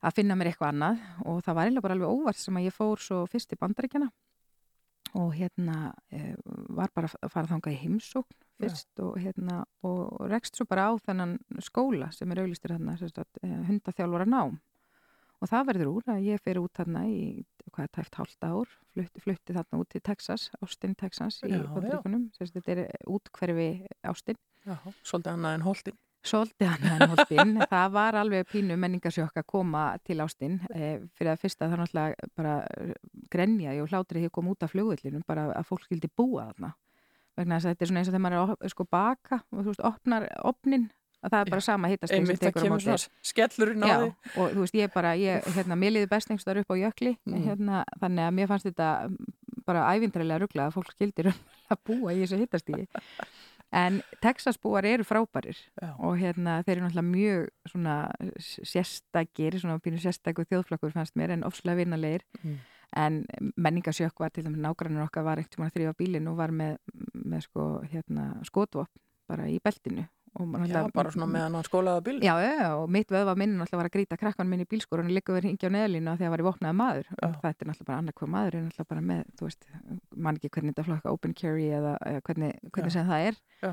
að 0.03 0.15
finna 0.19 0.37
mér 0.37 0.51
eitthvað 0.51 0.73
annað. 0.73 1.03
Og 1.25 1.41
það 1.45 1.57
var 1.57 1.67
eiginlega 1.67 1.87
bara 1.87 1.97
alveg 1.97 2.15
óvart 2.19 2.41
sem 2.41 2.59
að 2.59 2.67
ég 2.67 2.75
fór 2.75 3.03
svo 3.03 3.25
fyrst 3.31 3.55
í 3.55 3.59
bandaríkjana 3.61 4.11
og 5.15 5.31
hérna 5.35 5.93
e, 6.11 6.33
var 6.75 6.91
bara 6.95 7.07
að 7.07 7.31
fara 7.31 7.47
þangað 7.47 7.75
í 7.75 7.81
heimsókn 7.85 8.39
fyrst 8.59 9.01
og 9.03 9.17
hérna 9.19 9.61
og 9.87 10.25
rekst 10.31 10.57
svo 10.57 10.67
bara 10.67 10.89
á 10.91 10.93
þennan 11.05 11.37
skóla 11.63 12.09
sem 12.15 12.31
er 12.31 12.41
auðlistur 12.43 12.75
hérna 12.75 12.95
hundaþjálfara 13.69 14.27
nám. 14.27 14.57
Og 15.43 15.51
það 15.51 15.67
verður 15.69 15.91
úr 15.91 16.09
að 16.13 16.27
ég 16.29 16.43
fer 16.43 16.59
út 16.61 16.71
þarna 16.75 17.03
í 17.11 17.43
hvað 17.75 17.89
tæft 17.97 18.15
hálft 18.19 18.47
ár 18.47 18.71
flutti, 18.95 19.23
flutti 19.23 19.55
þarna 19.55 19.81
út 19.81 19.89
til 19.91 20.01
Texas, 20.03 20.47
Austin, 20.63 20.95
Texas 20.95 21.41
í 21.43 21.51
bandaríkunum, 21.51 22.29
þetta 22.37 22.75
er 22.75 22.85
útkverfi 23.11 23.69
Austin. 24.07 24.39
Já, 24.65 24.77
svolítið 25.03 25.33
annað 25.35 25.57
en 25.57 25.65
holtin 25.67 25.99
Svolítið 26.25 26.67
hann 26.71 26.87
en 26.95 27.11
holtinn, 27.11 27.53
það 27.73 27.91
var 27.93 28.17
alveg 28.21 28.47
pínu 28.49 28.77
menningarsjokk 28.81 29.37
að 29.41 29.45
koma 29.51 29.83
til 30.05 30.17
ástinn 30.23 30.57
e, 30.73 30.95
fyrir 31.17 31.33
að 31.35 31.43
fyrsta 31.43 31.69
það 31.69 31.83
náttúrulega 31.83 32.29
bara 32.39 32.55
eh, 32.79 32.93
grenjaði 33.33 33.83
og 33.83 33.91
hlátrið 33.93 34.25
því 34.25 34.31
að 34.31 34.35
koma 34.39 34.55
út 34.55 34.65
af 34.65 34.73
flugullinum 34.73 35.23
bara 35.27 35.47
að 35.53 35.69
fólk 35.69 35.85
skildi 35.85 36.09
búa 36.17 36.47
þarna. 36.49 36.73
Vegna 37.35 37.57
þess 37.59 37.67
að 37.67 37.73
þetta 37.75 37.83
er 37.85 37.91
svona 37.91 38.01
eins 38.01 38.09
og 38.09 38.15
þegar 38.15 38.25
maður 38.25 38.37
er 38.41 38.53
að 38.65 38.73
sko 38.73 38.87
baka 38.95 39.41
og 39.51 39.59
þú 39.61 39.67
veist, 39.73 39.85
opnar 39.91 40.27
opnin 40.47 40.85
að 41.25 41.33
það 41.33 41.39
er 41.41 41.49
bara 41.55 41.63
sama 41.65 41.89
hittast 41.89 42.13
Einmitt 42.13 42.41
það 42.43 42.57
kemur 42.61 42.83
svona 42.83 43.01
skellurinn 43.25 43.83
á 43.85 43.87
því 43.97 44.09
og 44.43 44.51
þú 44.53 44.61
veist, 44.65 44.75
ég 44.77 44.91
bara, 44.93 45.15
ég, 45.17 45.47
hérna, 45.55 45.77
mér 45.81 45.95
liði 45.95 46.09
best 46.11 46.29
einhvers 46.29 46.45
þar 46.47 46.61
upp 46.61 46.71
á 46.71 46.75
jökli, 46.79 47.15
Mm. 47.25 47.41
hérna, 47.47 47.81
þannig 48.01 48.27
að 48.27 48.35
mér 48.37 48.51
fannst 48.51 48.67
þetta 48.69 48.89
bara 49.65 49.87
ævindrælega 49.95 50.43
ruggla 50.43 50.67
að 50.69 50.75
fólk 50.77 50.91
skildir 50.93 51.31
að 51.33 51.81
búa 51.89 52.13
í 52.13 52.21
þessu 52.21 52.37
hittastíði. 52.43 52.85
En 53.73 54.01
Texas 54.21 54.57
búar 54.61 54.85
eru 54.85 55.03
frábærir 55.03 55.57
Já. 55.81 55.95
og 55.99 56.17
hérna, 56.19 56.61
þeir 56.63 56.77
eru 56.77 56.85
náttúrulega 56.85 57.09
mjög 57.09 57.47
svona 57.71 57.95
sérstakir, 58.39 59.57
svona 59.59 59.79
pínu 59.83 59.99
sérstakur 59.99 60.47
þjóðflokkur 60.47 60.93
fannst 60.93 61.17
mér 61.19 61.33
en 61.35 61.43
ofslega 61.43 61.81
vinnalegir. 61.81 62.23
Mm. 62.43 62.59
En 62.95 63.17
menningarsjokk 63.57 64.19
var 64.21 64.31
til 64.31 64.45
dæmis 64.45 64.61
nágrannur 64.63 65.07
okkar 65.07 65.25
var 65.25 65.41
ekkert 65.41 65.57
sem 65.57 65.65
að 65.65 65.73
þrýfa 65.75 65.97
bílinn 65.99 66.29
og 66.31 66.37
var 66.37 66.53
með, 66.55 66.77
með 67.13 67.47
sko, 67.49 67.65
hérna, 67.91 68.29
skotvopn 68.47 69.01
bara 69.27 69.49
í 69.49 69.57
beltinu. 69.63 70.05
Já, 70.35 70.81
bara 70.93 71.11
svona 71.13 71.27
meðan 71.31 71.55
hann 71.55 71.63
skólaði 71.67 72.03
bíl 72.05 72.15
Já, 72.25 72.33
já, 72.43 72.51
já, 72.59 72.69
og 72.75 72.89
mitt 72.91 73.11
vöðva 73.13 73.35
minn 73.39 73.55
náttúrulega 73.55 73.79
var 73.81 73.89
að 73.89 73.95
grýta 73.95 74.17
krakkan 74.19 74.49
minn 74.49 74.63
í 74.65 74.67
hann 74.67 75.11
liggur 75.15 75.37
verið 75.37 75.49
hingja 75.53 75.69
á 75.71 75.75
neðalínu 75.75 76.11
af 76.11 76.17
því 76.19 76.25
að 76.25 76.27
það 76.27 76.33
var 76.35 76.43
í 76.43 76.47
vopnaði 76.49 76.75
maður. 76.81 77.07
Já. 77.11 77.27
og 77.29 77.35
þetta 77.41 77.65
er 77.65 77.69
náttúrulega 77.69 77.89
bara 77.89 77.99
annað 78.01 78.17
hvað 78.19 78.31
maður 78.35 78.55
er 78.55 78.65
náttúrulega 78.65 78.89
bara 78.91 79.01
með, 79.11 79.21
þú 79.39 79.47
veist, 79.47 79.67
mann 80.15 80.35
ekki 80.39 80.49
hvernig 80.55 80.73
þetta 80.75 80.87
flokka 80.89 81.13
open 81.15 81.33
carry 81.33 81.67
eða, 81.71 81.93
eða 82.05 82.21
hvernig, 82.27 82.57
hvernig 82.75 82.95
sem 82.95 83.07
það 83.07 83.27
er. 83.29 83.39
Já, 83.63 83.71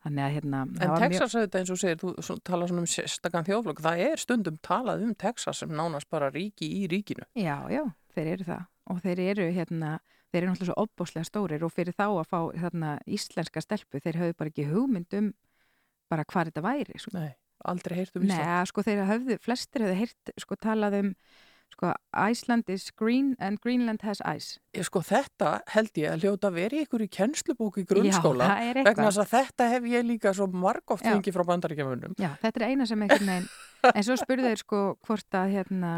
þannig 0.00 0.24
að 0.24 0.34
hérna 0.38 0.60
En 0.64 0.76
var 0.80 0.96
mjög- 0.96 1.10
Texas 1.10 1.34
auðvitað 1.36 1.60
eins 1.60 1.70
og 1.74 1.80
segir, 1.82 1.98
þú 2.00 2.38
talar 2.48 2.70
svona 2.70 2.80
um 2.80 2.88
sérstakann 2.88 3.48
þjóðflokk, 3.50 3.82
það 3.84 4.04
er 4.06 4.16
stundum 4.24 4.56
talað 4.64 5.02
um 5.04 5.14
Texas 5.14 5.60
sem 5.60 5.68
nánast 5.68 6.08
bara 6.08 6.30
ríki 6.32 6.64
í 6.80 6.88
ríkinu. 6.88 7.26
Já, 7.36 7.58
já, 7.68 7.84
þeir 8.16 8.32
eru 8.38 8.44
það. 8.48 8.64
Og 8.90 9.02
þeir 9.04 9.20
eru 9.28 9.50
hérna, 9.52 9.98
þeir 10.32 10.40
eru 10.42 10.52
náttúrulega 10.54 10.72
svo 10.72 10.78
opbóslega 10.86 11.28
stórir 11.28 11.62
og 11.66 11.72
fyrir 11.76 11.92
þá 11.92 12.06
að 12.08 12.26
fá 12.32 12.40
hérna, 12.56 12.94
íslenska 13.06 13.60
stelpu, 13.60 14.00
þeir 14.00 14.18
höfðu 14.22 14.36
bara 14.40 14.50
ekki 14.54 14.66
hugmynd 14.72 15.18
um 15.20 15.32
bara 16.10 16.26
hvað 16.28 16.50
þetta 16.50 16.64
væri 16.66 16.98
sko. 17.02 17.14
Nei, 17.18 17.30
aldrei 17.70 18.00
heyrt 18.00 18.18
um 18.18 18.26
Nei, 18.26 18.34
Ísland. 18.38 18.72
sko 18.72 18.84
þeir 18.88 19.06
höfðu, 19.10 19.38
flestir 19.44 19.86
höfðu 19.86 20.00
heyrt 20.02 20.34
sko 20.40 20.58
talað 20.60 20.98
um 21.04 21.14
sko 21.70 21.92
Iceland 22.18 22.66
is 22.74 22.88
green 22.98 23.36
and 23.38 23.60
Greenland 23.62 24.02
has 24.02 24.18
ice 24.26 24.58
Ég, 24.74 24.82
sko 24.88 25.00
þetta 25.06 25.60
held 25.70 26.00
ég 26.00 26.10
að 26.10 26.24
hljóta 26.24 26.50
verið 26.50 26.82
ykkur 26.84 27.04
í 27.04 27.08
kennslubók 27.14 27.78
í 27.78 27.84
grunnskóla. 27.86 28.48
Já, 28.58 28.72
Vegna 28.82 29.06
þess 29.06 29.20
að 29.22 29.30
þetta 29.36 29.68
hef 29.70 29.86
ég 29.92 30.06
líka 30.08 30.32
svo 30.34 30.48
margóft 30.50 31.06
fengið 31.06 31.36
frá 31.36 31.44
bandaríkjamunum. 31.46 32.16
Já, 32.18 32.32
þetta 32.42 32.60
er 32.60 32.66
eina 32.72 32.88
sem 32.90 33.04
einhvern 33.06 33.30
veginn 33.32 33.48
en 33.94 34.06
svo 34.06 34.16
spurðu 34.20 34.50
þeir 34.50 34.60
sko 34.60 34.80
hvort 35.06 35.38
að 35.40 35.54
hérna, 35.54 35.92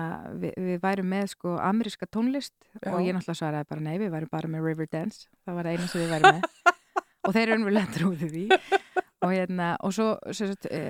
við, 0.45 0.53
við 0.69 0.79
værum 0.85 1.09
með 1.13 1.33
sko 1.33 1.57
ameríska 1.59 2.07
tónlist 2.07 2.55
Já. 2.79 2.93
og 2.93 3.01
ég 3.03 3.17
náttúrulega 3.17 3.41
svaraði 3.41 3.71
bara 3.73 3.87
nei, 3.89 3.97
við 3.99 4.13
værum 4.15 4.31
bara 4.33 4.53
með 4.53 4.69
Riverdance 4.69 5.27
það 5.43 5.59
var 5.59 5.71
eina 5.73 5.89
sem 5.89 6.05
við 6.05 6.13
værum 6.15 6.37
með 6.37 6.77
og 7.27 7.35
þeir 7.35 7.43
eru 7.49 7.57
unverulega 7.59 7.97
trúið 7.97 8.23
því 8.37 8.45
og 9.23 9.31
hérna, 9.31 9.77
og 9.87 9.93
svo 9.95 10.07
sagt, 10.35 10.67
e, 10.67 10.81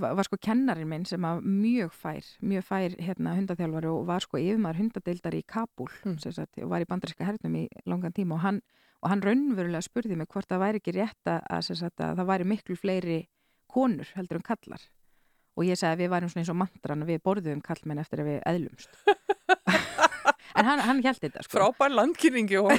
var, 0.00 0.18
sko 0.26 0.36
kennarinn 0.42 0.88
minn 0.90 1.04
sem 1.06 1.22
var 1.22 1.38
mjög 1.44 1.92
fær, 1.94 2.26
mjög 2.42 2.64
fær 2.66 2.96
hérna 2.98 3.36
hundaþjálfari 3.38 3.90
og 3.92 4.06
var 4.08 4.24
sko 4.24 4.40
yfirmaður 4.42 4.80
hundadeildar 4.82 5.36
í 5.38 5.44
Kabul 5.46 5.88
Mm. 6.04 6.18
sem 6.18 6.32
sagt, 6.34 6.58
og 6.58 6.70
var 6.72 6.82
í 6.82 6.88
bandaríska 6.90 7.24
hernum 7.28 7.54
í 7.60 7.68
langan 7.86 8.12
tíma 8.12 8.34
og 8.34 8.40
hann, 8.42 8.60
og 9.02 9.10
hann 9.12 9.22
raunverulega 9.22 9.82
spurði 9.86 10.16
mig 10.18 10.26
hvort 10.28 10.48
það 10.50 10.62
væri 10.64 10.80
ekki 10.82 10.96
rétt 10.98 11.30
að, 11.30 11.40
að, 11.50 11.62
sagt, 11.70 12.00
að 12.00 12.16
það 12.18 12.30
væri 12.32 12.44
miklu 12.50 12.76
fleiri 12.76 13.18
konur 13.70 14.10
heldur 14.16 14.40
en 14.40 14.48
kallar 14.48 14.82
og 15.58 15.64
ég 15.66 15.78
sagði 15.78 15.92
að 15.94 16.02
við 16.02 16.10
værum 16.14 16.30
svona 16.32 16.42
eins 16.44 16.50
og 16.52 16.56
mantran 16.58 17.02
og 17.02 17.08
við 17.10 17.22
borðum 17.22 17.62
kallmenn 17.62 17.98
eftir 18.02 18.22
að 18.22 18.28
við 18.32 18.42
eðlumst 18.46 18.90
en 20.58 20.64
hann, 20.66 20.80
hann 20.82 21.02
held 21.04 21.20
þetta 21.22 21.42
sko. 21.46 21.58
Frábær 21.58 21.94
landkynningi 21.94 22.58
og 22.58 22.70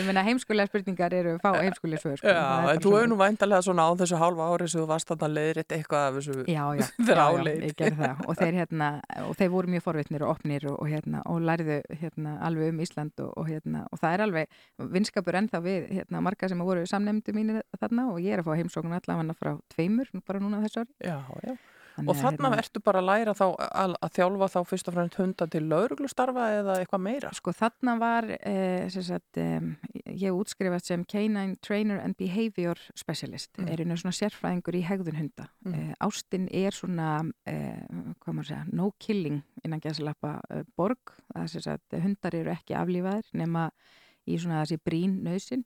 ég 0.00 0.06
meina 0.06 0.24
heimskulega 0.26 0.70
spurningar 0.70 1.14
eru 1.16 1.36
fá 1.42 1.50
heimskulega 1.56 2.02
svör 2.02 2.20
sko. 2.20 2.32
Já, 2.32 2.78
þú 2.82 2.92
hefur 2.96 3.10
nú 3.10 3.18
væntalega 3.20 3.64
svona 3.66 3.86
á 3.86 3.90
þessu 4.00 4.20
hálfa 4.20 4.48
ári 4.52 4.68
sem 4.70 4.82
þú 4.82 4.86
varst 4.90 5.10
þarna 5.10 5.30
leiðrétt 5.36 5.74
eitthvað 5.76 6.06
af 6.06 6.18
þessu 6.18 6.36
Já, 6.50 6.64
já, 6.78 6.86
já, 7.10 7.14
já, 7.16 7.52
ég 7.54 7.76
gerði 7.78 7.98
það 8.00 8.22
og 8.26 8.38
þeir, 8.40 8.60
hérna, 8.60 8.90
og 9.26 9.34
þeir 9.40 9.52
voru 9.54 9.74
mjög 9.74 9.86
forvitnir 9.88 10.26
og 10.26 10.34
opnir 10.34 10.68
og, 10.70 10.78
og, 10.78 10.92
hérna, 10.92 11.24
og 11.30 11.42
lærðu 11.50 11.80
hérna, 12.02 12.36
alveg 12.48 12.74
um 12.74 12.84
Ísland 12.86 13.24
og, 13.24 13.32
og, 13.34 13.50
hérna, 13.50 13.84
og 13.90 14.02
það 14.02 14.16
er 14.16 14.24
alveg 14.28 14.62
vinskapur 14.96 15.40
ennþá 15.42 15.62
við 15.66 15.90
hérna, 15.98 16.24
marga 16.24 16.50
sem 16.50 16.64
voru 16.64 16.86
samnefndu 16.88 17.36
mínir 17.36 17.64
þarna 17.80 18.10
og 18.14 18.22
ég 18.22 18.36
er 18.36 18.44
að 18.44 18.50
fá 18.50 18.56
heimsókn 18.60 18.96
allavega 18.96 19.36
frá 19.38 19.54
tveimur, 19.74 20.10
bara 20.26 20.42
núna 20.42 20.62
þessu 20.64 20.84
ári 20.84 21.10
Já, 21.10 21.20
já. 21.44 21.56
Þannig 21.96 22.08
Og 22.08 22.16
að, 22.16 22.20
þarna 22.22 22.50
ertu 22.62 22.80
bara 22.84 23.00
að 23.02 23.08
læra 23.10 23.34
þá 23.34 23.44
að, 23.66 23.94
að 24.00 24.12
þjálfa 24.16 24.48
þá 24.54 24.58
fyrst 24.70 24.88
og 24.90 24.94
fremst 24.96 25.18
hunda 25.20 25.46
til 25.50 25.62
lauruglustarfa 25.68 26.44
eða 26.60 26.76
eitthvað 26.80 27.02
meira? 27.06 27.32
Sko 27.36 27.52
þarna 27.56 27.94
var, 28.00 28.28
eh, 28.40 28.88
sem 28.94 29.02
sagt, 29.02 29.36
eh, 29.40 29.60
ég 30.14 30.36
útskrifast 30.36 30.86
sem 30.86 31.04
Canine 31.04 31.56
Trainer 31.60 32.00
and 32.00 32.16
Behavior 32.16 32.78
Specialist, 32.94 33.50
Mm. 33.60 33.68
er 33.72 33.76
einu 33.84 33.96
svona 33.96 34.14
sérfræðingur 34.16 34.76
í 34.78 34.84
hegðun 34.86 35.18
hunda. 35.18 35.48
Mm. 35.66 35.74
Eh, 35.74 35.94
Ástin 36.00 36.48
er 36.52 36.70
svona, 36.70 37.30
eh, 37.46 37.82
hvað 38.22 38.34
maður 38.34 38.46
segja, 38.52 38.72
no 38.72 38.92
killing 38.98 39.42
innan 39.64 39.80
gæðsalappa 39.80 40.40
eh, 40.50 40.62
borg, 40.76 40.98
það 41.34 41.42
er 41.42 41.48
sem 41.48 41.60
sagt, 41.62 41.92
hundar 41.92 42.34
eru 42.34 42.50
ekki 42.50 42.74
aflífaðir 42.78 43.24
nema 43.34 43.70
í 44.30 44.38
svona 44.40 44.62
þessi 44.62 44.78
brín 44.86 45.16
nöðsin 45.26 45.64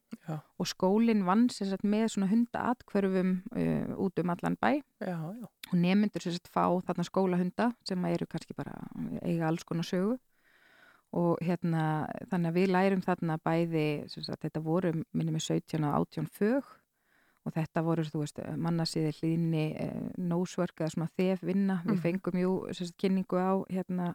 og 0.58 0.66
skólinn 0.70 1.24
vann 1.26 1.48
sagt 1.52 1.84
með 1.84 2.06
svona 2.14 2.30
hundaatkvörfum 2.32 3.32
uh, 3.52 3.96
út 4.00 4.18
um 4.22 4.30
allan 4.34 4.56
bæ. 4.60 4.80
Já, 5.04 5.18
já. 5.36 5.46
og 5.72 5.74
nemyndur 5.78 6.24
sagt 6.24 6.48
fá 6.48 6.64
þarna 6.86 7.04
skólahunda 7.08 7.72
sem 7.84 8.04
eru 8.10 8.26
kannski 8.26 8.54
bara 8.56 8.74
eiga 9.22 9.48
alls 9.48 9.64
konar 9.64 9.84
sögu. 9.84 10.16
Og 11.14 11.38
hérna 11.46 12.08
þannig 12.30 12.48
að 12.50 12.56
við 12.58 12.72
lærum 12.74 13.02
þarna 13.04 13.36
bæði 13.38 13.84
sagt 14.10 14.42
þetta 14.48 14.60
voru 14.64 14.90
minni 15.14 15.30
með 15.36 15.44
17 15.46 15.84
og 15.86 15.94
18 16.08 16.26
fög. 16.34 16.64
Og 17.44 17.52
þetta 17.52 17.82
voru 17.84 18.02
þú 18.08 18.22
veist 18.22 18.38
mannasíði 18.56 19.10
hlýðni 19.18 19.64
eh, 19.76 19.98
nósvörk 20.16 20.80
eða 20.80 20.94
svona 20.94 21.10
þef 21.14 21.42
vinna 21.44 21.82
við 21.84 21.92
Mhm. 21.92 22.00
fengum 22.00 22.40
jú 22.40 22.52
kynningu 22.98 23.36
á 23.36 23.52
hérna 23.68 24.14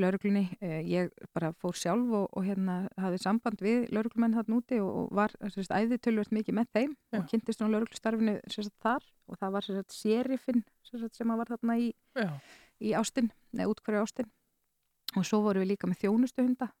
lauruglunni, 0.00 0.44
eh, 0.60 0.80
ég 0.90 1.10
bara 1.36 1.52
fór 1.62 1.76
sjálf 1.78 2.12
og, 2.18 2.28
og 2.34 2.46
hérna 2.46 2.76
hafði 3.00 3.20
samband 3.22 3.62
við 3.62 3.88
lauruglumenn 3.94 4.36
þarna 4.36 4.58
úti 4.58 4.80
og, 4.82 5.10
var 5.14 5.34
sagt 5.54 5.74
æði 5.74 6.00
tölvöld 6.02 6.32
mikið 6.34 6.58
með 6.58 6.70
þeim 6.76 6.94
Já. 6.94 7.18
og 7.18 7.26
kynntist 7.30 7.60
svona 7.60 7.76
lauruglustarfinu 7.76 8.36
sagt 8.50 8.74
þar. 8.82 9.10
Og 9.30 9.40
það 9.40 9.54
var 9.56 9.66
sagt 9.66 9.94
sérifinn 9.96 10.64
sem, 10.84 11.00
sagt, 11.00 11.16
sem 11.16 11.30
var 11.30 11.50
þarna 11.50 11.78
í, 11.80 11.92
í 12.82 12.94
ástin, 12.98 13.30
neða 13.54 13.72
útkværi 13.72 14.02
ástin. 14.02 14.32
Og 15.14 15.26
svo 15.26 15.44
vorum 15.44 15.62
við 15.62 15.74
líka 15.74 15.88
með 15.88 16.02
þjónustuhunda 16.02 16.72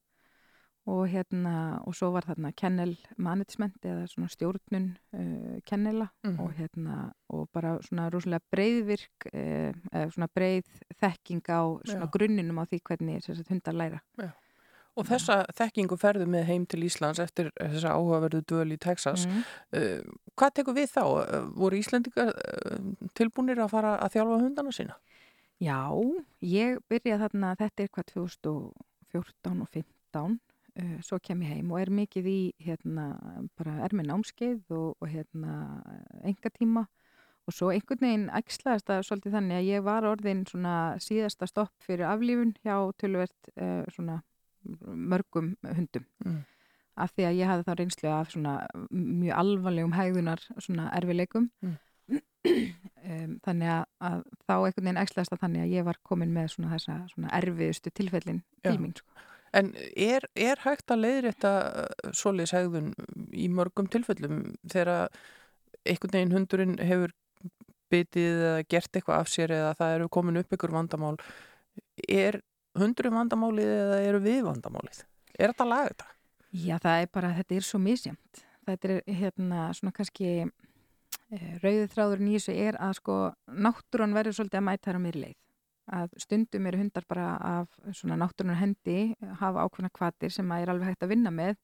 og 0.86 1.06
hérna 1.08 1.80
og 1.88 1.94
svo 1.96 2.10
var 2.12 2.26
þarna 2.28 2.50
kennel 2.56 2.96
management 3.16 3.78
eða 3.88 4.04
svona 4.10 4.28
stjórnun 4.28 4.90
uh, 5.16 5.58
kennela 5.64 6.10
Mhm. 6.24 6.40
og 6.40 6.52
hérna 6.58 7.12
og 7.30 7.48
bara 7.52 7.78
svona 7.82 8.10
rosalega 8.12 8.44
breiðvirk 8.52 9.28
uh, 9.32 9.72
eða 9.92 10.10
svona 10.12 10.28
breið 10.34 10.66
þekking 11.00 11.40
á 11.48 11.60
svona 11.84 12.06
Já. 12.06 12.10
grunninum 12.12 12.58
á 12.60 12.64
því 12.68 12.80
hvernig 12.84 13.22
sem 13.24 13.34
sagt, 13.34 13.48
hundar 13.48 13.74
læra 13.74 14.00
og 14.96 15.06
þessa 15.08 15.40
þekkingu 15.58 15.96
ferðu 15.98 16.26
með 16.30 16.44
heim 16.46 16.66
til 16.70 16.84
Íslands 16.86 17.18
eftir 17.18 17.48
þessa 17.58 17.96
áhugaverðu 17.96 18.44
döl 18.46 18.72
í 18.76 18.78
Texas. 18.78 19.24
mm. 19.26 19.40
Uh, 19.74 20.02
hvað 20.38 20.52
tekur 20.54 20.76
við 20.76 20.92
þá? 20.92 21.02
Voru 21.56 21.80
Íslendingar 21.80 22.30
uh, 22.30 22.78
tilbúnir 23.18 23.58
að 23.58 23.72
fara 23.72 23.96
að 23.98 24.12
þjálfa 24.14 24.38
hundana 24.44 24.70
sína? 24.76 24.94
Já, 25.58 25.80
ég 26.42 26.78
byrjaði 26.90 27.24
þarna, 27.24 27.56
þetta 27.56 27.82
er 27.82 27.88
hvað 27.88 28.06
2014 28.12 29.62
og 29.64 29.68
15, 29.72 30.38
uh, 30.80 30.98
svo 31.04 31.20
kem 31.22 31.42
ég 31.44 31.56
heim 31.56 31.72
og 31.72 31.80
er 31.80 31.92
mikið 31.94 32.28
í, 32.30 32.40
hérna, 32.66 33.08
bara 33.58 33.78
er 33.86 33.94
með 33.96 34.10
námskeið 34.10 34.76
og, 34.76 34.94
og 35.00 35.10
hérna, 35.10 35.56
enga 36.24 36.52
tíma 36.54 36.86
og 37.44 37.52
svo 37.52 37.70
einhvern 37.72 38.00
veginn 38.00 38.28
ægslaðist 38.32 38.88
það 38.88 39.02
svolítið 39.08 39.36
þannig 39.36 39.58
að 39.58 39.68
ég 39.68 39.84
var 39.84 40.06
orðin 40.08 40.44
svona 40.48 40.74
síðasta 41.02 41.48
stopp 41.48 41.74
fyrir 41.84 42.08
aflífun 42.08 42.54
hjá 42.64 42.76
tölvert 43.00 43.50
uh, 43.58 43.84
svona 43.92 44.22
mörgum 44.64 45.54
hundum. 45.76 46.06
Mm. 46.24 46.42
Af 46.96 47.12
því 47.12 47.26
að 47.28 47.38
ég 47.40 47.50
hafði 47.50 47.66
þá 47.66 47.74
reynslu 47.78 48.10
af 48.14 48.30
svona 48.32 48.54
mjög 48.94 49.40
alvarlegum 49.42 49.96
hægðunar 49.96 50.44
svona 50.56 50.88
erfileikum. 50.96 51.50
Mm. 51.60 51.76
um, 52.14 53.36
þannig 53.44 53.70
að, 53.74 53.84
að 54.08 54.18
þá 54.46 54.54
einhvern 54.56 54.88
veginn 54.88 55.02
ægslaðist 55.04 55.34
það 55.34 55.44
þannig 55.44 55.64
að 55.66 55.76
ég 55.76 55.86
var 55.88 56.00
komin 56.06 56.32
með 56.32 56.50
svona 56.54 56.72
þessa 56.74 56.98
svona 57.12 57.32
erfiðustu 57.40 57.92
tilfellin 57.92 58.42
til 58.64 58.76
mín 58.80 58.96
sko. 58.96 59.28
En 59.54 59.70
er, 59.94 60.26
er 60.34 60.60
hægt 60.64 60.90
að 60.90 61.04
leiðrétta 61.04 61.52
svoleiðis 62.10 62.54
hegðun 62.56 62.92
í 63.30 63.46
mörgum 63.52 63.86
tilfellum 63.90 64.40
þegar 64.72 65.08
einhvern 65.84 66.16
veginn 66.16 66.34
hundurinn 66.34 66.78
hefur 66.82 67.14
bitið 67.92 68.40
eða 68.48 68.64
gert 68.66 68.96
eitthvað 68.96 69.20
af 69.20 69.30
sér 69.30 69.54
eða 69.54 69.74
það 69.78 69.96
eru 69.98 70.10
komin 70.16 70.40
upp 70.40 70.56
ykkur 70.56 70.74
vandamál 70.74 71.16
er 72.08 72.40
hundurinn 72.78 73.14
vandamálið 73.14 73.70
eða 73.70 74.00
eru 74.08 74.20
við 74.24 74.42
vandamálið? 74.48 75.04
Er 75.38 75.52
þetta 75.52 75.68
laga 75.68 75.92
þetta? 75.92 76.10
Já, 76.54 76.74
það 76.82 77.00
er 77.04 77.08
bara, 77.14 77.32
þetta 77.38 77.56
er 77.56 77.66
svo 77.66 77.80
misjæmt. 77.82 78.44
Þetta 78.64 78.90
er 78.90 79.16
hérna 79.18 79.64
svona 79.76 79.94
kannski 79.94 80.28
e, 80.44 81.38
rauðið 81.62 81.88
þráðurinn 81.94 82.30
í 82.30 82.36
þessu 82.36 82.54
er 82.64 82.78
að 82.82 82.98
sko 83.00 83.16
náttúran 83.66 84.14
verður 84.16 84.38
svolítið 84.38 84.60
að 84.60 84.66
mæta 84.68 84.88
þær 84.88 85.00
á 85.02 85.04
mér 85.06 85.18
leið. 85.24 85.40
Að 85.92 86.14
stundum 86.16 86.66
eru 86.66 86.78
hundar 86.80 87.04
bara 87.08 87.36
af 87.36 87.78
svona 87.92 88.16
náttúrunar 88.16 88.56
hendi 88.56 89.14
hafa 89.40 89.66
ákveðna 89.66 89.90
kvatir 89.92 90.32
sem 90.32 90.52
að 90.52 90.62
er 90.62 90.72
alveg 90.72 90.88
hægt 90.88 91.02
að 91.04 91.12
vinna 91.12 91.30
með 91.30 91.56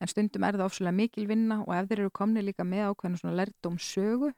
en 0.00 0.10
stundum 0.10 0.44
er 0.44 0.58
það 0.58 0.66
ofslega 0.66 0.96
mikil 0.96 1.26
vinna 1.30 1.60
og 1.62 1.74
ef 1.76 1.90
þeir 1.90 2.00
eru 2.00 2.10
komni 2.10 2.42
líka 2.42 2.64
með 2.64 2.90
ákveðna 2.90 3.20
svona 3.20 3.36
lærdóm 3.38 3.78
sögu 3.78 4.32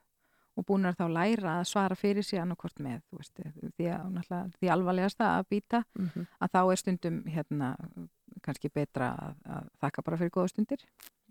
og 0.52 0.66
búin 0.68 0.84
að 0.84 0.98
þá 1.00 1.04
læra 1.16 1.52
að 1.60 1.68
svara 1.70 1.96
fyrir 1.96 2.26
sig 2.26 2.40
annarkvort 2.42 2.80
með, 2.84 3.00
veist, 3.16 3.40
því, 3.78 3.88
að, 3.94 4.50
því 4.58 4.72
alvarlegasta 4.74 5.30
að 5.38 5.48
býta 5.48 5.84
Mm 5.94 6.10
-hmm. 6.14 6.26
að 6.40 6.52
þá 6.52 6.60
er 6.72 6.76
stundum 6.76 7.22
hérna 7.24 7.76
kannski 8.42 8.68
betra 8.68 9.14
að, 9.16 9.34
að 9.44 9.68
þakka 9.80 10.02
bara 10.02 10.16
fyrir 10.16 10.30
góða 10.30 10.48
stundir 10.48 10.84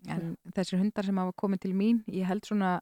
en 0.08 0.38
þessir 0.56 0.80
hundar 0.80 1.06
sem 1.06 1.18
hafa 1.18 1.34
komið 1.38 1.60
til 1.60 1.74
mín 1.74 2.04
ég 2.08 2.26
held 2.26 2.46
svona, 2.46 2.82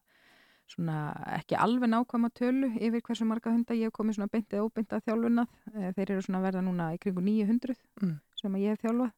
svona 0.69 0.97
ekki 1.39 1.57
alveg 1.57 1.89
nákvæma 1.89 2.29
tölu 2.37 2.69
yfir 2.77 3.01
hversu 3.01 3.25
marga 3.25 3.51
hundar 3.53 3.75
ég 3.79 3.89
hef 3.89 3.95
komið 3.97 4.19
svona 4.19 4.29
beint 4.31 4.53
eða 4.53 4.67
óbeint 4.69 4.93
að 4.93 5.03
þjálfunað 5.07 5.47
Eh, 5.75 5.91
þeir 5.97 6.11
eru 6.15 6.21
svona 6.25 6.41
verða 6.45 6.61
núna 6.65 6.91
í 6.95 6.99
kringu 7.01 7.21
900 7.25 7.75
Mm. 8.01 8.19
sem 8.41 8.53
ég 8.61 8.69
hef 8.75 8.81
þjálfað 8.85 9.11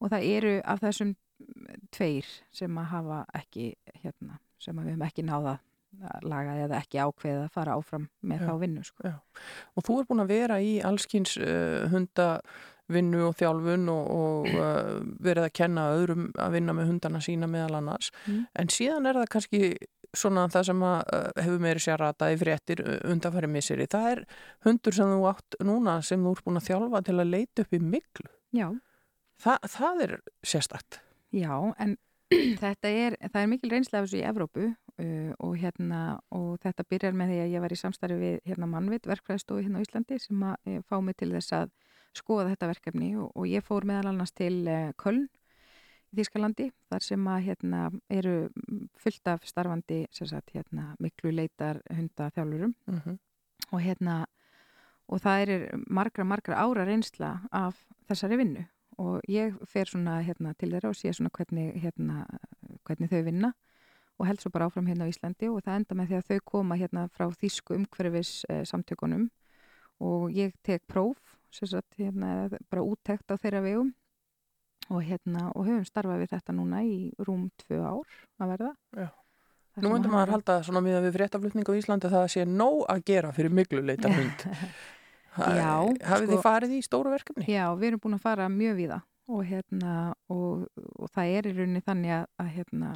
og 0.00 0.10
það 0.10 0.26
eru 0.36 0.54
af 0.64 0.80
þessum 0.80 1.14
tveir 1.94 2.26
sem 2.54 2.78
að 2.78 2.84
hafa 2.92 3.24
ekki 3.34 3.72
hérna, 4.02 4.38
sem 4.58 4.76
að 4.78 4.84
við 4.88 4.94
hefum 4.94 5.06
ekki 5.08 5.24
náða 5.26 5.56
að 6.10 6.24
laga 6.26 6.54
eða 6.64 6.78
ekki 6.82 6.98
ákveða 7.04 7.42
að 7.46 7.52
fara 7.54 7.74
áfram 7.78 8.08
með 8.26 8.40
Já. 8.40 8.46
þá 8.48 8.54
vinnu 8.64 8.82
sko. 8.84 9.12
Og 9.78 9.84
þú 9.86 9.98
er 10.00 10.06
búin 10.08 10.22
að 10.24 10.32
vera 10.34 10.56
í 10.60 10.72
allskins 10.82 11.36
uh, 11.38 11.84
hunda 11.92 12.40
vinnu 12.90 13.20
og 13.28 13.36
þjálfun 13.38 13.86
og, 13.88 14.08
og 14.10 14.48
uh, 14.50 14.98
verið 15.24 15.46
að 15.46 15.54
kenna 15.60 15.84
öðrum 15.94 16.26
að 16.34 16.56
vinna 16.58 16.74
með 16.76 16.90
hundana 16.90 17.20
sína 17.24 17.46
meðal 17.48 17.78
annars 17.78 18.10
Mm. 18.26 18.46
en 18.58 18.68
síðan 18.74 19.06
er 19.06 19.20
það 19.22 19.30
kannski 19.36 19.60
svona 20.18 20.46
það 20.52 20.70
sem 20.70 20.86
að 20.86 20.96
uh, 21.02 21.28
hefur 21.42 21.62
meiri 21.66 21.84
sér 21.84 22.00
rataði 22.00 22.40
fréttir 22.40 22.82
uh, 22.84 22.96
undanfæri 23.12 23.50
misseri 23.50 23.86
það 23.90 24.10
er 24.12 24.24
hundur 24.66 24.96
sem 24.96 25.12
þú 25.14 25.28
átt 25.30 25.60
núna 25.64 26.00
sem 26.06 26.24
þú 26.24 26.34
ert 26.36 26.48
búin 26.48 26.62
að 26.62 26.68
þjálfa 26.70 27.04
til 27.08 27.18
að 27.18 27.30
leita 27.34 27.64
upp 27.66 27.76
í 27.76 27.82
miklu 27.84 28.30
Já, 28.54 28.68
Þa, 29.42 29.58
það 29.66 30.02
er 30.04 30.14
sérstakt. 30.46 31.00
Já, 31.34 31.54
en 31.82 31.96
þetta 32.62 32.90
er, 32.90 33.16
það 33.26 33.40
er 33.42 33.50
mikil 33.50 33.72
reynsla 33.72 34.00
af 34.00 34.06
þessu 34.06 34.20
í 34.20 34.26
Evrópu 34.28 34.66
uh, 34.70 35.32
og 35.44 35.56
hérna, 35.60 36.02
og 36.34 36.58
þetta 36.62 36.86
byrjar 36.90 37.18
með 37.18 37.32
því 37.32 37.40
að 37.42 37.54
ég 37.54 37.64
var 37.64 37.74
í 37.74 37.80
samstarfi 37.80 38.20
við 38.20 38.36
hérna 38.48 38.70
mannvit, 38.70 39.08
verkfræðstofu 39.10 39.64
hérna 39.64 39.82
á 39.82 39.84
Íslandi 39.84 40.20
sem 40.22 40.46
að 40.48 40.70
uh, 40.70 40.80
fá 40.88 40.96
mig 41.04 41.18
til 41.20 41.32
þess 41.34 41.56
að 41.60 41.74
skoða 42.14 42.52
þetta 42.52 42.70
verkefni 42.70 43.10
og, 43.18 43.32
og 43.34 43.50
ég 43.50 43.66
fór 43.66 43.86
meðal 43.90 44.12
annars 44.12 44.34
til 44.36 44.56
uh, 44.64 44.92
Köln 45.00 45.26
Þískalandi, 46.14 46.70
þar 46.90 47.02
sem 47.02 47.26
að 47.30 47.44
hérna 47.48 47.80
eru 48.10 48.34
fullt 49.00 49.28
af 49.30 49.44
starfandi 49.48 50.04
sagt, 50.12 50.54
hérna, 50.54 50.94
miklu 51.02 51.32
leitar 51.34 51.80
hunda 51.90 52.30
þjálfurum 52.30 52.74
mm 52.86 53.00
-hmm. 53.00 53.18
og 53.70 53.80
hérna 53.80 54.24
og 55.08 55.20
það 55.20 55.42
er 55.42 55.82
margra, 55.90 56.24
margra 56.24 56.60
ára 56.60 56.86
reynsla 56.86 57.40
af 57.52 57.76
þessari 58.08 58.38
vinnu. 58.40 58.64
Og 59.02 59.20
ég 59.28 59.56
fer 59.66 59.90
svona 59.90 60.20
hérna 60.22 60.54
til 60.54 60.70
þeirra 60.70 60.92
og 60.92 60.98
sé 60.98 61.12
svona 61.12 61.32
hvernig, 61.34 61.74
hérna, 61.82 62.24
hvernig 62.86 63.10
þau 63.10 63.22
vinna 63.26 63.52
og 64.18 64.26
held 64.28 64.40
svo 64.40 64.50
bara 64.54 64.68
áfram 64.68 64.86
hérna 64.86 65.08
á 65.08 65.10
Íslandi. 65.10 65.50
Og 65.50 65.62
það 65.64 65.80
enda 65.80 65.94
með 65.98 66.06
því 66.10 66.16
að 66.16 66.28
þau 66.28 66.40
koma 66.44 66.78
hérna 66.78 67.08
frá 67.10 67.26
þýsku 67.34 67.74
umhverfis 67.74 68.44
eh, 68.48 68.62
samtökunum. 68.64 69.30
Og 70.00 70.30
ég 70.34 70.54
tek 70.62 70.86
próf 70.86 71.18
sagt, 71.50 71.98
hérna, 71.98 72.48
bara 72.70 72.82
úttekt 72.82 73.30
á 73.30 73.38
þeirra 73.38 73.62
vegum 73.62 73.92
og 74.90 75.02
hérna 75.06 75.46
og 75.54 75.66
höfum 75.68 75.84
starfað 75.88 76.22
við 76.24 76.32
þetta 76.34 76.54
núna 76.56 76.82
í 76.84 76.96
rúm 77.24 77.46
tvö 77.64 77.78
ár 77.84 78.16
að 78.42 78.50
verða 78.54 78.72
Já. 78.98 79.08
Nú 79.82 79.90
myndir 79.90 80.12
maður 80.12 80.30
halda 80.36 80.58
svona 80.62 80.80
miða 80.84 81.00
við 81.02 81.16
fréttaflutning 81.16 81.66
á 81.66 81.72
Íslandi 81.74 82.06
að 82.06 82.12
það 82.14 82.26
sé 82.34 82.44
nóg 82.46 82.84
að 82.92 83.00
gera 83.10 83.32
fyrir 83.34 83.50
mikluleita 83.58 84.12
hund 84.12 84.44
Já, 85.34 85.72
Hafið 86.06 86.28
sko- 86.28 86.30
þið 86.30 86.42
farið 86.44 86.74
í 86.76 86.82
stóru 86.86 87.10
verkefni? 87.10 87.46
Já, 87.50 87.64
við 87.74 87.88
erum 87.88 88.02
búin 88.04 88.14
að 88.18 88.22
fara 88.22 88.46
mjög 88.52 88.76
við 88.78 88.92
það 88.92 89.02
og, 89.34 89.40
hérna, 89.48 89.94
og, 90.30 90.66
og 91.00 91.08
það 91.16 91.32
er 91.38 91.48
í 91.48 91.54
rauninni 91.56 91.80
þannig 91.82 92.12
að, 92.20 92.26
að 92.44 92.50
hérna, 92.58 92.90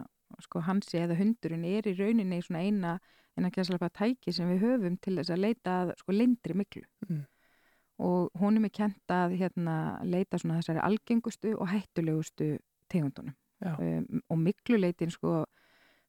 sko, 0.44 0.60
hansi 0.68 1.00
eða 1.00 1.16
hundurinn 1.18 1.64
er 1.66 1.88
í 1.88 1.94
rauninni 1.98 2.38
svona 2.44 2.62
eina 2.68 2.92
en 3.38 3.48
að 3.48 3.56
gæslega 3.58 3.88
tæki 3.96 4.34
sem 4.36 4.50
við 4.52 4.62
höfum 4.66 4.98
til 5.02 5.16
þess 5.18 5.32
að 5.34 5.42
leita 5.46 5.76
sko, 6.02 6.14
lindri 6.14 6.54
miklu 6.62 6.84
Mm. 7.08 7.24
Og 7.98 8.30
honum 8.38 8.68
er 8.68 8.74
kent 8.74 9.12
að 9.12 9.36
hérna, 9.40 9.98
leita 10.06 10.38
svona 10.38 10.60
þessari 10.60 10.82
algengustu 10.86 11.54
og 11.56 11.68
hættulegustu 11.72 12.56
tegundunum 12.90 13.34
um, 13.66 14.22
og 14.28 14.38
mikluleitin 14.38 15.10
sko 15.10 15.42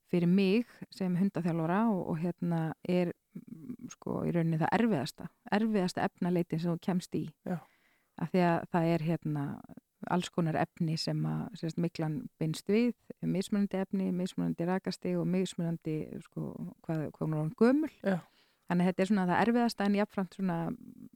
fyrir 0.09 0.29
mig 0.29 0.65
sem 0.93 1.15
hundaþjálfara 1.17 1.81
og, 1.89 2.07
og 2.13 2.21
hérna 2.21 2.61
er 2.83 3.11
sko 3.93 4.23
í 4.25 4.33
rauninni 4.33 4.59
það 4.61 4.73
erfiðasta 4.79 5.27
erfiðasta 5.57 6.07
efnaleitin 6.07 6.61
sem 6.61 6.73
þú 6.73 6.79
kemst 6.85 7.15
í 7.17 7.25
Já. 7.45 7.59
af 8.21 8.31
því 8.33 8.43
að 8.47 8.57
það 8.73 8.89
er 8.93 9.05
hérna 9.09 9.45
alls 10.09 10.29
konar 10.31 10.55
efni 10.55 10.95
sem 10.97 11.19
að 11.27 11.59
sérst, 11.59 11.79
miklan 11.81 12.21
binst 12.39 12.69
við, 12.71 12.93
mismunandi 13.21 13.81
efni 13.81 14.09
mismunandi 14.15 14.67
rakasti 14.69 15.15
og 15.19 15.27
mismunandi 15.27 15.97
sko, 16.23 16.53
hvað, 16.85 17.09
hvað 17.15 17.25
hún 17.25 17.33
er 17.35 17.41
orðin 17.41 17.57
gömul 17.59 17.91
Já. 17.99 18.19
Þannig 18.69 18.85
að 18.85 18.91
þetta 18.91 19.03
er 19.03 19.09
svona 19.09 19.25
það 19.29 19.41
erfiðasta 19.43 19.85
en 19.85 19.97
jafnframt 19.97 20.35
svona 20.37 20.57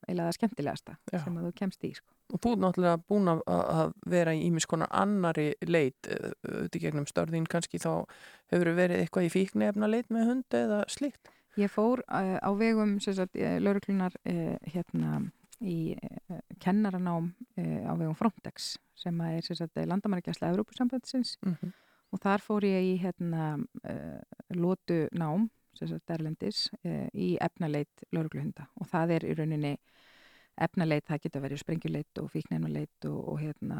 eila 0.07 0.25
það 0.25 0.37
skemmtilegasta 0.37 0.95
Já. 1.11 1.19
sem 1.21 1.37
að 1.37 1.45
þú 1.47 1.51
kemst 1.59 1.85
í 1.85 1.91
sko. 1.93 2.09
Og 2.33 2.41
þú 2.41 2.53
er 2.53 2.61
náttúrulega 2.63 3.01
búin 3.11 3.29
að, 3.29 3.43
að 3.53 3.93
vera 4.09 4.33
í 4.33 4.41
ímis 4.47 4.67
konar 4.69 4.89
annari 5.03 5.51
leit 5.67 6.09
auðvitað 6.09 6.81
gegnum 6.87 7.07
störðin 7.09 7.47
kannski 7.49 7.81
þá 7.83 7.91
hefur 8.53 8.73
verið 8.73 9.03
eitthvað 9.03 9.29
í 9.29 9.31
fíknefna 9.35 9.91
leit 9.91 10.09
með 10.13 10.31
hund 10.31 10.57
eða 10.57 10.81
slíkt? 10.91 11.31
Ég 11.59 11.69
fór 11.69 12.01
uh, 12.07 12.37
á 12.41 12.49
vegum 12.57 12.97
lauruklunar 13.61 14.17
uh, 14.25 14.57
hérna 14.73 15.21
í 15.61 15.93
uh, 15.93 16.39
kennaranám 16.59 17.29
á 17.61 17.93
vegum 17.93 18.17
Frontex 18.17 18.73
sem 18.97 19.19
er 19.21 19.45
landamærikjæsla 19.87 20.49
Evrópusambandsins 20.49 21.37
Mm 21.43 21.55
-hmm. 21.55 21.71
og 22.11 22.19
þar 22.19 22.41
fór 22.41 22.65
ég 22.65 22.81
í 22.81 22.97
hérna 22.97 23.59
lótu 24.49 25.07
nám 25.11 25.49
erlendis 25.81 26.67
uh, 26.83 27.07
í 27.13 27.33
efnaleit 27.41 28.07
laurukluhunda 28.11 28.67
og 28.79 28.89
það 28.91 29.17
er 29.17 29.27
í 29.27 29.35
rauninni 29.39 29.75
efnaleit, 30.61 31.05
það 31.07 31.21
getur 31.25 31.43
verið 31.47 31.61
sprengjuleit 31.63 32.19
og 32.21 32.31
fíknefnuleit 32.33 33.07
og, 33.09 33.19
og 33.33 33.39
hérna 33.41 33.79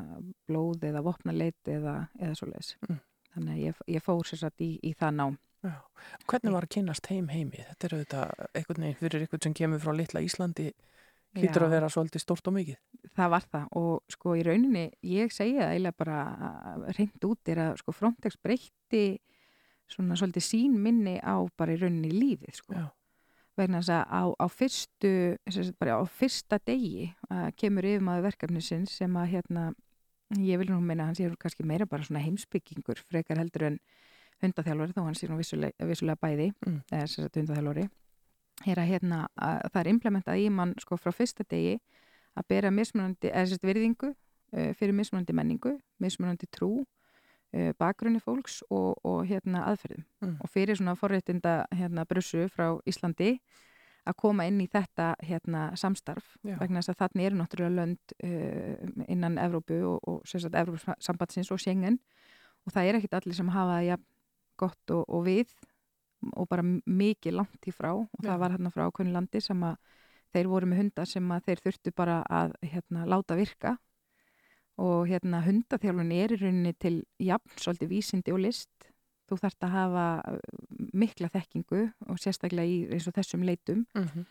blóð 0.50 0.88
eða 0.90 1.04
vopnaleit 1.06 1.70
eða, 1.70 2.08
eða 2.18 2.38
svoleiðis. 2.40 2.76
Mm. 2.88 3.02
Þannig 3.34 3.54
að 3.54 3.62
ég, 3.62 3.84
ég 3.96 4.06
fór 4.06 4.26
sér 4.30 4.42
satt 4.42 4.64
í, 4.66 4.72
í 4.82 4.94
það 4.98 5.20
nám. 5.20 5.38
Já. 5.64 5.76
Hvernig 6.28 6.56
var 6.58 6.66
að 6.66 6.74
kynast 6.76 7.08
heim 7.12 7.30
heimi? 7.32 7.62
Þetta 7.70 7.88
er 7.88 7.94
auðvitað 7.96 8.34
einhvern 8.50 8.84
veginn 8.84 9.00
fyrir 9.00 9.24
einhvern 9.24 9.46
sem 9.46 9.56
kemur 9.60 9.84
frá 9.84 9.94
litla 9.96 10.24
Íslandi 10.26 10.72
hlýtur 11.34 11.64
Já. 11.64 11.68
að 11.68 11.74
vera 11.74 11.90
svolítið 11.90 12.24
stort 12.24 12.50
og 12.50 12.56
mikið. 12.58 12.80
það 13.18 13.30
var 13.34 13.46
það 13.52 13.78
og 13.80 14.16
sko 14.16 14.36
í 14.38 14.44
rauninni 14.46 14.84
ég 15.10 15.34
segja 15.34 15.70
eiginlega 15.72 15.98
bara 15.98 16.20
reynd 16.98 17.26
út 17.28 17.52
er 17.52 17.62
að 17.68 17.78
sko 17.82 17.96
Frontex 17.96 18.38
breytti 18.42 19.04
svona 19.92 20.18
svolítið 20.20 20.46
sín 20.46 20.76
minni 20.82 21.18
á 21.20 21.36
bara 21.58 21.76
í 21.76 21.80
rauninni 21.82 22.12
lífið 22.14 22.60
sko 22.60 22.76
Já. 22.76 22.86
vegna 23.60 23.82
þess 23.82 23.96
að 23.98 24.04
á, 24.10 24.24
á 24.40 24.46
fyrstu 24.50 25.14
bara 25.80 26.00
á 26.00 26.04
fyrsta 26.08 26.60
degi 26.66 27.12
að 27.30 27.50
kemur 27.60 27.88
yfir 27.90 28.06
maður 28.06 28.30
verkefnisins 28.30 28.98
sem 29.02 29.20
að 29.20 29.32
hérna 29.36 29.66
ég 30.40 30.58
vil 30.62 30.70
nú 30.72 30.80
meina 30.82 31.10
að 31.10 31.20
sé 31.20 31.30
nú 31.30 31.38
kannski 31.40 31.66
meira 31.68 31.86
bara 31.86 32.06
svona 32.06 32.24
heimsbyggingur 32.24 33.04
frekar 33.10 33.38
heldur 33.42 33.68
en 33.70 33.80
hundaþjálfari 34.44 34.96
þó 34.96 35.04
hann 35.06 35.18
sé 35.18 35.30
nú 35.30 35.38
vissulega, 35.40 35.88
vissulega 35.88 36.20
bæði 36.20 36.54
Mm. 36.66 36.82
eða 36.92 37.08
sem 37.08 37.24
sagt 37.24 37.38
hundaþjálfari 37.38 37.90
er 38.70 38.80
að 38.80 38.90
hérna 38.90 39.28
að 39.36 39.70
það 39.74 39.80
er 39.82 39.92
implementað 39.92 40.42
í 40.42 40.50
mann 40.50 40.74
sko 40.80 40.98
frá 40.98 41.12
fyrsta 41.14 41.46
degi 41.50 41.80
að 42.38 42.48
bera 42.50 42.72
mismunandi, 42.72 43.30
eða 43.30 43.50
sérst 43.52 43.66
virðingu 43.66 44.10
uh, 44.14 44.72
fyrir 44.78 44.96
mismunandi 44.98 45.36
menningu, 45.38 45.74
mismunandi 46.02 46.50
trú, 46.50 46.86
bakgrunni 47.78 48.22
fólks 48.24 48.62
og, 48.70 48.98
og 49.06 49.28
hérna 49.30 49.68
aðferðum. 49.70 50.06
Mm. 50.24 50.38
Og 50.42 50.50
fyrir 50.50 50.80
svona 50.80 50.96
forréttinda 50.98 51.64
hérna 51.76 52.06
brussu 52.10 52.48
frá 52.50 52.72
Íslandi 52.90 53.36
að 54.04 54.18
koma 54.20 54.46
inn 54.50 54.60
í 54.64 54.68
þetta 54.72 55.14
hérna 55.24 55.68
samstarf 55.80 56.36
Já. 56.44 56.58
vegna 56.60 56.82
þess 56.82 56.94
að 56.94 57.02
þannig 57.04 57.28
eru 57.28 57.40
náttúrulega 57.40 57.76
lönd 57.78 58.16
uh, 58.28 59.04
innan 59.08 59.38
Evrópu 59.40 59.80
og, 59.94 60.00
og 60.10 60.26
sérst 60.28 60.52
Evrópusambandsins 60.52 61.52
og 61.56 61.62
Schengen 61.62 62.00
og 62.66 62.76
það 62.76 62.90
er 62.90 63.00
ekkit 63.00 63.16
allir 63.20 63.38
sem 63.38 63.54
hafa 63.54 63.80
jafn 63.86 64.10
gott 64.60 64.94
og, 64.96 65.06
og 65.08 65.24
við 65.28 65.54
og 66.40 66.48
bara 66.52 66.64
mikið 66.64 67.40
langt 67.40 67.68
í 67.68 67.74
frá 67.76 67.94
og 67.94 68.08
Já. 68.20 68.32
það 68.32 68.44
var 68.44 68.56
hérna 68.56 68.74
frá 68.74 68.86
ákveðin 68.88 69.16
landi 69.16 69.44
sem 69.44 69.64
að 69.68 69.80
þeir 70.34 70.52
voru 70.52 70.70
með 70.70 70.84
hundar 70.84 71.10
sem 71.10 71.34
að 71.36 71.48
þeir 71.48 71.64
þurftu 71.68 71.96
bara 71.96 72.20
að 72.28 72.56
hérna, 72.66 73.08
láta 73.08 73.38
virka 73.40 73.78
og 74.82 75.08
hérna 75.08 75.44
hundaþjálfun 75.46 76.12
er 76.16 76.34
í 76.34 76.40
rauninni 76.42 76.74
til 76.82 77.04
jafn 77.22 77.58
svolítið 77.62 77.92
vísindi 77.92 78.34
og 78.34 78.42
list 78.46 78.88
þú 79.30 79.40
þarft 79.42 79.66
að 79.66 79.76
hafa 79.78 80.06
uh, 80.34 80.40
mikla 80.94 81.30
þekkingu 81.34 81.84
og 82.10 82.22
sérstaklega 82.22 82.70
í 82.70 82.80
eins 82.94 83.08
og 83.08 83.18
þessum 83.18 83.46
leitum 83.46 83.86
Mm 83.94 84.08
-hmm. 84.08 84.26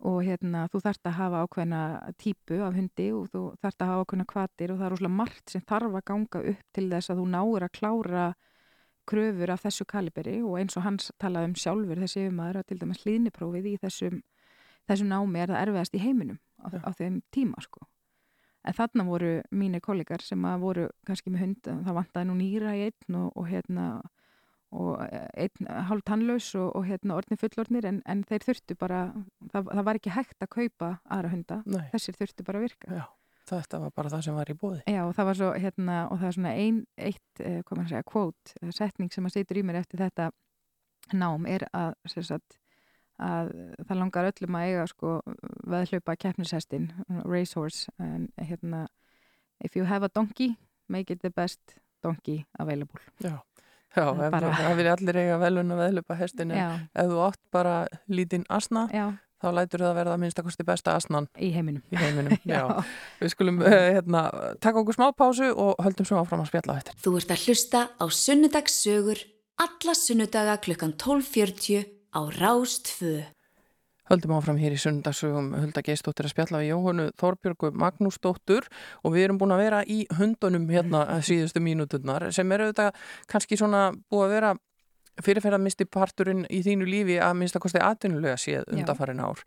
og 0.00 0.22
hérna 0.24 0.68
þú 0.68 0.80
þarft 0.80 1.06
að 1.06 1.18
hafa 1.18 1.42
ákveðna 1.44 2.12
típu 2.18 2.60
af 2.62 2.74
hundi 2.74 3.12
og 3.12 3.28
þú 3.32 3.42
þarft 3.62 3.82
að 3.82 3.88
hafa 3.88 4.04
ákveðna 4.04 4.26
kvatir 4.32 4.72
og 4.72 4.78
það 4.78 4.86
er 4.86 4.90
rosalega 4.90 5.18
margt 5.20 5.50
sem 5.50 5.62
þarf 5.62 5.94
að 5.94 6.04
ganga 6.04 6.38
upp 6.50 6.62
til 6.72 6.90
þess 6.90 7.10
að 7.10 7.18
þú 7.18 7.26
náir 7.26 7.62
að 7.62 7.76
klára 7.78 8.34
kröfur 9.08 9.50
af 9.50 9.62
þessu 9.64 9.84
kaliberi 9.84 10.42
og 10.42 10.58
eins 10.58 10.76
og 10.76 10.82
hans 10.82 11.12
talaði 11.18 11.44
um 11.44 11.54
sjálfur 11.54 12.00
þessi 12.02 12.20
yfirmaður 12.20 12.56
að 12.60 12.66
til 12.66 12.78
dæmis 12.78 13.02
hlýðniprófið 13.04 13.64
í 13.66 13.76
þessum, 13.82 14.22
þessum 14.88 15.08
námi 15.08 15.40
er 15.40 15.48
það 15.48 15.62
erfiðast 15.62 15.94
í 15.94 16.02
heiminum 16.04 16.38
á, 16.60 16.66
á 16.88 16.90
þeim 16.92 17.22
tíma 17.34 17.62
sko. 17.64 17.86
En 18.68 18.76
þarna 18.76 19.04
voru 19.08 19.32
mínir 19.56 19.80
kollegar 19.84 20.20
sem 20.24 20.44
að 20.44 20.60
voru 20.66 20.86
kannski 21.08 21.32
með 21.32 21.44
hund, 21.46 21.68
það 21.86 21.98
vantaði 22.02 22.28
nú 22.28 22.38
nýra 22.38 22.74
í 22.76 22.86
einn 22.90 23.18
og, 23.22 23.30
og 23.40 23.48
hérna 23.48 23.88
og 24.76 24.98
einn 25.00 25.68
hálf 25.88 26.04
tannlaus 26.04 26.50
og, 26.60 26.74
og 26.76 26.84
hérna 26.84 27.14
orðni 27.16 27.38
fullorðnir 27.40 27.86
en, 27.88 28.02
en 28.04 28.20
þeir 28.28 28.44
þurftu 28.44 28.76
bara, 28.76 29.06
það, 29.48 29.70
það 29.72 29.86
var 29.88 30.00
ekki 30.00 30.12
hægt 30.12 30.44
að 30.44 30.50
kaupa 30.52 30.90
aðra 31.08 31.30
hunda, 31.32 31.62
Nei, 31.64 31.86
þessir 31.94 32.18
þurftu 32.18 32.44
bara 32.44 32.60
að 32.60 32.66
virka. 32.68 32.98
já. 33.00 33.06
Þetta 33.48 33.78
var 33.80 33.92
bara 33.96 34.10
það 34.12 34.24
sem 34.26 34.34
var 34.36 34.50
í 34.52 34.54
bóði. 34.60 34.80
Já, 34.92 34.98
og 35.08 35.14
það 35.16 35.28
var 35.30 35.36
svo, 35.38 35.46
hérna, 35.56 35.94
og 36.12 36.18
það 36.20 36.28
er 36.28 36.34
svona 36.36 36.50
ein, 36.52 36.80
eitt, 37.00 37.40
eh, 37.40 37.54
hvað 37.64 37.78
maður 37.78 37.92
segja, 37.94 38.06
quote, 38.10 38.52
eh, 38.60 38.72
setning 38.76 39.14
sem 39.14 39.24
að 39.24 39.38
situr 39.38 39.56
í 39.56 39.62
mér 39.64 39.78
eftir 39.80 40.02
þetta 40.02 40.26
nám 41.16 41.46
er 41.48 41.64
að, 41.72 41.94
sem 42.12 42.26
sagt, 42.28 42.58
að 43.18 43.50
það 43.88 43.98
langar 43.98 44.28
öllum 44.30 44.56
að 44.58 44.68
eiga, 44.68 44.86
sko, 44.90 45.12
veðhlaupa 45.66 46.16
keppnishestin, 46.22 46.88
racehorse, 47.26 47.90
en 47.98 48.28
hérna, 48.38 48.86
if 49.64 49.76
you 49.76 49.84
have 49.88 50.06
a 50.06 50.10
donkey, 50.14 50.54
make 50.88 51.12
it 51.12 51.20
the 51.22 51.30
best 51.30 51.60
donkey 52.02 52.44
available. 52.58 53.00
Já, 53.20 53.38
já 53.96 54.04
bara- 54.30 54.52
það 54.54 54.76
vilja 54.78 54.96
allir 54.96 55.16
eiga 55.24 55.38
velun 55.42 55.72
að 55.74 55.82
veðlupa 55.84 56.18
hestin 56.20 56.52
en 56.54 56.88
ef 56.94 57.08
þú 57.10 57.24
átt 57.26 57.40
bara 57.50 57.86
lítinn 58.08 58.44
asna 58.48 58.86
já, 58.92 59.06
þá 59.42 59.48
lætur 59.54 59.82
það 59.86 59.96
verða 59.98 60.18
minnstakosti 60.22 60.64
besta 60.66 60.94
asnan 60.98 61.26
í 61.38 61.50
heiminum. 61.54 61.82
í 61.90 61.96
heiminum. 61.96 62.38
Já. 62.46 62.82
Við 63.20 63.30
skulum 63.34 63.60
uh, 63.62 63.70
hérna, 63.70 64.22
taka 64.60 64.80
okkur 64.82 64.94
smá 64.96 65.10
pásu 65.14 65.50
og 65.54 65.78
höldum 65.82 66.06
svo 66.06 66.18
áfram 66.22 66.42
að 66.42 66.50
spjalla 66.50 66.74
á 66.74 66.78
eftir. 66.80 66.96
Þú 67.02 67.12
ert 67.20 67.34
að 67.34 67.44
hlusta 67.46 67.82
á 67.98 68.04
Sunnudagssögur 68.06 69.22
alla 69.58 69.94
sunnudaga 69.94 70.56
klukkan 70.62 70.92
12.40 70.98 71.97
á 72.14 72.20
Rás 72.38 72.78
2. 73.00 73.24
Höldum 74.08 74.32
áfram 74.38 74.56
hér 74.56 74.72
í 74.72 74.80
sundagsögum 74.80 75.50
Hulda 75.52 75.82
Geistóttir 75.84 76.24
að 76.24 76.32
spjalla 76.32 76.62
við 76.62 76.70
Jóhannu 76.70 77.08
Þorbjörgu 77.20 77.74
Magnúsdóttur 77.76 78.68
og 79.04 79.12
við 79.12 79.26
erum 79.26 79.40
búin 79.40 79.52
að 79.52 79.64
vera 79.66 79.82
í 79.84 79.98
hundunum 80.16 80.64
hérna 80.72 81.02
síðustu 81.20 81.60
mínúturnar 81.60 82.30
sem 82.32 82.48
eru 82.56 82.70
þetta 82.70 82.88
kannski 83.28 83.58
svona 83.60 83.90
búið 84.08 84.24
að 84.24 84.34
vera 84.38 84.54
fyrirferða 85.24 85.58
misti 85.60 85.84
parturinn 85.90 86.44
í 86.46 86.62
þínu 86.64 86.88
lífi 86.88 87.18
að 87.20 87.36
minnst 87.40 87.58
að 87.58 87.64
kosti 87.66 87.82
atvinnulega 87.82 88.38
séð 88.40 88.68
undarfarin 88.72 89.20
ár. 89.20 89.42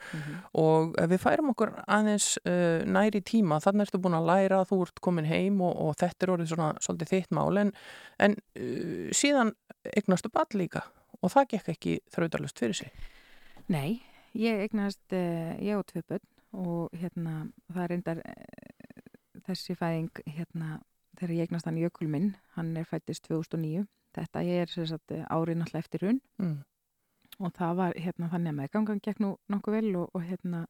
Og 0.60 0.96
eh, 1.00 1.08
við 1.10 1.24
færum 1.24 1.54
okkur 1.54 1.74
aðeins 1.88 2.34
uh, 2.44 2.84
næri 2.86 3.24
tíma 3.26 3.62
þannig 3.64 3.88
ertu 3.88 4.02
búin 4.04 4.20
að 4.20 4.30
læra 4.30 4.62
að 4.62 4.74
þú 4.74 4.82
ert 4.86 5.04
komin 5.08 5.30
heim 5.30 5.62
og, 5.64 5.78
og 5.80 6.00
þetta 6.02 6.28
er 6.28 6.34
orðið 6.36 6.54
svona 6.54 6.72
svolítið 6.84 7.14
þitt 7.16 7.38
mál. 7.38 7.62
En, 7.64 7.72
en 8.20 8.36
uh, 8.38 9.08
síðan 9.16 9.56
eignastu 9.96 10.30
ball 10.34 10.50
líka 10.60 10.86
og 11.22 11.34
það 11.34 11.50
gekk 11.56 11.72
ekki 11.76 11.98
þrautalust 12.14 12.62
fyrir 12.62 12.78
sig? 12.78 12.92
Nei, 13.72 14.02
ég 14.38 14.66
eignast, 14.66 15.04
uh, 15.14 15.54
ég 15.62 15.78
og 15.78 15.86
tvö 15.90 16.04
börn 16.10 16.28
og 16.52 16.98
hérna, 16.98 17.46
það 17.72 17.84
er 17.84 17.94
reyndar 17.94 18.22
uh, 18.26 19.40
þessi 19.48 19.76
fæðing, 19.78 20.24
hérna, 20.36 20.82
þegar 21.20 21.36
ég 21.38 21.48
eignast 21.48 21.70
hann 21.70 21.80
Jökul 21.80 22.10
minn, 22.12 22.34
hann 22.58 22.76
er 22.78 22.88
fættist 22.90 23.30
2009, 23.30 23.86
þetta 24.18 24.44
er 24.44 24.72
sem 24.72 24.88
sagt, 24.90 25.14
eh, 25.16 25.24
árið 25.32 25.62
náttúrulega 25.62 25.86
eftir 25.86 26.04
hún 26.04 26.18
mm. 26.42 26.56
og 27.40 27.54
það 27.56 27.78
var 27.78 27.94
hérna 27.96 28.28
þannig 28.34 28.52
að 28.52 28.58
meðgangan 28.58 29.04
gekk 29.06 29.22
nú 29.24 29.30
nokkuð 29.48 29.78
vel 29.78 29.92
og, 30.02 30.10
og 30.18 30.26
hérna, 30.28 30.66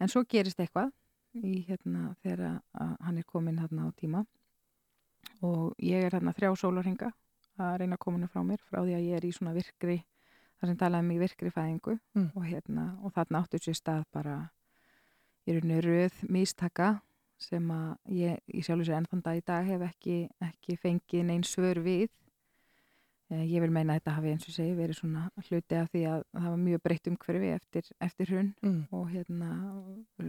en 0.00 0.12
svo 0.12 0.22
gerist 0.24 0.62
eitthvað 0.62 0.94
í 1.34 1.58
hérna 1.68 2.14
þegar 2.22 2.62
hann 2.72 3.18
er 3.18 3.26
komin 3.26 3.58
hérna 3.58 3.88
á 3.88 3.96
tíma. 3.98 4.22
Og 5.42 5.74
ég 5.82 6.06
er 6.06 6.14
hérna 6.14 6.32
þrjá 6.32 6.54
sólarhinga 6.56 7.10
að 7.58 7.78
reyna 7.80 7.96
að 7.96 8.02
koma 8.04 8.16
henni 8.18 8.28
frá 8.32 8.42
mér 8.44 8.60
frá 8.70 8.80
því 8.82 8.94
að 8.96 9.06
ég 9.08 9.16
er 9.16 9.24
í 9.28 9.32
svona 9.32 9.54
virkri 9.54 9.98
þar 10.60 10.68
sem 10.70 10.76
talaði 10.76 11.06
mig 11.08 11.18
virkri 11.20 11.50
fæðingu 11.50 11.98
Mm. 12.14 12.30
og 12.34 12.44
hérna 12.44 12.84
og 13.04 13.12
þarna 13.14 13.42
áttur 13.44 13.58
sér 13.60 13.74
stað 13.78 14.04
bara 14.12 14.50
í 15.46 15.52
rauninni 15.52 15.80
röð 15.84 16.14
místaka 16.30 17.00
sem 17.38 17.68
að 17.70 17.96
ég 18.08 18.38
í 18.48 18.62
sjálfu 18.62 18.84
sér 18.86 18.98
ennþann 19.02 19.22
dag 19.22 19.36
í 19.36 19.44
dag 19.44 19.64
hef 19.66 19.80
ekki, 19.90 20.28
ekki 20.40 20.76
fengið 20.78 21.24
neins 21.24 21.54
svör 21.56 21.82
við 21.82 22.08
Eh, 23.32 23.40
ég 23.48 23.62
vil 23.64 23.70
meina 23.72 23.94
að 23.94 24.00
þetta 24.02 24.12
hafi 24.18 24.30
eins 24.34 24.44
og 24.48 24.52
segi 24.54 24.74
verið 24.76 24.96
svona 24.98 25.30
hluti 25.48 25.76
af 25.80 25.86
því 25.90 26.00
að 26.12 26.24
það 26.36 26.48
var 26.52 26.58
mjög 26.60 26.80
breytt 26.84 27.06
umhverfi 27.08 27.52
eftir, 27.54 27.84
eftir 28.04 28.26
hrun 28.28 28.50
Mm. 28.62 28.82
og 28.92 29.06
hérna 29.08 29.48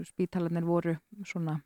spítalarnir 0.08 0.64
voru 0.64 0.96
svona 1.26 1.62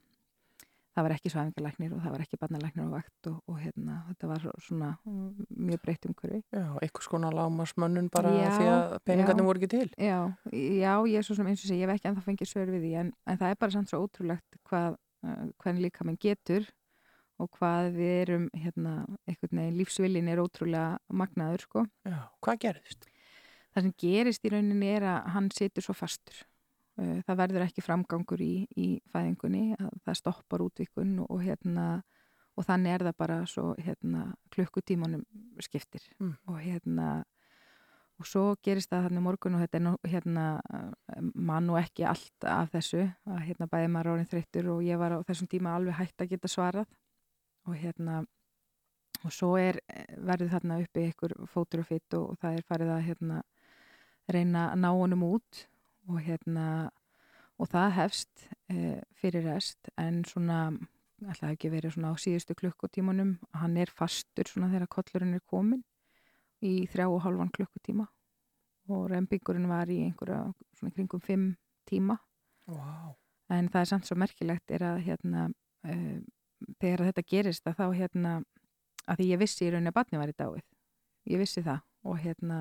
það 1.00 1.06
var 1.06 1.16
ekki 1.16 1.32
svæfingalæknir 1.32 1.94
og 1.96 2.02
það 2.04 2.14
var 2.16 2.24
ekki 2.26 2.40
barnalæknir 2.42 2.88
á 2.88 2.92
vakt 2.92 3.30
og, 3.32 3.38
og 3.48 3.60
hérna 3.64 3.98
þetta 4.10 4.30
var 4.30 4.48
svona 4.66 4.90
mm, 5.08 5.46
mjög 5.70 5.84
breytt 5.86 6.08
umhverfi 6.10 6.40
Já, 6.52 6.66
einhvers 6.84 7.12
konar 7.12 7.38
lámasmönnun 7.38 8.10
bara 8.14 8.34
Já, 8.36 8.50
því 8.58 8.68
að 8.74 8.96
peningarnir 9.08 9.48
voru 9.48 9.62
ekki 9.62 9.72
til. 9.72 9.86
Já, 9.96 10.18
já, 10.52 10.94
ég 11.08 11.22
er 11.22 11.28
svo 11.28 11.38
sem 11.38 11.48
eins 11.48 11.64
og 11.64 11.72
segi, 11.72 11.80
ég 11.80 11.88
hef 11.88 11.96
ekki 11.96 12.12
ennþá 12.12 12.26
fengið 12.26 12.52
svör 12.52 12.74
við 12.74 12.84
því 12.88 12.92
en, 13.04 13.14
en 13.24 13.40
það 13.40 13.54
er 13.56 13.62
bara 13.64 13.76
samt 13.78 13.94
svo 13.94 14.02
ótrúlegt 14.04 14.60
hvað, 14.68 15.00
uh, 15.24 15.46
hvernig 15.64 15.88
líka 15.88 16.08
mann 16.08 16.20
getur 16.20 16.68
og 17.40 17.48
hvað 17.56 17.94
við 17.96 18.14
erum 18.26 18.50
hérna, 18.52 18.98
einhvern 19.24 19.62
veginn, 19.62 19.80
lífsvillin 19.80 20.28
er 20.28 20.42
ótrúlega 20.44 21.00
magnaður, 21.08 21.64
sko. 21.64 21.86
Já, 22.04 22.20
hvað 22.44 22.62
gerðist? 22.66 23.08
Það 23.70 23.86
sem 23.86 23.94
gerist 24.04 24.44
í 24.48 24.52
rauninni 24.52 24.90
er 24.98 25.06
að 25.08 25.30
hann 25.38 25.48
situr 25.56 25.86
svo 25.86 25.96
fastur. 25.96 26.42
Uh, 27.00 27.18
Það 27.26 27.42
verður 27.44 27.66
ekki 27.66 27.86
framgangur 27.86 28.42
í, 28.44 28.54
í 28.76 28.88
fæðingunni, 29.14 29.66
að 29.80 29.92
það 30.06 30.20
stoppar 30.20 30.64
útvikun 30.66 31.18
og, 31.24 31.30
og 31.36 31.44
hérna 31.46 31.90
og 32.60 32.66
þannig 32.68 32.92
er 32.92 33.06
það 33.08 33.20
bara 33.22 33.42
svo 33.48 33.66
hérna 33.80 34.24
klukkutímanum 34.52 35.24
skiptir. 35.64 36.04
Mm. 36.20 36.34
og 36.52 36.58
hérna 36.60 37.10
og 38.20 38.28
svo 38.28 38.42
gerist 38.66 38.92
það 38.92 39.14
í 39.16 39.22
morgun 39.24 39.56
og 39.56 39.62
þetta 39.64 39.80
er 39.80 39.84
nú 39.86 39.94
hérna 40.12 40.46
eh, 40.76 41.22
mann 41.34 41.70
og 41.72 41.80
ekki 41.80 42.04
allt 42.08 42.48
af 42.48 42.74
þessu 42.74 43.06
að 43.08 43.46
hérna 43.46 43.70
bæði 43.72 43.92
maður 43.94 44.12
orðin 44.16 44.32
þreyttur 44.34 44.68
og 44.74 44.82
ég 44.84 45.00
var 45.00 45.16
á 45.16 45.20
þessum 45.28 45.48
tíma 45.52 45.78
alveg 45.78 45.96
hægt 46.02 46.26
að 46.26 46.34
geta 46.34 46.52
svarað. 46.52 46.92
Og 47.68 47.78
hérna 47.80 48.24
og 49.24 49.34
svo 49.36 49.54
er 49.60 49.80
verður 50.18 50.52
þarna 50.54 50.82
uppi 50.84 51.08
ykkur 51.10 51.36
fótur 51.52 51.84
og 51.84 51.90
fitt 51.90 52.16
og, 52.18 52.36
það 52.40 52.60
er 52.60 52.68
farið 52.68 52.94
að 52.96 53.06
hérna 53.08 53.42
reyna 54.30 54.70
að 54.74 54.84
ná 54.84 54.90
honum 54.96 55.26
út 55.28 55.66
og 56.10 56.22
hérna 56.26 56.66
og 57.60 57.70
það 57.70 57.92
hefst 57.98 58.48
e, 58.72 59.00
fyrir 59.20 59.46
rest 59.50 59.92
en 60.00 60.24
svona 60.28 60.70
alltaf 61.26 61.52
ekki 61.52 61.72
verið 61.74 61.96
svona 61.96 62.14
á 62.14 62.16
síðustu 62.20 62.56
klukkutímanum. 62.56 63.36
Hann 63.60 63.76
er 63.78 63.92
fastur 63.92 64.48
svona 64.48 64.72
þegar 64.72 64.92
kollurinn 64.96 65.36
er 65.36 65.44
komin 65.44 65.84
í 66.64 66.88
þrjá 66.92 67.08
og 67.10 67.22
halvan 67.26 67.52
klukkutíma 67.56 68.08
og 68.90 69.06
reymbingurinn 69.12 69.70
var 69.70 69.92
í 69.92 70.00
einhverja 70.08 70.48
svona 70.80 70.96
kringum 70.96 71.22
fimm 71.22 71.52
tíma. 71.90 72.18
Vá. 72.70 73.16
en 73.50 73.66
það 73.74 73.82
er 73.82 73.88
samt 73.90 74.06
svo 74.06 74.16
merkilegt 74.22 74.72
er 74.72 74.84
að 74.86 75.00
hérna 75.08 75.48
uh, 75.50 76.18
þegar 76.78 77.08
þetta 77.08 77.24
gerist 77.26 77.66
að 77.66 77.80
þá 77.80 77.86
hérna 77.98 78.34
að 79.10 79.22
því 79.22 79.30
ég 79.32 79.42
vissi 79.42 79.66
í 79.66 79.72
rauninni 79.72 79.90
að 79.90 79.98
batni 79.98 80.20
var 80.22 80.30
í 80.30 80.36
dáið. 80.38 80.66
Ég 81.34 81.42
vissi 81.42 81.64
það 81.66 81.82
og 82.06 82.20
hérna 82.22 82.60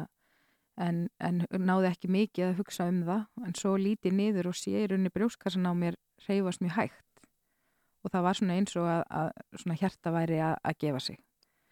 en, 0.79 1.05
en 1.19 1.43
náði 1.51 1.91
ekki 1.91 2.11
mikið 2.13 2.49
að 2.49 2.59
hugsa 2.61 2.89
um 2.91 3.03
það 3.07 3.47
en 3.47 3.57
svo 3.59 3.75
lítið 3.81 4.17
niður 4.19 4.51
og 4.53 4.59
sé 4.59 4.75
í 4.83 4.87
rauninni 4.87 5.13
brjóskassan 5.15 5.69
á 5.69 5.73
mér 5.75 5.99
reyfast 6.27 6.63
mjög 6.65 6.77
hægt 6.79 7.25
og 8.05 8.13
það 8.13 8.27
var 8.29 8.39
svona 8.39 8.59
eins 8.59 8.77
og 8.79 8.91
að, 8.91 9.03
að 9.21 9.31
svona 9.63 9.79
hjarta 9.81 10.13
væri 10.15 10.39
að, 10.45 10.55
að 10.71 10.79
gefa 10.85 11.03
sig 11.09 11.19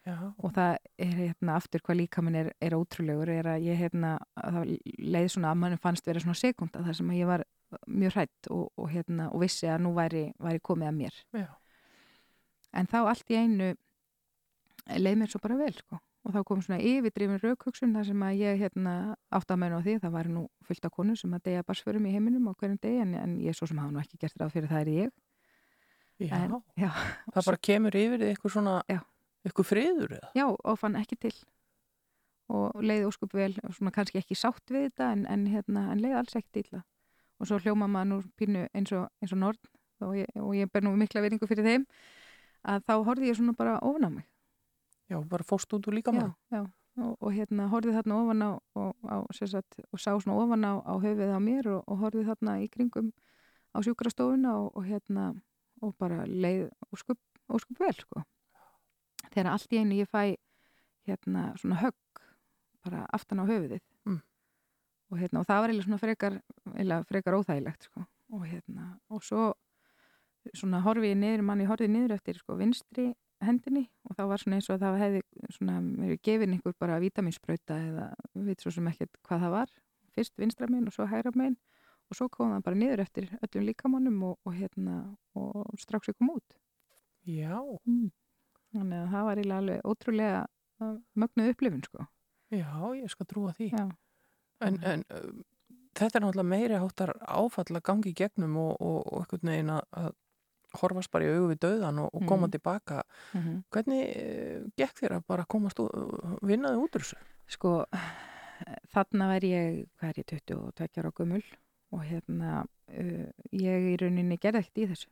Já. 0.07 0.15
og 0.39 0.53
það 0.55 0.73
er 1.03 1.13
hérna 1.17 1.55
aftur 1.59 1.83
hvað 1.83 1.99
líka 1.99 2.23
minn 2.23 2.37
er, 2.39 2.49
er 2.63 2.75
ótrúlegur 2.77 3.31
er 3.31 3.49
að 3.51 3.65
ég 3.67 3.79
hérna 3.81 4.13
að 4.39 4.57
það 4.57 4.69
leið 5.03 5.29
svona 5.33 5.51
að 5.51 5.61
mann 5.63 5.81
fannst 5.83 6.07
vera 6.07 6.23
svona 6.23 6.39
sekunda 6.39 6.83
þar 6.85 6.99
sem 6.99 7.11
að 7.11 7.19
ég 7.19 7.27
var 7.27 7.43
mjög 7.91 8.15
hrætt 8.15 8.49
og, 8.55 8.69
og 8.79 8.91
hérna 8.93 9.27
og 9.33 9.43
vissi 9.43 9.67
að 9.67 9.83
nú 9.83 9.91
væri, 9.97 10.29
væri 10.39 10.63
komið 10.63 10.91
að 10.91 10.97
mér 11.01 11.19
Já. 11.35 11.49
en 12.79 12.87
þá 12.87 12.97
allt 13.01 13.35
í 13.35 13.39
einu 13.41 13.73
leið 14.95 15.19
mér 15.19 15.33
svo 15.33 15.43
bara 15.43 15.59
vel 15.59 15.73
sko 15.75 15.99
og 16.27 16.33
þá 16.35 16.41
kom 16.47 16.61
svona 16.63 16.81
yfirdrifin 16.83 17.39
raukhugsun 17.39 17.93
þar 17.95 18.07
sem 18.09 18.23
að 18.27 18.39
ég 18.41 18.57
hérna 18.59 18.93
átt 19.31 19.51
að 19.53 19.61
menna 19.61 19.79
á 19.79 19.85
því 19.85 19.93
það 20.03 20.15
var 20.17 20.29
nú 20.31 20.43
fullt 20.67 20.87
af 20.89 20.93
konu 20.97 21.15
sem 21.15 21.33
að 21.37 21.45
deyja 21.47 21.63
barsförum 21.67 22.07
í 22.09 22.11
heiminum 22.11 22.49
á 22.51 22.53
hverjum 22.59 22.79
degi 22.83 23.03
en, 23.05 23.13
en 23.15 23.37
ég 23.43 23.55
svo 23.55 23.69
sem 23.69 23.79
hafa 23.79 23.93
nú 23.95 24.01
ekki 24.03 24.19
gert 24.19 24.35
ráð 24.41 24.55
fyrir 24.57 24.71
það 24.71 24.81
er 24.81 24.93
ég 24.97 25.13
Já. 26.17 26.33
en, 26.33 26.55
já, 26.73 26.89
það 27.29 27.45
bara 27.45 27.59
kemur 27.61 27.95
yfir 27.95 28.23
eitthvað 28.25 28.53
svona, 28.55 28.79
Já. 28.89 29.03
eitthvað 29.45 29.67
friður 29.69 30.15
eða? 30.17 30.29
já, 30.33 30.45
og 30.49 30.79
fann 30.81 30.97
ekki 30.97 31.17
til 31.27 31.33
og 32.49 32.79
leiði 32.81 33.05
óskup 33.05 33.35
vel 33.37 33.51
svona 33.69 33.93
kannski 33.93 34.17
ekki 34.23 34.37
sátt 34.39 34.73
við 34.73 34.87
þetta 34.87 35.11
en, 35.13 35.25
en, 35.29 35.43
hérna, 35.51 35.91
en 35.93 36.01
leiði 36.01 36.17
alls 36.17 36.37
ekki 36.39 36.63
illa 36.63 36.81
og 37.37 37.49
svo 37.49 37.59
hljóma 37.61 37.85
maður 37.91 38.09
nú 38.09 38.17
pínu 38.39 38.63
eins 38.73 38.93
og, 38.97 39.11
eins 39.21 39.35
og 39.35 39.41
nord 39.43 39.61
og 40.01 40.15
ég, 40.17 40.31
og 40.41 40.55
ég 40.57 40.71
ber 40.73 40.87
nú 40.87 40.95
mikla 40.97 41.21
veringu 41.21 41.45
fyrir 41.49 41.67
þeim 41.69 41.85
að 42.67 42.81
þá 42.89 42.93
horfði 43.11 43.29
ég 43.29 43.37
svona 43.37 43.53
bara 43.57 43.77
ofan 43.85 44.09
á 44.09 44.11
mig 44.17 44.25
Já, 45.09 45.17
bara 45.23 45.43
fóst 45.47 45.71
út 45.73 45.87
úr 45.87 45.93
líka 45.95 46.11
já, 46.11 46.25
já, 46.51 46.61
og, 46.99 47.13
og 47.21 47.31
hérna 47.31 47.67
horfði 47.71 47.93
þarna 47.95 48.15
ofan 48.23 48.41
á 48.43 48.49
og, 48.75 48.95
á, 49.07 49.15
sagt, 49.31 49.77
og 49.93 49.99
sá 49.99 50.11
svona 50.19 50.35
ofan 50.41 50.65
á, 50.67 50.73
á 50.83 50.93
höfuðið 50.99 51.31
á 51.31 51.39
mér 51.39 51.69
og, 51.77 51.83
og 51.87 51.97
horfði 52.01 52.25
þarna 52.27 52.57
í 52.63 52.67
kringum 52.73 53.11
á 53.71 53.77
sjúkrastofuna 53.85 54.55
og, 54.59 54.71
og 54.75 54.83
hérna 54.89 55.29
og 55.81 55.93
bara 55.97 56.25
leið 56.25 56.67
óskup, 56.91 57.19
óskup 57.53 57.79
vel 57.79 57.93
sko. 57.93 58.23
þegar 59.31 59.51
allt 59.53 59.73
í 59.73 59.79
einu 59.79 59.99
ég 60.01 60.09
fæ 60.09 60.35
hérna 61.07 61.53
svona 61.61 61.77
högg 61.83 62.21
bara 62.83 63.05
aftan 63.13 63.39
á 63.39 63.45
höfuðið 63.47 63.81
Mm. 64.07 64.21
og 65.11 65.17
hérna 65.19 65.39
og 65.41 65.45
það 65.47 65.59
var 65.61 65.69
eiginlega 65.69 65.87
svona 65.87 65.99
frekar, 65.99 66.35
eiginlega 66.73 67.03
frekar 67.07 67.35
óþægilegt 67.35 67.83
sko. 67.83 68.05
og 68.31 68.45
hérna 68.47 68.99
og 69.09 69.23
svo 69.23 69.53
svona 70.55 70.79
horfi 70.81 71.11
ég 71.11 71.17
niður, 71.19 71.43
manni 71.43 71.65
horfið 71.67 71.91
niður 71.91 72.13
eftir 72.15 72.37
sko 72.39 72.55
vinstri 72.55 73.13
hendinni 73.43 73.85
og 74.07 74.17
þá 74.17 74.23
var 74.31 74.41
svona 74.41 74.59
eins 74.59 74.69
og 74.73 74.79
það 74.81 74.99
hefði 75.01 75.23
svona 75.55 75.79
verið 75.85 76.21
gefin 76.25 76.55
einhver 76.55 76.75
bara 76.79 76.99
vitaminsprauta 77.03 77.79
eða 77.89 78.07
við 78.33 78.63
svo 78.63 78.73
sem 78.73 78.91
ekkert 78.91 79.19
hvað 79.27 79.43
það 79.45 79.55
var 79.55 79.73
fyrst 80.17 80.37
vinstra 80.41 80.69
megin 80.71 80.89
og 80.89 80.95
svo 80.95 81.07
hægra 81.09 81.33
megin 81.35 81.57
og 82.07 82.17
svo 82.17 82.29
kom 82.33 82.53
það 82.55 82.65
bara 82.65 82.81
niður 82.81 83.03
eftir 83.03 83.29
öllum 83.41 83.67
líkamannum 83.67 84.21
og, 84.29 84.37
og 84.47 84.55
hérna 84.57 84.99
og 85.37 85.81
strax 85.81 86.13
ég 86.13 86.17
kom 86.17 86.33
út 86.37 86.59
Já, 87.27 87.59
mm. 87.59 88.07
þannig 88.71 89.01
að 89.03 89.09
það 89.11 89.25
var 89.27 89.39
eiginlega 89.41 89.63
alveg 89.63 89.89
ótrúlega 89.91 90.43
uh, 90.81 90.93
mögnuð 91.19 91.51
upplifun 91.51 91.83
sko 91.83 92.07
já, 92.53 92.71
ég 92.95 93.11
skal 93.11 93.27
trúa 93.27 93.53
því. 93.55 93.71
Já. 93.73 93.87
En, 94.63 94.79
en 94.83 95.03
um, 95.13 95.41
þetta 95.97 96.19
er 96.19 96.23
náttúrulega 96.23 96.51
meiri 96.51 96.79
háttar 96.81 97.13
áfall 97.21 97.77
að 97.77 97.85
gangi 97.89 98.13
gegnum 98.17 98.57
og, 98.61 98.73
og, 98.81 99.01
og 99.05 99.25
einhvern 99.25 99.51
veginn 99.51 99.73
að, 99.75 99.83
að 100.01 100.09
horfast 100.73 101.11
bara 101.11 101.23
í 101.25 101.27
augu 101.35 101.47
við 101.53 101.59
döðan 101.63 101.99
og, 101.99 102.09
og 102.13 102.25
koma 102.27 102.47
Mhm. 102.47 102.51
tilbaka. 102.51 103.03
mm 103.33 103.41
-hmm. 103.41 103.63
Hvernig 103.71 104.01
uh, 104.17 104.69
gekk 104.77 104.95
þér 105.01 105.11
að 105.17 105.23
bara 105.27 105.45
komast 105.45 105.79
og 105.79 106.39
vinnaði 106.41 106.77
út 106.77 106.95
úr 106.95 107.01
þessu? 107.01 107.17
sko 107.47 107.85
þarna 108.93 109.27
var 109.27 109.41
ég, 109.45 109.85
hvað 109.99 110.09
er 110.09 110.17
ég, 110.17 110.25
22 110.25 110.97
ára 110.99 111.11
gömul 111.11 111.43
og 111.91 112.01
hérna 112.03 112.65
uh, 112.89 113.29
ég 113.53 113.93
í 113.93 113.97
rauninni 114.01 114.37
gerði 114.37 114.59
ekkert 114.59 114.77
í 114.77 114.87
þessu 114.87 115.07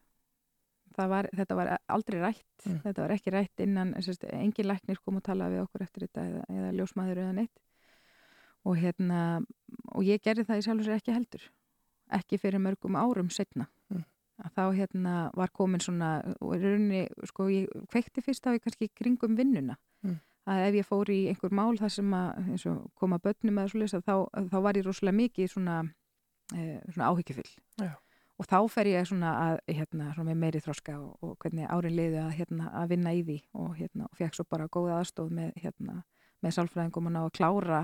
var, 0.97 1.27
þetta 1.35 1.55
var 1.55 1.77
aldrei 1.89 2.19
rætt 2.21 2.43
Mm. 2.65 2.79
þetta 2.81 3.01
var 3.01 3.11
ekki 3.11 3.31
rætt 3.31 3.59
innan 3.59 3.93
engin 4.33 4.65
læknir 4.65 4.97
kom 5.05 5.17
að 5.17 5.21
tala 5.23 5.49
við 5.49 5.61
okkur 5.67 5.81
eftir 5.83 6.07
þetta 6.07 6.21
eða, 6.25 6.43
eða 6.49 6.71
ljósmaður 6.73 7.17
eða 7.17 7.33
neitt 7.33 7.59
og 8.65 8.75
hérna 8.77 9.45
og 9.93 10.03
ég 10.03 10.21
gerði 10.23 10.45
það 10.45 10.57
í 10.57 10.61
sjálf 10.65 10.79
og 10.79 10.85
sér 10.85 10.95
ekki 10.95 11.13
heldur 11.13 11.41
ekki 12.11 12.37
fyrir 12.39 12.59
mörgum 12.59 12.95
árum 12.97 13.29
setna 13.29 13.67
Mm. 13.67 13.74
Að 14.43 14.55
þá 14.57 14.63
hérna 14.75 15.15
var 15.38 15.51
komin 15.55 15.83
svona 15.83 16.17
og 16.43 16.55
rauninni, 16.59 17.05
sko, 17.29 17.47
ég 17.53 17.86
kveikti 17.91 18.23
fyrst 18.25 18.47
á 18.47 18.55
ég 18.55 18.63
kannski 18.63 18.89
kringum 18.91 19.38
vinnuna. 19.38 19.77
Mm. 20.05 20.19
að 20.45 20.63
ef 20.67 20.75
ég 20.77 20.86
fór 20.86 21.09
í 21.09 21.19
einhver 21.31 21.53
mál 21.57 21.77
þar 21.79 21.91
sem 21.93 22.11
að 22.13 22.73
koma 22.93 23.17
börnum 23.17 23.61
eða 23.61 23.86
svo 23.89 24.01
þá, 24.05 24.15
þá 24.51 24.57
var 24.61 24.77
ég 24.77 24.86
rosalega 24.86 25.17
mikið 25.17 25.47
svona, 25.49 25.77
e, 26.53 26.81
svona 26.91 27.07
áhyggjufull. 27.09 27.49
Og 28.36 28.47
þá 28.51 28.57
fer 28.69 28.89
ég 28.91 29.07
svona 29.07 29.31
að 29.39 29.57
hérna, 29.71 30.11
svona 30.13 30.33
með 30.33 30.41
meiri 30.43 30.61
þroska 30.61 30.97
og, 30.99 31.15
og 31.23 31.38
hvernig 31.41 31.69
árin 31.71 31.95
liðu 31.95 32.19
að, 32.19 32.31
hérna, 32.36 32.69
að 32.75 32.89
vinna 32.91 33.13
í 33.15 33.23
því. 33.23 33.38
Og, 33.55 33.69
hérna, 33.79 34.09
fekk 34.19 34.36
svo 34.36 34.45
bara 34.51 34.67
góða 34.69 34.99
aðstóð 34.99 35.31
með, 35.38 35.53
hérna, 35.63 36.01
með 36.43 36.57
sálfræðingum 36.57 37.07
og 37.09 37.15
ná 37.15 37.21
að 37.23 37.33
klára 37.39 37.81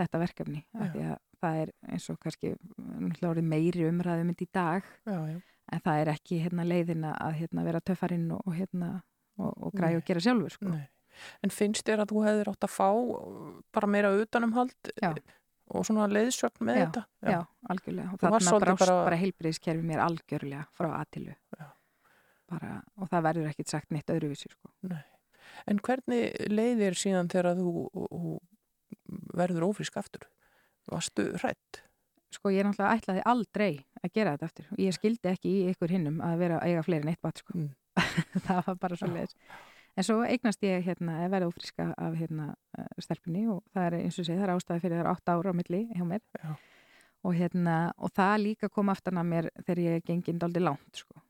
þetta 0.00 0.22
verkefni. 0.24 0.64
Af 0.74 0.94
því 0.94 1.04
að 1.12 1.18
það 1.44 1.60
er 1.60 1.74
eins 1.92 2.08
og 2.10 2.20
kannski 2.22 2.54
meiri 3.44 3.84
umræðum 3.90 4.32
í 4.32 4.48
dag. 4.48 4.88
Já, 5.04 5.18
já. 5.34 5.38
En 5.72 5.80
það 5.84 6.00
er 6.02 6.10
ekki 6.14 6.40
hérna, 6.44 6.64
leiðina 6.68 7.14
að 7.20 7.38
hérna, 7.42 7.64
vera 7.66 7.80
töffarinn 7.80 8.26
og, 8.36 8.50
hérna, 8.56 8.90
og, 9.38 9.52
og 9.68 9.72
græja 9.76 9.96
Nei. 9.96 10.02
og 10.02 10.08
gera 10.10 10.24
sjálfur 10.24 10.56
sko. 10.56 10.72
Nei. 10.74 10.84
En 11.46 11.52
finnst 11.54 11.86
þér 11.86 12.02
að 12.02 12.10
þú 12.10 12.24
hefðir 12.26 12.50
átt 12.50 12.66
að 12.66 12.72
fá 12.74 12.88
uh, 12.90 13.48
bara 13.74 13.86
meira 13.90 14.10
utanumhald 14.18 14.90
Já. 14.98 15.12
og 15.70 15.86
svona 15.86 16.08
leiðsögn 16.10 16.66
með 16.66 16.80
Já, 16.80 16.84
þetta? 16.84 17.04
Já, 17.30 17.38
algjörlega. 17.70 18.12
Og 18.16 18.22
þarna 18.24 18.58
brást 18.64 18.82
bara, 18.82 18.96
bara- 19.06 19.20
heilbriðiskerfi 19.22 19.86
mér 19.86 20.02
algjörlega 20.04 20.66
frá 20.74 20.90
aðtilu. 20.98 21.36
Já. 21.58 21.68
Bara, 22.50 22.82
og 23.00 23.08
það 23.08 23.26
verður 23.28 23.50
ekkit 23.52 23.72
sagt 23.72 23.94
neitt 23.94 24.10
öðruvísi. 24.12 24.50
Sko. 24.52 24.72
En 25.70 25.78
hvernig 25.86 26.34
leiðir 26.50 26.98
síðan 26.98 27.30
þegar 27.32 27.56
þú, 27.56 27.86
þú 27.94 28.34
verður 29.38 29.68
ófrísk 29.70 29.96
aftur? 30.00 30.26
Varstu 30.90 31.30
hrætt? 31.38 31.80
Sko, 32.34 32.50
ég 32.54 32.66
náttúrulega 32.66 32.98
ætlaði 32.98 33.22
aldrei 33.30 33.70
að 34.02 34.12
gera 34.14 34.34
þetta 34.34 34.48
aftur. 34.50 34.66
Og 34.74 34.82
Ég 34.84 34.96
skildi 34.96 35.30
ekki 35.30 35.52
í 35.52 35.62
ykkur 35.72 35.94
hinnum 35.94 36.18
að 36.24 36.42
vera 36.42 36.58
að 36.58 36.72
eiga 36.72 36.82
fleiri 36.86 37.06
en 37.06 37.12
eitt 37.14 37.22
bat. 37.24 37.40
Sko. 37.40 37.56
Mm. 37.58 37.70
það 38.48 38.60
var 38.68 38.78
bara 38.82 38.98
svo 38.98 39.10
leiðis. 39.10 39.36
En 39.94 40.06
svo 40.06 40.16
eignast 40.26 40.64
ég 40.66 40.82
hérna, 40.82 41.20
að 41.22 41.34
verða 41.36 41.48
ófríska 41.52 41.88
af 41.94 42.16
hérna, 42.18 42.48
uh, 42.78 42.86
stelpunni 42.98 43.44
og 43.52 43.60
það 43.74 43.86
er 43.86 43.98
eins 44.00 44.18
og 44.18 44.26
segja, 44.26 44.40
það 44.40 44.48
er 44.48 44.54
ástæði 44.56 44.82
fyrir 44.82 44.96
það 44.96 45.04
er 45.04 45.10
átt 45.12 45.30
ára 45.30 45.52
á 45.54 45.58
milli 45.60 45.82
hjá 45.92 46.06
mér. 46.08 46.24
Já. 46.40 46.54
Og, 47.24 47.36
hérna, 47.38 47.76
og 47.96 48.10
það 48.12 48.34
líka 48.42 48.68
kom 48.68 48.90
aftan 48.92 49.20
að 49.22 49.30
mér 49.30 49.48
þegar 49.62 49.82
ég 49.84 50.04
gengin 50.08 50.42
daldi 50.42 50.60
langt 50.60 51.04
sko. 51.04 51.22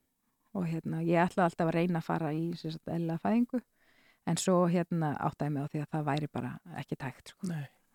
og 0.55 0.69
hérna, 0.71 1.01
ég 1.03 1.19
ætlaði 1.19 1.49
alltaf 1.51 1.69
að 1.69 1.75
reyna 1.75 1.99
að 1.99 2.07
fara 2.07 2.29
í 2.31 2.45
eðla 2.55 3.17
fæðingu 3.19 3.59
en 4.31 4.41
svo 4.41 4.61
hérna 4.71 5.13
áttaði 5.27 5.55
mig 5.55 5.67
á 5.67 5.71
því 5.73 5.81
að 5.83 5.89
það 5.93 6.05
væri 6.09 6.29
bara 6.33 6.53
ekki 6.81 6.99
tækt 7.01 7.33
sko. 7.35 7.49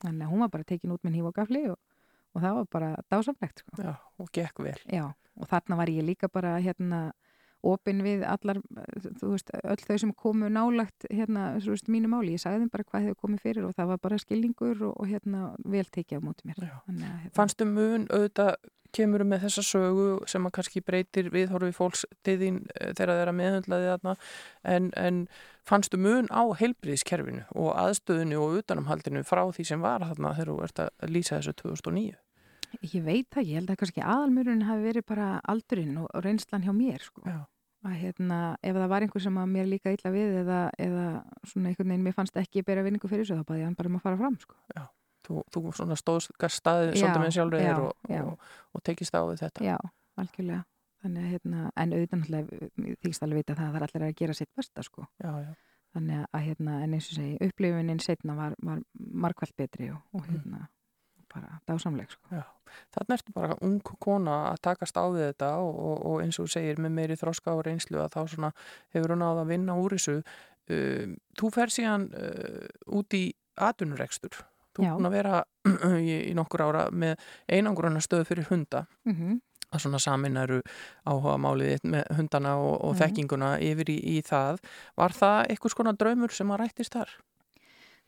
Þannig 0.03 0.25
að 0.25 0.33
hún 0.33 0.43
var 0.43 0.51
bara 0.53 0.67
tekin 0.67 0.93
út 0.95 1.03
með 1.03 1.17
híf 1.17 1.29
og 1.29 1.35
gafli 1.35 1.63
og, 1.71 1.79
og 2.35 2.43
það 2.43 2.59
var 2.59 2.69
bara 2.75 2.91
dásamlegt 3.11 3.63
sko. 3.63 3.79
Já, 3.81 3.95
og 4.19 4.29
gekk 4.35 4.61
vel. 4.65 4.77
Já, 4.91 5.07
og 5.39 5.49
þarna 5.49 5.79
var 5.81 5.91
ég 5.93 6.05
líka 6.05 6.29
bara 6.31 6.57
hérna 6.61 7.09
opinn 7.65 7.99
við 8.05 8.23
allar, 8.23 8.61
þú 9.19 9.33
veist, 9.33 9.51
öll 9.51 9.81
þau 9.83 9.97
sem 9.99 10.11
komu 10.15 10.47
nálagt 10.53 11.07
hérna, 11.11 11.51
þú 11.59 11.73
veist, 11.73 11.89
mínu 11.91 12.11
máli, 12.11 12.37
ég 12.37 12.43
sagði 12.43 12.63
þeim 12.63 12.71
bara 12.71 12.87
hvað 12.87 13.07
hefur 13.07 13.21
komið 13.25 13.43
fyrir 13.43 13.67
og 13.67 13.75
það 13.75 13.91
var 13.91 14.01
bara 14.05 14.19
skilningur 14.21 14.83
og, 14.87 14.93
og 14.95 15.09
hérna 15.09 15.41
vel 15.67 15.85
tekið 15.91 16.23
á 16.23 16.27
móti 16.29 16.47
mér. 16.47 16.61
Hérna, 16.87 17.13
Fannstu 17.35 17.67
mun 17.67 18.07
auðvitað 18.07 18.55
kemur 18.95 19.23
með 19.27 19.45
þessa 19.45 19.65
sögu 19.65 20.07
sem 20.29 20.47
að 20.47 20.55
kannski 20.57 20.81
breytir 20.85 21.29
viðhorfi 21.33 21.75
fólks 21.75 22.05
til 22.25 22.39
þín 22.41 22.63
eh, 22.73 22.93
þegar 22.97 23.19
þeirra 23.19 23.35
meðhundlaði 23.37 23.91
þarna 23.91 24.15
en, 24.75 24.89
en 24.97 25.19
fannstu 25.69 25.99
mun 26.01 26.29
á 26.33 26.43
heilbriðiskerfinu 26.59 27.45
og 27.53 27.69
aðstöðinu 27.77 28.39
og 28.41 28.57
utanumhaldinu 28.61 29.21
frá 29.27 29.43
því 29.53 29.67
sem 29.71 29.83
var 29.83 30.03
þarna 30.07 30.33
þegar 30.37 30.51
þú 30.51 30.57
ert 30.65 30.81
að 30.85 31.13
lýsa 31.13 31.37
þessu 31.37 31.55
2009? 31.61 32.17
Ég 32.85 33.01
veit 33.05 33.29
það, 33.33 33.47
ég 33.49 33.59
held 33.59 33.71
að 33.73 33.79
kannski 33.81 34.03
aðalmurinn 34.05 34.67
hafi 34.67 34.85
verið 34.85 35.05
bara 35.09 35.29
aldurinn 35.49 35.95
og, 36.03 36.09
reynslan 36.21 36.65
hjá 36.65 36.73
mér, 36.75 37.01
sko. 37.01 37.23
Já. 37.25 37.39
Að 37.87 37.95
hérna, 37.95 38.37
ef 38.59 38.75
það 38.75 38.89
var 38.91 39.05
einhver 39.05 39.23
sem 39.23 39.37
að 39.39 39.51
mér 39.53 39.69
líka 39.71 39.93
illa 39.95 40.11
við 40.11 40.33
eða, 40.41 40.59
eða 40.83 41.05
svona 41.47 41.71
einhvern 41.71 41.93
veginn 41.93 42.05
mér 42.05 42.15
fannst 42.17 42.39
ekki 42.41 42.65
bera 42.67 42.83
vinningu 42.85 43.09
fyrir 43.09 43.23
þessu, 43.23 43.39
þá 43.39 43.47
baði 43.47 43.61
ég 43.63 43.69
hann 43.69 43.77
bara 43.79 43.91
um 43.91 43.99
að 43.99 44.03
fara 44.05 44.19
fram, 44.19 44.35
sko. 44.43 44.57
Þú, 45.29 45.43
þú 45.53 45.61
svona 45.77 45.97
stóðst 45.99 46.33
staðið 46.57 46.91
Já, 46.91 46.99
svolítið 46.99 47.23
með 47.23 47.33
sjálfur 47.37 47.63
já, 47.63 47.73
og, 47.77 48.11
já. 48.11 48.21
og, 48.25 48.51
og 48.75 48.83
tekist 48.85 49.15
á 49.15 49.21
þetta. 49.29 49.65
Já, 49.65 49.75
algjörlega. 50.19 50.61
Þannig 50.99 51.23
að 51.23 51.33
hérna, 51.33 51.69
en 51.79 51.93
auðvitað 51.95 52.49
þýgst 53.05 53.23
alveg 53.23 53.39
vita 53.39 53.55
það 53.55 53.65
að 53.65 53.69
það 53.69 53.79
er 53.79 53.85
allir 53.85 54.05
að 54.09 54.17
gera 54.19 54.35
sitt 54.35 54.49
besta, 54.57 54.83
sko. 54.83 55.05
Já, 55.23 55.31
já. 55.45 55.53
Þannig 55.95 56.25
að 56.27 56.43
hérna, 56.45 56.73
en 56.83 56.97
eins 56.97 57.07
og 57.09 57.17
segi, 57.17 57.37
upplifunin 57.47 58.03
setna 58.03 58.35
var, 58.37 58.57
var 58.65 58.83
markvælt 59.23 59.55
betri 59.57 59.87
og, 59.93 60.03
og 60.13 60.27
hérna, 60.27 60.67
bara 61.31 61.57
dásamleg, 61.69 62.11
sko. 62.13 62.35
Já, 62.35 62.43
þannig 62.97 63.15
ertu 63.15 63.33
bara 63.37 63.57
ung 63.65 63.79
kona 64.03 64.35
að 64.51 64.61
takast 64.69 64.99
á 64.99 65.05
við 65.07 65.25
þetta 65.31 65.55
og, 65.63 65.71
og, 65.87 65.97
og 66.11 66.21
eins 66.25 66.41
og 66.43 66.51
segir 66.51 66.83
með 66.83 66.95
meiri 66.99 67.19
þroska 67.21 67.55
og 67.55 67.63
reynslu 67.69 68.03
að 68.03 68.13
þá 68.17 68.21
svona 68.35 68.53
hefur 68.93 69.15
hún 69.15 69.25
áð 69.25 69.43
að 69.45 69.51
vinna 69.55 69.79
úr 69.79 69.95
þessu. 69.95 70.19
Um, 70.69 71.17
þú 71.39 71.55
fer 71.55 71.73
síðan 71.73 72.09
uh, 72.13 72.63
út 72.99 73.15
í 73.17 73.25
atvinnurekstur. 73.55 74.43
Þú 74.75 74.85
er 74.85 74.97
búin 74.99 75.09
að 75.09 75.15
vera 75.15 75.43
í, 76.03 76.17
í 76.29 76.33
nokkur 76.37 76.67
ára 76.67 76.87
með 76.93 77.17
einangurana 77.49 78.03
stöðu 78.03 78.27
fyrir 78.29 78.51
hunda 78.51 78.85
Mm 79.07 79.39
að 79.73 79.83
svona 79.83 79.99
saminaru 80.01 80.61
áhuga 81.05 81.35
málið 81.37 81.83
með 81.83 82.07
hundana 82.17 82.55
og, 82.57 82.75
og 82.83 82.93
Mhm. 82.95 82.99
þekkinguna 83.03 83.49
yfir 83.61 83.89
í, 83.93 83.97
í 84.17 84.21
það. 84.25 84.59
Var 84.97 85.09
það 85.11 85.39
einhvers 85.49 85.75
konar 85.77 85.93
draumur 85.97 86.31
sem 86.33 86.47
að 86.49 86.59
rættist 86.63 86.93
þar? 86.93 87.09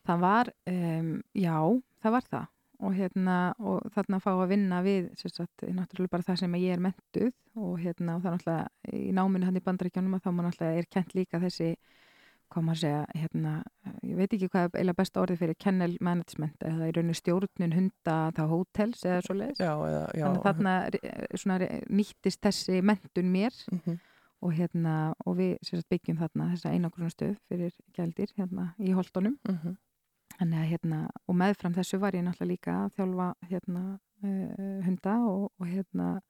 Það 0.07 0.19
var, 0.19 0.49
um, 0.67 1.21
já, 1.37 1.57
það 2.03 2.11
var 2.11 2.25
það 2.31 2.47
og 2.81 2.95
hérna, 2.97 3.53
og 3.61 3.83
þarna 3.93 4.17
fá 4.19 4.31
að 4.33 4.47
vinna 4.49 4.79
við, 4.81 5.11
sem 5.15 5.29
sagt, 5.29 5.61
náttúrulega 5.61 6.09
bara 6.09 6.23
það 6.25 6.39
sem 6.39 6.53
ég 6.57 6.73
er 6.73 6.79
mentuð 6.81 7.33
og 7.61 7.75
hérna, 7.77 8.15
og 8.15 8.23
það 8.23 8.31
er 8.31 8.37
náttúrulega 8.39 8.95
í 8.97 9.11
náminu 9.13 9.45
hann 9.45 9.59
í 9.59 9.61
bandaríkjónum 9.67 10.15
að 10.17 10.23
þá 10.25 10.29
maður 10.33 10.47
náttúrulega 10.49 10.77
er 10.81 10.87
kent 10.89 11.13
líka 11.13 11.37
þessi, 11.43 11.75
hvað 12.51 12.63
maður 12.67 12.79
segja, 12.81 13.01
hérna, 13.15 13.51
ég 14.03 14.15
veit 14.19 14.33
ekki 14.35 14.49
hvað 14.51 14.75
er 14.81 14.93
besta 14.97 15.21
orðið 15.23 15.39
fyrir 15.41 15.57
kennel 15.59 15.97
management 16.01 16.63
eða 16.67 16.89
í 16.89 16.93
rauninu 16.97 17.15
stjórnun 17.15 17.75
hunda 17.77 18.15
þá 18.35 18.41
hótels 18.51 19.03
eða 19.07 19.21
svo 19.25 19.35
leiðis. 19.39 19.59
Já, 19.63 19.71
eða, 19.87 20.01
já. 20.19 20.25
Þannig 20.25 20.43
þarna 20.47 20.73
eh, 21.01 21.27
svona, 21.35 21.59
eh, 21.67 21.85
nýttist 21.89 22.41
þessi 22.43 22.81
mentun 22.83 23.31
mér 23.31 23.53
Mhm. 23.71 23.99
og 24.41 24.53
hérna, 24.57 25.13
og 25.25 25.37
við 25.37 25.57
sagt, 25.63 25.87
byggjum 25.89 26.17
þarna 26.17 26.49
þessa 26.55 26.71
einangrunastöð 26.73 27.35
fyrir 27.47 27.71
gældir 27.93 28.31
hérna 28.37 28.73
í 28.79 28.91
Holtonum 28.93 29.37
Mhm. 29.47 29.77
Þannig 30.39 30.57
að 30.57 30.69
hérna, 30.71 30.99
og 31.27 31.35
meðfram 31.35 31.73
þessu 31.75 31.99
var 31.99 32.11
ég 32.13 32.23
náttúrulega 32.23 32.47
líka 32.49 32.73
að 32.85 32.93
þjálfa 32.97 33.33
hérna 33.49 33.99
uh, 34.23 34.81
hunda 34.85 35.15
og, 35.27 35.51
og 35.59 35.67
hérna 35.67 36.21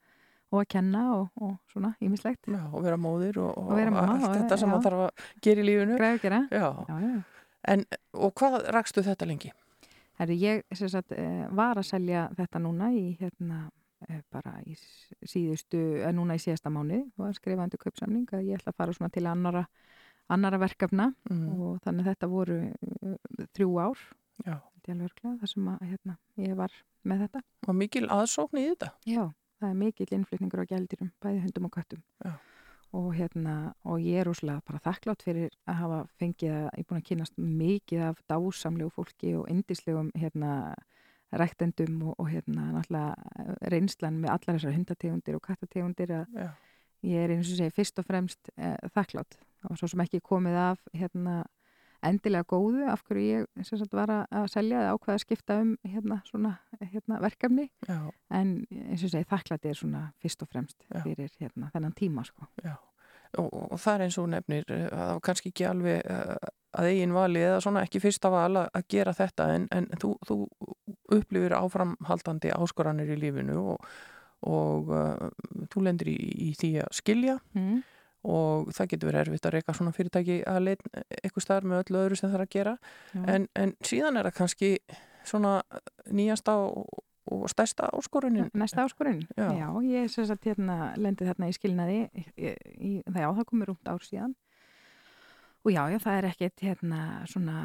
og 0.52 0.62
að 0.62 0.68
kenna 0.68 1.02
og, 1.16 1.30
og 1.42 1.58
svona 1.72 1.94
ímislegt. 2.04 2.46
Já, 2.48 2.62
og 2.74 2.84
vera 2.84 2.98
móðir 2.98 3.38
og, 3.40 3.58
Og 3.58 3.76
vera 3.78 3.92
mamma, 3.92 4.14
allt 4.18 4.30
og- 4.30 4.36
þetta 4.42 4.58
sem 4.60 4.70
maður 4.70 4.84
þarf 4.90 5.04
að 5.08 5.42
gera 5.42 5.62
í. 5.64 5.98
Græður 5.98 6.22
gera? 6.22 6.40
Já, 6.52 6.68
Já, 6.90 7.24
en 7.76 7.86
og 8.14 8.34
hvað 8.36 8.58
rakstu 8.76 9.04
þetta 9.06 9.28
lengi? 9.28 9.52
Herri, 10.20 10.36
ég 10.38 10.64
sagt, 10.76 11.12
uh, 11.18 11.48
var 11.56 11.76
að 11.80 11.88
selja 11.88 12.28
þetta 12.38 12.60
núna 12.62 12.92
í 12.94 13.18
hérna 13.18 13.72
uh, 14.10 14.20
bara 14.32 14.58
í 14.68 14.76
síðustu, 15.26 15.80
uh, 16.06 16.12
núna 16.14 16.36
í 16.36 16.42
síðasta 16.44 16.70
mánu 16.70 17.00
og 17.18 17.28
að 17.30 17.38
skrifa 17.40 17.64
undir 17.64 17.80
kaupsamning 17.82 18.28
að 18.34 18.44
ég 18.52 18.60
ætla 18.60 18.72
að 18.74 18.78
fara 18.78 18.94
svona 18.94 19.10
til 19.12 19.26
annara, 19.26 19.66
annara 20.30 20.60
verkefna 20.62 21.14
Mm. 21.30 21.62
og 21.62 21.80
þannig 21.86 22.06
þetta 22.12 22.28
voru 22.30 22.60
þrjú 23.56 23.72
ár, 23.82 23.98
ég 24.46 24.94
alveg 24.94 25.06
örugglega, 25.08 25.40
þar 25.40 25.48
sem 25.54 25.68
að 25.72 25.82
hérna, 25.90 26.18
ég 26.38 26.56
var 26.56 26.72
með 27.06 27.20
þetta. 27.28 27.42
og 27.68 27.76
mikil 27.76 28.08
aðsókn 28.08 28.58
í 28.62 28.68
þetta. 28.76 28.92
Já, 29.06 29.32
það 29.62 29.74
er 29.74 29.80
mikill 29.82 30.16
innflutningur 30.18 30.64
á 30.64 30.72
gældirum, 30.72 31.12
bæði 31.24 31.44
hundum 31.46 31.68
og 31.70 31.76
köttum. 31.78 32.02
Já. 32.26 32.34
Og 32.92 33.14
hérna, 33.16 33.74
og 33.88 34.02
ég 34.04 34.20
er 34.20 34.28
úslega 34.28 34.60
bara 34.68 34.82
þakklátt 34.84 35.22
fyrir 35.24 35.54
að 35.64 35.78
hafa 35.80 36.00
fengið 36.20 36.52
að, 36.52 36.66
ég 36.66 36.82
er 36.82 36.88
búin 36.90 37.00
að 37.00 37.06
kynast 37.08 37.38
mikið 37.38 38.02
af 38.10 38.18
dásamlegu 38.28 38.92
fólki 38.92 39.36
og 39.40 39.46
indislegum 39.54 40.10
hérna 40.20 40.74
ræktendum 41.32 42.02
og, 42.10 42.18
og 42.20 42.28
hérna 42.34 42.66
náttúrulega 42.74 43.62
reynslan 43.72 44.20
með 44.20 44.34
allar 44.34 44.58
þessar 44.58 44.76
hundategundir 44.76 45.38
og 45.38 45.46
kattategundir 45.46 46.12
að 46.18 46.36
Já, 46.36 46.50
ég 47.08 47.24
er 47.24 47.34
eins 47.36 47.50
og 47.50 47.62
segi 47.62 47.74
fyrst 47.76 48.02
og 48.02 48.08
fremst 48.08 48.52
eh, 48.58 48.78
þakklátt. 48.96 49.40
Var 49.64 49.80
svo 49.80 49.90
sem 49.90 50.04
ekki 50.04 50.22
komið 50.26 50.58
af 50.62 50.82
hérna 50.98 51.42
endilega 52.06 52.48
góðu 52.50 52.86
af 52.92 53.04
hverju 53.08 53.42
ég 53.44 53.68
sagt, 53.68 53.94
var 53.96 54.12
að, 54.14 54.46
selja 54.52 54.84
eða 54.84 54.94
ákveða 54.96 55.18
að 55.18 55.26
skipta 55.26 55.58
um 55.62 55.74
hérna 55.88 56.22
svona 56.28 56.54
hérna, 56.82 57.20
verkefni 57.24 57.68
já, 57.88 58.00
en 58.34 58.56
eins 58.70 59.04
og 59.06 59.14
segi 59.14 59.30
þakklæti 59.30 59.72
er 59.72 59.82
svona 59.82 60.06
fyrst 60.22 60.46
og 60.46 60.50
fremst 60.52 60.88
Já. 60.88 61.02
fyrir 61.04 61.36
hérna 61.40 61.70
þennan 61.74 61.98
tíma 61.98 62.26
sko. 62.28 62.48
Og, 63.40 63.48
og 63.48 63.78
það 63.80 63.94
er 63.94 64.06
eins 64.06 64.18
og 64.20 64.28
nefnir 64.28 64.74
eh, 64.76 64.88
að 64.92 65.22
kannski 65.24 65.54
ekki 65.54 65.68
alveg 65.70 66.02
eh, 66.04 66.50
að 66.76 66.90
eigin 66.90 67.14
vali 67.16 67.44
eða 67.44 67.62
svona 67.64 67.84
ekki 67.86 68.02
fyrsta 68.04 68.32
val 68.32 68.64
að 68.64 68.88
gera 68.92 69.14
þetta 69.16 69.48
en, 69.56 69.68
en 69.76 69.88
þú, 70.00 70.14
þú 70.28 70.38
upplifir 71.16 71.56
áframhaldandi 71.56 72.52
áskoranir 72.56 73.12
í 73.12 73.18
lífinu 73.20 73.58
og, 73.74 73.88
og 74.48 74.92
uh, 74.96 75.32
þú 75.72 75.84
lendir 75.88 76.12
í, 76.14 76.20
í 76.48 76.52
því 76.60 76.72
að 76.86 76.94
skilja 77.02 77.38
mm. 77.58 77.82
Og 78.24 78.72
það 78.76 78.92
getur 78.94 79.10
verið 79.10 79.22
erfitt 79.26 79.48
að 79.48 79.56
reyka 79.56 79.76
svona 79.78 79.94
fyrirtæki 79.96 80.42
að 80.50 80.60
leita 80.68 81.06
eitthvað 81.22 81.46
staðar 81.46 81.70
með 81.70 81.84
öllu 81.84 82.02
öðru 82.02 82.20
sem 82.20 82.30
það 82.30 82.38
er 82.38 82.44
að 82.46 82.52
gera. 82.56 82.76
En, 83.22 83.48
en 83.58 83.74
síðan 83.86 84.20
er 84.20 84.30
það 84.30 84.38
kannski 84.38 84.70
svona 85.28 85.54
nýjasta 86.12 86.56
og, 86.62 87.02
og 87.32 87.48
stærsta 87.50 87.90
áskorunin. 87.98 88.52
Næsta 88.58 88.86
áskorun? 88.86 89.24
Já. 89.38 89.48
Já, 89.58 89.68
ég 89.88 90.14
sem 90.14 90.28
sagt 90.30 90.46
hérna 90.50 90.94
lendi 91.02 91.26
þarna 91.26 91.50
í 91.50 91.58
skilnaði 91.58 91.98
í, 92.06 92.26
í, 92.38 92.94
það, 93.08 93.22
já, 93.24 93.30
það 93.40 93.50
komur 93.50 93.72
rúmt 93.74 93.92
ár 93.92 94.06
síðan. 94.06 94.38
Og 95.62 95.74
já, 95.74 95.82
já, 95.94 95.98
það 96.02 96.20
er 96.20 96.30
ekkert 96.32 96.64
hérna 96.66 97.02
svona 97.30 97.58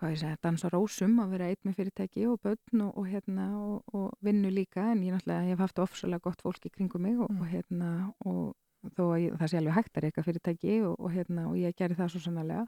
hvað 0.00 0.14
ég 0.14 0.20
segja, 0.22 0.40
dansa 0.40 0.70
rósum 0.72 1.18
að 1.20 1.32
vera 1.34 1.48
eitt 1.52 1.66
með 1.66 1.76
fyrirtæki 1.76 2.24
og 2.30 2.38
börn 2.40 2.84
og, 2.86 2.92
og 2.96 3.08
hérna 3.10 3.46
og, 3.58 3.94
og 3.94 4.06
vinnu 4.24 4.50
líka. 4.54 4.86
En 4.94 5.02
ég 5.04 5.12
náttúrulega 5.12 5.50
ég 5.50 5.54
hef 5.54 5.64
haft 5.66 5.82
ofsalega 5.82 6.24
gott 6.24 6.42
fólk 6.46 6.66
í 6.66 6.72
kringum 6.72 7.04
mig 7.04 7.18
og, 7.20 7.28
og 7.34 7.50
hérna 7.50 7.90
og 8.24 8.54
þó 8.96 9.04
að 9.10 9.20
ég, 9.22 9.38
það 9.38 9.52
sé 9.52 9.60
alveg 9.60 9.76
hægt 9.76 9.96
að 9.96 10.06
reyka 10.06 10.24
fyrirtæki 10.26 10.76
og, 10.88 10.94
og 10.98 11.14
hérna 11.14 11.46
og 11.50 11.58
ég 11.60 11.76
gerði 11.76 11.98
það 12.00 12.12
svo 12.14 12.22
sannlega 12.24 12.66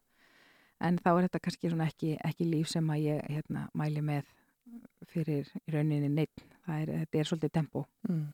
en 0.83 0.99
þá 0.99 1.11
er 1.13 1.27
þetta 1.27 1.43
kannski 1.47 1.73
ekki, 1.87 2.15
ekki 2.25 2.49
líf 2.49 2.71
sem 2.73 2.91
að 2.91 3.05
ég 3.07 3.27
hérna 3.31 3.67
mæli 3.79 4.03
með 4.05 4.31
fyrir 5.11 5.49
rauninni 5.71 6.11
neitt 6.11 6.45
það 6.67 6.81
er, 6.83 6.95
þetta 7.03 7.19
er 7.19 7.29
svolítið 7.29 7.53
tempo. 7.59 7.85
Mm. 8.09 8.31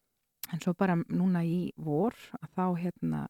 en 0.53 0.61
svo 0.65 0.73
bara 0.73 0.97
núna 0.97 1.43
í 1.45 1.73
vor 1.77 2.15
að 2.41 2.53
þá 2.57 2.65
hérna 2.81 3.27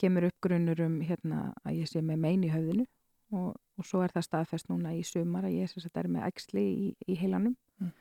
kemur 0.00 0.26
upp 0.26 0.40
grunnur 0.42 0.80
um 0.82 0.96
hérna 1.00 1.52
að 1.62 1.76
ég 1.78 1.90
sé 1.90 2.02
með 2.02 2.18
mein 2.24 2.42
í 2.44 2.50
höfðinu. 2.50 2.86
Og, 3.34 3.54
og 3.54 3.86
svo 3.86 4.02
er 4.04 4.12
það 4.14 4.26
staðfest 4.26 4.68
núna 4.68 4.92
í 4.94 5.02
sumar 5.06 5.46
að 5.46 5.56
ég 5.60 5.70
sem 5.70 5.82
sagt 5.82 5.96
er 5.98 6.08
með 6.10 6.26
æxli 6.28 6.64
í, 6.64 6.88
í 7.06 7.16
heilanum. 7.18 7.54
Mm. 7.80 7.92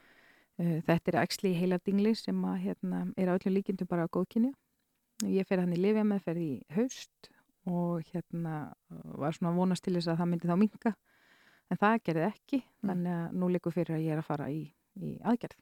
Uh, 0.61 0.79
þetta 0.85 1.11
er 1.11 1.19
æxli 1.23 1.53
í 1.53 1.57
heiladingli 1.57 2.13
sem 2.17 2.41
að 2.45 2.57
hérna 2.65 3.05
er 3.17 3.29
á 3.29 3.35
öllum 3.37 3.55
líkindum 3.55 3.89
bara 3.89 4.05
á 4.05 4.13
góðkynja 4.13 4.51
ég 5.31 5.47
fer 5.47 5.61
hann 5.63 5.73
í 5.75 5.79
lifja 5.79 6.03
meðferð 6.07 6.43
í 6.43 6.51
haust 6.75 7.29
og 7.69 8.03
hérna 8.11 8.55
uh, 8.91 9.03
var 9.23 9.35
svona 9.37 9.55
vonast 9.55 9.85
til 9.85 9.95
þess 9.95 10.11
að 10.11 10.19
það 10.21 10.31
myndi 10.33 10.49
þá 10.51 10.57
minka 10.59 10.93
en 11.71 11.79
það 11.79 12.01
gerði 12.09 12.29
ekki 12.29 12.63
Mm. 12.83 12.89
þannig 12.89 13.13
að 13.15 13.35
nú 13.39 13.47
likur 13.47 13.71
fyrir 13.71 13.95
að 13.95 14.01
ég 14.03 14.11
er 14.11 14.19
að 14.19 14.25
fara 14.27 14.49
í, 14.51 14.63
í 14.99 15.13
aðgerð 15.23 15.59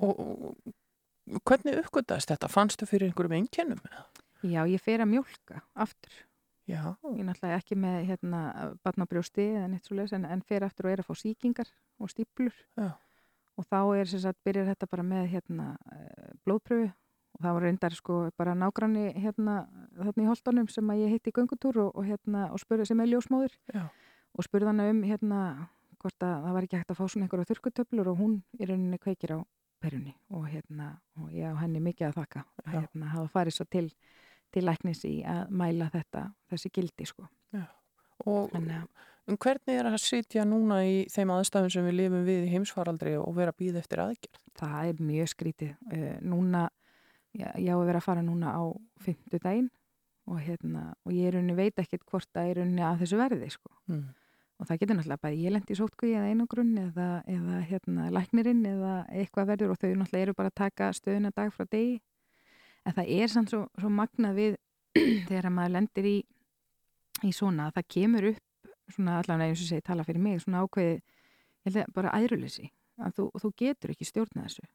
og, 0.00 0.20
og 0.24 1.40
hvernig 1.44 1.76
uppgötaðist 1.82 2.32
þetta? 2.32 2.48
Fannstu 2.48 2.88
fyrir 2.88 3.10
einhverjum 3.10 3.34
einkennum? 3.36 3.82
Já, 4.42 4.62
ég 4.64 4.80
fer 4.80 5.04
að 5.04 5.10
mjólka 5.12 5.60
aftur 5.76 6.14
Já, 6.70 6.94
ég 7.10 7.24
náttúrulega 7.26 7.58
ekki 7.58 7.76
með 7.76 7.96
hérna 8.06 8.40
barnabrjósti 8.86 9.44
eða 9.58 9.68
neitt 9.68 9.88
svo 9.88 9.98
en, 10.16 10.24
en 10.24 10.42
fer 10.46 10.64
aftur 10.64 10.86
og 10.88 10.92
er 10.94 11.02
að 11.02 11.08
fá 11.10 11.16
sýkingar 11.18 11.68
og 12.00 12.10
stíplur 12.12 12.54
Já. 12.78 12.92
og 13.58 13.66
þá 13.66 13.78
er 13.98 14.08
sem 14.08 14.22
sagt, 14.22 14.38
byrjar 14.46 14.70
þetta 14.70 14.88
bara 14.88 15.04
með 15.04 15.26
hérna 15.34 15.66
eh, 15.92 16.30
blóðpröfu 16.46 16.88
það 17.42 17.56
var 17.56 17.66
reyndar 17.66 17.96
sko 17.96 18.18
bara 18.38 18.54
nágranni 18.58 19.12
hérna 19.18 19.56
þarna 19.98 20.24
í 20.24 20.28
Holtonum 20.30 20.68
sem 20.72 20.92
að 20.94 21.02
ég 21.04 21.14
hitti 21.16 21.32
í 21.32 21.36
göngutúr 21.36 21.80
og, 21.86 21.90
og 21.98 22.08
hérna 22.08 22.48
og 22.52 22.62
spurði 22.62 22.88
sem 22.90 23.02
er 23.02 23.10
ljósmóður 23.12 23.56
Já. 23.74 23.86
og 24.34 24.46
spurði 24.46 24.70
hana 24.72 24.88
um 24.92 25.02
hérna 25.06 25.42
hvort 26.02 26.26
að 26.26 26.46
það 26.46 26.56
var 26.56 26.66
ekki 26.66 26.80
hægt 26.80 26.94
að 26.94 26.98
fá 26.98 27.04
svona 27.06 27.26
einhverja 27.28 27.50
þurkutöflur 27.52 28.12
og 28.12 28.18
hún 28.22 28.40
í 28.58 28.66
rauninni 28.66 28.98
kveikir 29.02 29.36
á 29.36 29.38
perunni 29.82 30.14
og 30.30 30.48
hérna 30.50 30.88
og 31.18 31.30
ég 31.34 31.50
á 31.50 31.58
henni 31.62 31.82
mikið 31.82 32.08
að 32.10 32.18
þakka 32.20 32.44
að 32.64 32.66
Já. 32.72 32.80
hérna 32.80 33.14
hafa 33.14 33.32
farið 33.36 33.58
svo 33.58 33.68
til 33.70 33.86
til 34.52 34.66
læknis 34.68 35.06
í 35.08 35.14
að 35.24 35.48
mæla 35.50 35.88
þetta 35.92 36.26
þessi 36.52 36.70
gildi 36.74 37.08
sko 37.08 37.28
og 38.28 38.52
Þannig 38.52 38.76
að, 38.76 39.08
um 39.30 39.38
hvernig 39.40 39.78
er 39.80 39.88
að 39.88 39.98
sitja 40.02 40.44
núna 40.46 40.82
í 40.86 40.98
þeim 41.10 41.32
aðstæðum 41.34 41.72
sem 41.74 41.86
við 41.88 41.96
lifum 41.98 42.26
við 42.26 42.46
í 42.46 42.52
heimsfaraldri 42.52 43.16
og 43.18 43.34
vera 43.34 43.54
að 43.54 43.58
býða 43.62 43.82
eftir 43.82 44.02
aðgerð? 44.04 44.42
það 44.58 44.90
er 44.90 45.02
mjög 45.08 45.30
skrítið 45.32 45.72
uh, 45.72 46.16
núna, 46.28 46.66
já, 46.68 46.81
ég 47.38 47.70
á 47.72 47.76
að 47.76 47.86
vera 47.88 48.00
að 48.02 48.08
fara 48.08 48.24
núna 48.24 48.54
á 48.54 48.62
fimmtudaginn 49.04 49.70
og 50.30 50.40
hérna, 50.42 50.92
og 51.02 51.14
ég 51.16 51.28
er 51.28 51.36
rauninni 51.36 51.56
veit 51.58 51.78
ekkert 51.82 52.04
hvort 52.06 52.28
að 52.38 52.48
ég 52.48 52.54
er 52.54 52.60
rauninni 52.62 52.84
að 52.86 53.00
þessu 53.02 53.18
verði 53.18 53.48
sko. 53.50 53.72
Mm. 53.90 54.10
og 54.62 54.68
það 54.68 54.78
getur 54.78 54.96
náttúrulega 54.96 55.22
bara 55.24 55.34
ég 55.34 55.50
lendi 55.50 55.74
í 55.74 55.78
sótkvíi 55.80 56.12
eða 56.14 56.28
einangrunn 56.30 56.76
eða, 56.78 57.06
eða 57.26 57.62
hérna 57.66 58.10
læknirinn 58.14 58.60
eða 58.68 58.92
eitthvað 59.10 59.48
verður 59.48 59.72
og 59.72 59.80
þau 59.80 59.88
náttúrulega 59.96 60.26
eru 60.28 60.34
bara 60.38 60.52
að 60.52 60.60
taka 60.60 60.90
stöðuna 60.94 61.32
dag 61.34 61.50
frá 61.50 61.66
degi. 61.66 61.96
En 62.86 62.94
það 62.94 63.10
er 63.16 63.32
samt 63.32 63.50
svo, 63.50 63.64
svo 63.80 63.90
magnað 63.90 64.38
við 64.38 64.54
þegar 65.28 65.48
að 65.48 65.56
maður 65.56 65.74
lendir 65.78 66.08
í 66.12 66.16
í 67.26 67.32
svona, 67.34 67.68
að 67.68 67.78
það 67.78 67.88
kemur 67.96 68.28
upp 68.32 68.70
svona 68.92 69.18
allavega 69.20 69.52
eins 69.52 69.64
og 69.64 69.68
segi, 69.70 69.84
tala 69.86 70.06
fyrir 70.06 70.22
mig 70.22 70.40
svona 70.42 70.62
ákveði, 70.64 70.94
ég 71.62 71.68
held 71.68 71.82
að 71.82 71.92
bara 71.96 72.14
æðruleysi 72.18 72.68
að 73.02 73.18
þú, 73.18 73.26
þú 73.42 73.50
getur 73.62 73.92
ekki 73.94 74.08
stjórna 74.08 74.46
þessu 74.46 74.66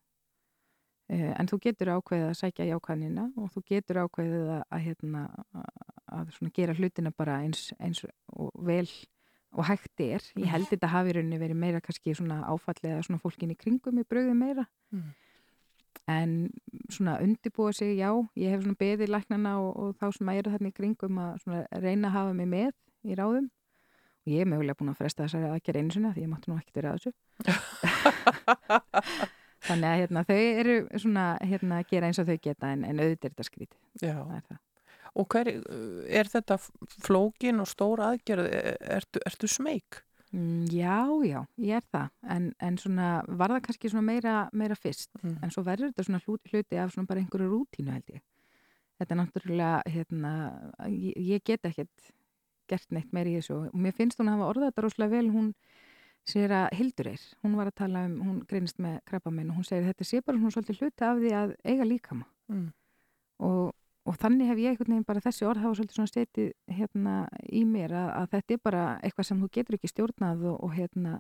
en 1.07 1.47
þú 1.47 1.59
getur 1.63 1.93
ákveðið 1.95 2.25
að 2.29 2.39
sækja 2.41 2.65
jákvæðnina 2.67 3.27
og 3.39 3.51
þú 3.53 3.61
getur 3.69 4.01
ákveðið 4.03 4.49
að, 4.57 4.63
að, 4.75 4.81
hérna, 4.87 5.21
að, 5.55 6.33
að 6.41 6.49
gera 6.57 6.75
hlutina 6.75 7.11
bara 7.15 7.37
eins, 7.45 7.69
eins 7.79 8.01
og 8.35 8.51
vel 8.67 8.89
og 9.57 9.63
hægt 9.69 10.01
er. 10.03 10.25
Ég 10.35 10.49
held 10.51 10.67
þetta 10.67 10.89
hafi 10.91 11.15
rauninni 11.15 11.39
verið 11.39 11.57
meira 11.61 11.79
kannski 11.81 12.11
svona 12.17 12.41
áfallið 12.51 12.97
að 12.97 13.05
svona 13.07 13.21
fólkin 13.23 13.53
í 13.53 13.57
kringum 13.57 14.01
í 14.01 14.05
bröði 14.07 14.35
meira 14.35 14.67
Mm. 14.91 15.13
en 16.07 16.33
svona 16.89 17.17
undibúa 17.19 17.73
sig, 17.73 17.97
já, 17.99 18.11
ég 18.39 18.53
hef 18.53 18.61
svona 18.63 18.79
beðið 18.79 19.09
læknana 19.11 19.57
og, 19.59 19.71
og 19.75 19.95
þá 19.99 20.05
sem 20.15 20.29
eru 20.29 20.51
þarna 20.53 20.69
í 20.69 20.75
kringum 20.77 21.17
að 21.19 21.33
svona 21.43 21.63
reyna 21.83 22.07
að 22.07 22.15
hafa 22.15 22.33
mig 22.37 22.47
með 22.47 22.71
í 23.03 23.17
ráðum 23.19 23.49
og 23.49 24.31
ég 24.31 24.43
er 24.43 24.47
mögulega 24.47 24.79
búin 24.79 24.93
að 24.93 24.99
fresta 25.01 25.25
þessari 25.25 25.49
aðgerð 25.51 25.81
einu 25.81 25.91
sinna 25.95 26.13
því 26.15 26.23
ég 26.23 26.31
mátti 26.31 26.51
nú 26.51 26.59
ekkert 26.61 26.79
vera 26.79 26.93
að 26.93 26.99
þessu 27.01 27.11
þannig 29.67 29.89
að 29.91 29.99
hérna, 30.01 30.23
þau 30.27 30.37
eru 30.63 30.77
svona 31.03 31.25
hérna, 31.43 31.81
að 31.83 31.91
gera 31.91 32.07
eins 32.09 32.19
og 32.23 32.27
þau 32.29 32.37
geta 32.47 32.71
en, 32.73 32.83
en 32.87 32.99
auðvitað 33.03 33.29
er 33.29 33.35
þetta 33.35 33.47
skrítið 33.49 34.09
er. 34.39 34.59
Og 35.17 35.25
hver, 35.33 35.47
er 36.19 36.27
þetta 36.29 36.57
flókin 37.01 37.59
og 37.63 37.67
stór 37.71 38.03
aðgerð? 38.05 38.49
Ertu, 38.97 39.21
ertu 39.25 39.47
smeyk? 39.49 40.01
Mm, 40.35 40.65
Já, 40.75 41.07
já, 41.23 41.39
ég 41.63 41.77
er 41.79 41.85
það 41.93 42.09
en, 42.35 42.49
en 42.59 42.77
svona 42.77 43.07
var 43.39 43.53
það 43.55 43.61
kannski 43.69 43.89
svona 43.93 44.03
meira, 44.09 44.33
meira 44.51 44.75
fyrst 44.75 45.09
Mm. 45.23 45.37
en 45.41 45.53
svo 45.55 45.63
verður 45.63 45.93
þetta 45.93 46.03
svona 46.03 46.19
hlut- 46.25 46.51
hluti 46.51 46.77
af 46.77 46.91
svona 46.93 47.07
bara 47.07 47.21
einhverju 47.23 47.47
rútínu 47.47 47.93
held 47.95 48.11
ég 48.11 48.19
þetta 48.99 49.13
er 49.15 49.19
náttúrulega 49.21 49.71
hérna, 49.93 50.31
ég, 50.91 51.15
ég 51.31 51.43
get 51.47 51.63
ekkert 51.65 52.11
gert 52.67 52.91
neitt 52.91 53.13
meira 53.15 53.29
í 53.31 53.37
þessu 53.39 53.55
og 53.71 53.79
mér 53.79 53.95
finnst 53.95 54.19
hún 54.19 54.27
að 54.27 54.35
hafa 54.35 54.49
orðað 54.51 54.67
þetta 54.73 54.83
rosalega 54.85 55.15
vel 55.15 55.29
hún 55.31 55.47
sér 56.27 56.53
að 56.55 56.67
Hildur 56.77 57.09
er, 57.13 57.25
hún 57.43 57.55
var 57.59 57.71
að 57.71 57.79
tala 57.81 58.05
um 58.07 58.15
hún 58.23 58.37
greinist 58.49 58.79
með 58.83 58.99
krabba 59.07 59.31
minn 59.33 59.51
og 59.51 59.59
hún 59.59 59.67
segir 59.67 59.87
þetta 59.87 60.07
sé 60.07 60.21
bara 60.21 60.39
svona 60.39 60.55
svolítið 60.55 60.81
hluti 60.81 61.07
af 61.07 61.21
því 61.21 61.33
að 61.39 61.53
eiga 61.63 61.87
líkama. 61.87 62.27
Mm. 62.47 62.67
og, 63.43 63.73
og 64.07 64.15
þannig 64.21 64.47
hef 64.47 64.59
ég 64.63 64.71
einhvern 64.71 64.93
veginn 64.93 65.07
bara 65.07 65.23
þessi 65.23 65.47
orð 65.47 65.65
hafa 65.65 65.75
svolítið 65.75 65.97
svona 65.97 66.11
stetið 66.13 66.51
hérna 66.77 67.15
í 67.51 67.63
mér 67.67 67.91
að, 67.91 68.11
að 68.21 68.29
þetta 68.35 68.55
er 68.55 68.61
bara 68.63 68.83
eitthvað 69.03 69.27
sem 69.27 69.41
þú 69.41 69.49
getur 69.57 69.77
ekki 69.77 69.91
stjórnað 69.91 70.45
og, 70.51 70.61
og 70.63 70.75
hérna 70.77 71.17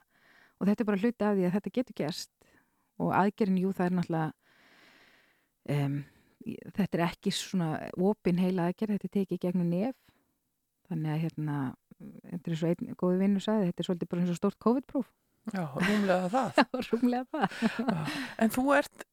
og 0.57 0.69
þetta 0.69 0.83
er 0.83 0.89
bara 0.89 1.01
hluti 1.01 1.27
af 1.27 1.35
því 1.37 1.47
að 1.47 1.55
þetta 1.57 1.73
getur 1.77 1.97
gerst. 1.97 2.31
Og 2.97 3.11
aðgerinn, 3.13 3.59
jú, 3.61 3.73
það 3.77 3.87
er 3.87 3.97
náttúrulega 3.97 4.31
um, 5.75 5.97
þetta 6.77 6.97
er 6.97 7.03
ekki 7.07 7.33
svona 7.35 7.67
opin 8.09 8.39
heila 8.41 8.69
aðgerð, 8.69 8.97
þetta 8.97 9.13
tekið 9.19 9.43
gegnum 9.43 9.69
nef. 9.71 9.97
Þannig 10.87 11.13
að 11.13 11.23
hérna 11.25 11.57
þetta 11.97 12.51
er 12.51 12.59
svo 12.59 12.71
einn 12.71 12.97
góði 12.99 13.21
vinnu 13.23 13.43
sagði 13.43 13.71
þetta 13.71 13.83
er 13.83 13.89
svolítið 13.89 14.11
bara 14.11 14.23
eins 14.23 14.33
og 14.33 14.39
stórt 14.41 14.59
COVID-próf 14.63 15.07
Já, 15.53 15.63
rúmlega 15.79 16.31
það. 16.31 16.57
rúmlega 16.89 17.27
það 17.31 17.93
En 18.43 18.51
þú 18.53 18.65
ert, 18.75 19.05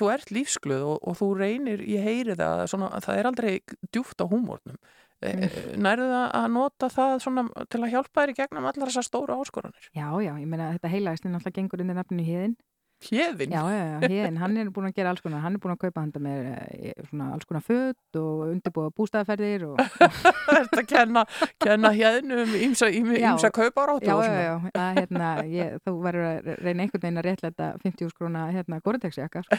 þú 0.00 0.08
ert 0.14 0.32
lífsglöð 0.32 0.86
og, 0.94 0.96
og 1.02 1.18
þú 1.18 1.28
reynir, 1.42 1.84
ég 1.88 2.06
heyri 2.06 2.38
það, 2.38 2.64
svona, 2.72 2.88
að 2.96 3.08
það 3.08 3.20
er 3.20 3.30
aldrei 3.32 3.52
djúft 3.92 4.24
á 4.24 4.26
húmórnum. 4.30 4.78
Mm. 5.18 5.44
Nærðu 5.82 6.08
það 6.12 6.26
að 6.38 6.48
nota 6.54 6.88
það 6.94 7.12
svona 7.24 7.44
til 7.66 7.80
að 7.82 7.92
hjálpa 7.96 8.22
þér 8.22 8.32
í 8.32 8.36
gegnum 8.38 8.68
allar 8.70 8.90
þessar 8.90 9.06
stóru 9.08 9.38
áskoranir? 9.42 9.88
Já, 9.90 10.06
já, 10.22 10.30
ég 10.30 10.46
meina 10.46 10.70
þetta 10.76 10.92
heilaðist 10.92 11.26
er 11.26 11.32
náttúrulega 11.34 11.58
gengur 11.58 11.82
undir 11.82 11.98
nafninu 11.98 12.26
Híðin 12.28 12.54
Hjeðin? 12.98 13.52
Já, 13.54 13.60
já, 13.70 13.82
já, 14.02 14.08
Híðin, 14.10 14.38
hann 14.42 14.56
er 14.58 14.70
búin 14.74 14.88
að 14.88 14.96
gera 14.96 15.12
alls 15.12 15.22
konar 15.22 15.42
hann 15.44 15.54
er 15.54 15.60
búin 15.62 15.74
að 15.76 15.84
kaupa 15.84 16.02
handa 16.02 16.18
með 16.22 16.48
eh, 16.50 16.94
svona 17.06 17.28
alls 17.36 17.46
konar 17.46 17.62
föt 17.62 18.18
og 18.18 18.40
undirbúa 18.48 18.90
bústæðaferðir 18.96 19.68
og 19.68 19.78
Þetta 20.48 20.82
kenna, 20.90 21.22
kenna 21.62 21.92
hjeðnum 21.94 22.56
ímsa, 22.58 22.88
Já. 22.90 23.30
ímsa 23.30 23.52
kaupáráttu 23.54 24.10
já, 24.10 24.16
og 24.16 24.24
já, 24.24 24.30
svona. 24.32 24.42
já, 24.42 24.54
að, 24.82 24.98
hérna, 24.98 25.28
ég, 25.52 25.76
þú 25.86 25.94
verður 26.08 26.26
að 26.32 26.50
reyna 26.66 26.86
einhvern 26.86 27.04
veginn 27.04 27.22
að 27.22 27.28
réttlæta 27.28 27.70
50 27.86 28.10
skrona 28.16 28.48
hérna 28.56 28.80
Gore-Tex-jakka 28.82 29.44
sko. 29.46 29.58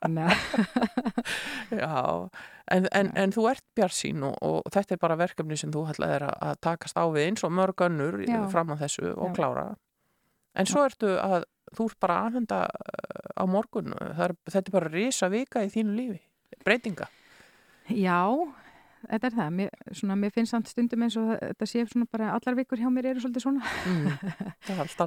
Já, 1.70 2.28
en, 2.72 2.86
en, 2.96 3.10
en 3.20 3.32
þú 3.34 3.44
ert 3.50 3.64
bjarsín 3.76 4.22
og, 4.26 4.36
og 4.42 4.70
þetta 4.72 4.96
er 4.96 5.00
bara 5.02 5.16
verkefni 5.20 5.58
sem 5.60 5.72
þú 5.74 5.84
ætlaði 5.92 6.16
að, 6.24 6.34
að 6.48 6.58
takast 6.64 6.96
á 6.98 7.04
við 7.12 7.26
eins 7.28 7.44
og 7.46 7.52
mörg 7.54 7.84
önnur 7.86 8.16
Já. 8.24 8.40
fram 8.52 8.72
að 8.74 8.86
þessu 8.86 9.10
og 9.12 9.28
Já. 9.30 9.34
klára. 9.36 9.66
En 10.58 10.66
svo 10.66 10.82
ertu 10.88 11.12
að 11.20 11.44
þú 11.76 11.90
ert 11.90 12.00
bara 12.02 12.20
að 12.20 12.30
aðhenda 12.30 12.62
á 13.36 13.44
morgun. 13.48 13.94
Er, 13.94 14.34
þetta 14.50 14.68
er 14.68 14.78
bara 14.78 14.92
risa 14.94 15.30
vika 15.32 15.64
í 15.66 15.70
þínu 15.72 15.96
lífi. 15.96 16.20
Breytinga. 16.66 17.06
Já, 17.90 18.20
þetta 19.08 19.28
er 19.28 19.34
það. 19.36 19.50
Mér, 19.56 19.70
svona, 19.96 20.16
mér 20.20 20.32
finnst 20.34 20.54
samt 20.54 20.70
stundum 20.70 21.04
eins 21.06 21.16
og 21.18 21.30
þetta 21.32 21.68
sé 21.68 21.84
bara 22.10 22.32
allar 22.36 22.58
vikur 22.58 22.80
hjá 22.80 22.90
mér 22.92 23.10
eru 23.12 23.22
svolítið 23.22 23.46
svona. 23.46 23.72
Mm. 23.86 24.10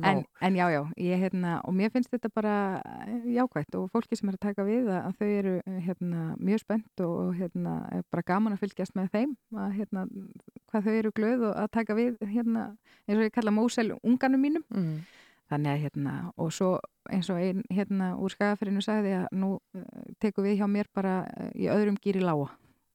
En, 0.04 0.24
en 0.42 0.56
já, 0.58 0.66
já, 0.74 0.82
ég, 0.98 1.20
hérna, 1.22 1.54
og 1.64 1.76
mér 1.78 1.92
finnst 1.94 2.12
þetta 2.12 2.30
bara 2.34 2.56
eh, 3.06 3.28
jákvætt 3.38 3.78
og 3.78 3.86
fólki 3.94 4.18
sem 4.18 4.30
er 4.32 4.36
að 4.36 4.44
taka 4.48 4.66
við 4.68 4.90
að, 4.92 5.14
þau 5.20 5.28
eru 5.30 5.54
eh, 5.62 5.78
hérna, 5.86 6.24
mjög 6.42 6.64
spennt 6.64 7.04
og, 7.06 7.34
hérna, 7.38 7.76
er 7.94 8.04
bara 8.12 8.26
gaman 8.28 8.56
að 8.58 8.64
fylgjast 8.66 8.98
með 8.98 9.12
þeim 9.14 9.36
að, 9.56 9.70
hérna, 9.78 10.06
hvað 10.72 10.88
þau 10.88 10.94
eru 10.98 11.14
glöð 11.20 11.46
og 11.50 11.58
að 11.64 11.70
taka 11.78 11.98
við 12.00 12.18
hérna, 12.34 12.66
eins 13.08 13.20
og 13.20 13.28
ég 13.28 13.36
kalla 13.38 13.56
mósel 13.56 13.94
unganum 14.02 14.44
mínum 14.44 14.66
Mm. 14.74 15.04
Þannig 15.52 15.72
að 15.74 15.84
hérna, 15.86 16.16
og 16.38 16.52
svo 16.56 16.74
eins 17.12 17.30
og 17.30 17.40
einn 17.44 17.64
hérna 17.74 18.14
úr 18.16 18.32
skagaferinu 18.34 18.84
sagði 18.84 19.18
að 19.20 19.26
nú 19.36 19.56
uh, 19.60 20.04
tekum 20.24 20.48
við 20.48 20.62
hjá 20.62 20.68
mér 20.72 20.90
bara 20.96 21.24
uh, 21.28 21.50
í 21.56 21.68
öðrum 21.72 22.00
gýri 22.02 22.24
lága 22.24 22.52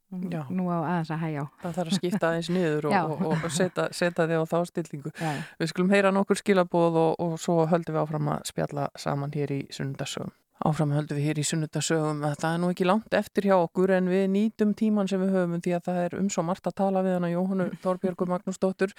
Já. 0.09 0.47
nú 0.49 0.71
á 0.73 0.81
aðeins 0.81 1.11
að 1.13 1.21
hægja 1.21 1.43
á 1.45 1.47
Það 1.61 1.75
þarf 1.77 1.91
að 1.93 1.97
skipta 1.99 2.29
aðeins 2.31 2.49
niður 2.49 2.87
og, 2.89 3.11
og, 3.29 3.33
og 3.45 3.51
setja, 3.53 3.85
setja 3.93 4.25
þig 4.25 4.41
á 4.41 4.45
þá 4.49 4.59
stillingu. 4.71 5.11
já, 5.13 5.33
Við 5.61 5.69
skulum 5.69 5.93
heyra 5.93 6.13
nokkur 6.17 6.41
skilabóð 6.41 6.97
og, 6.97 7.11
og 7.21 7.35
svo 7.43 7.67
höldum 7.69 7.99
við 7.99 8.01
áfram 8.07 8.31
að 8.33 8.47
spjalla 8.49 8.87
saman 8.97 9.35
hér 9.37 9.53
í 9.53 9.59
sunnudasögum. 9.69 10.33
Áfram 10.67 10.91
höldum 10.91 11.15
við 11.21 11.27
hér 11.29 11.39
í 11.39 11.45
sunnudasögum 11.47 12.25
að 12.27 12.33
það 12.43 12.55
er 12.55 12.59
nú 12.59 12.69
ekki 12.73 12.87
langt 12.89 13.15
eftir 13.15 13.47
hjá 13.47 13.55
okkur 13.63 13.93
en 13.95 14.09
við 14.11 14.25
nýtum 14.33 14.73
tíman 14.75 15.07
sem 15.11 15.21
við 15.23 15.31
höfum 15.37 15.61
því 15.63 15.75
að 15.77 15.85
það 15.87 15.99
er 16.03 16.17
um 16.19 16.29
svo 16.35 16.43
margt 16.49 16.67
að 16.67 16.75
tala 16.81 17.03
við 17.07 17.15
hana 17.15 17.31
Jóhannu 17.31 17.67
Þorbjörgur 17.85 18.33
Magnúsdóttur, 18.33 18.95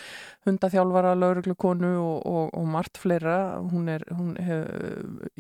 hundaþjálfara, 0.47 1.12
lauruglukonu 1.20 1.91
og, 1.99 2.26
og, 2.32 2.49
og 2.55 2.66
margt 2.78 2.97
fleira. 3.01 3.36
Hún 3.74 3.91
er, 3.91 4.07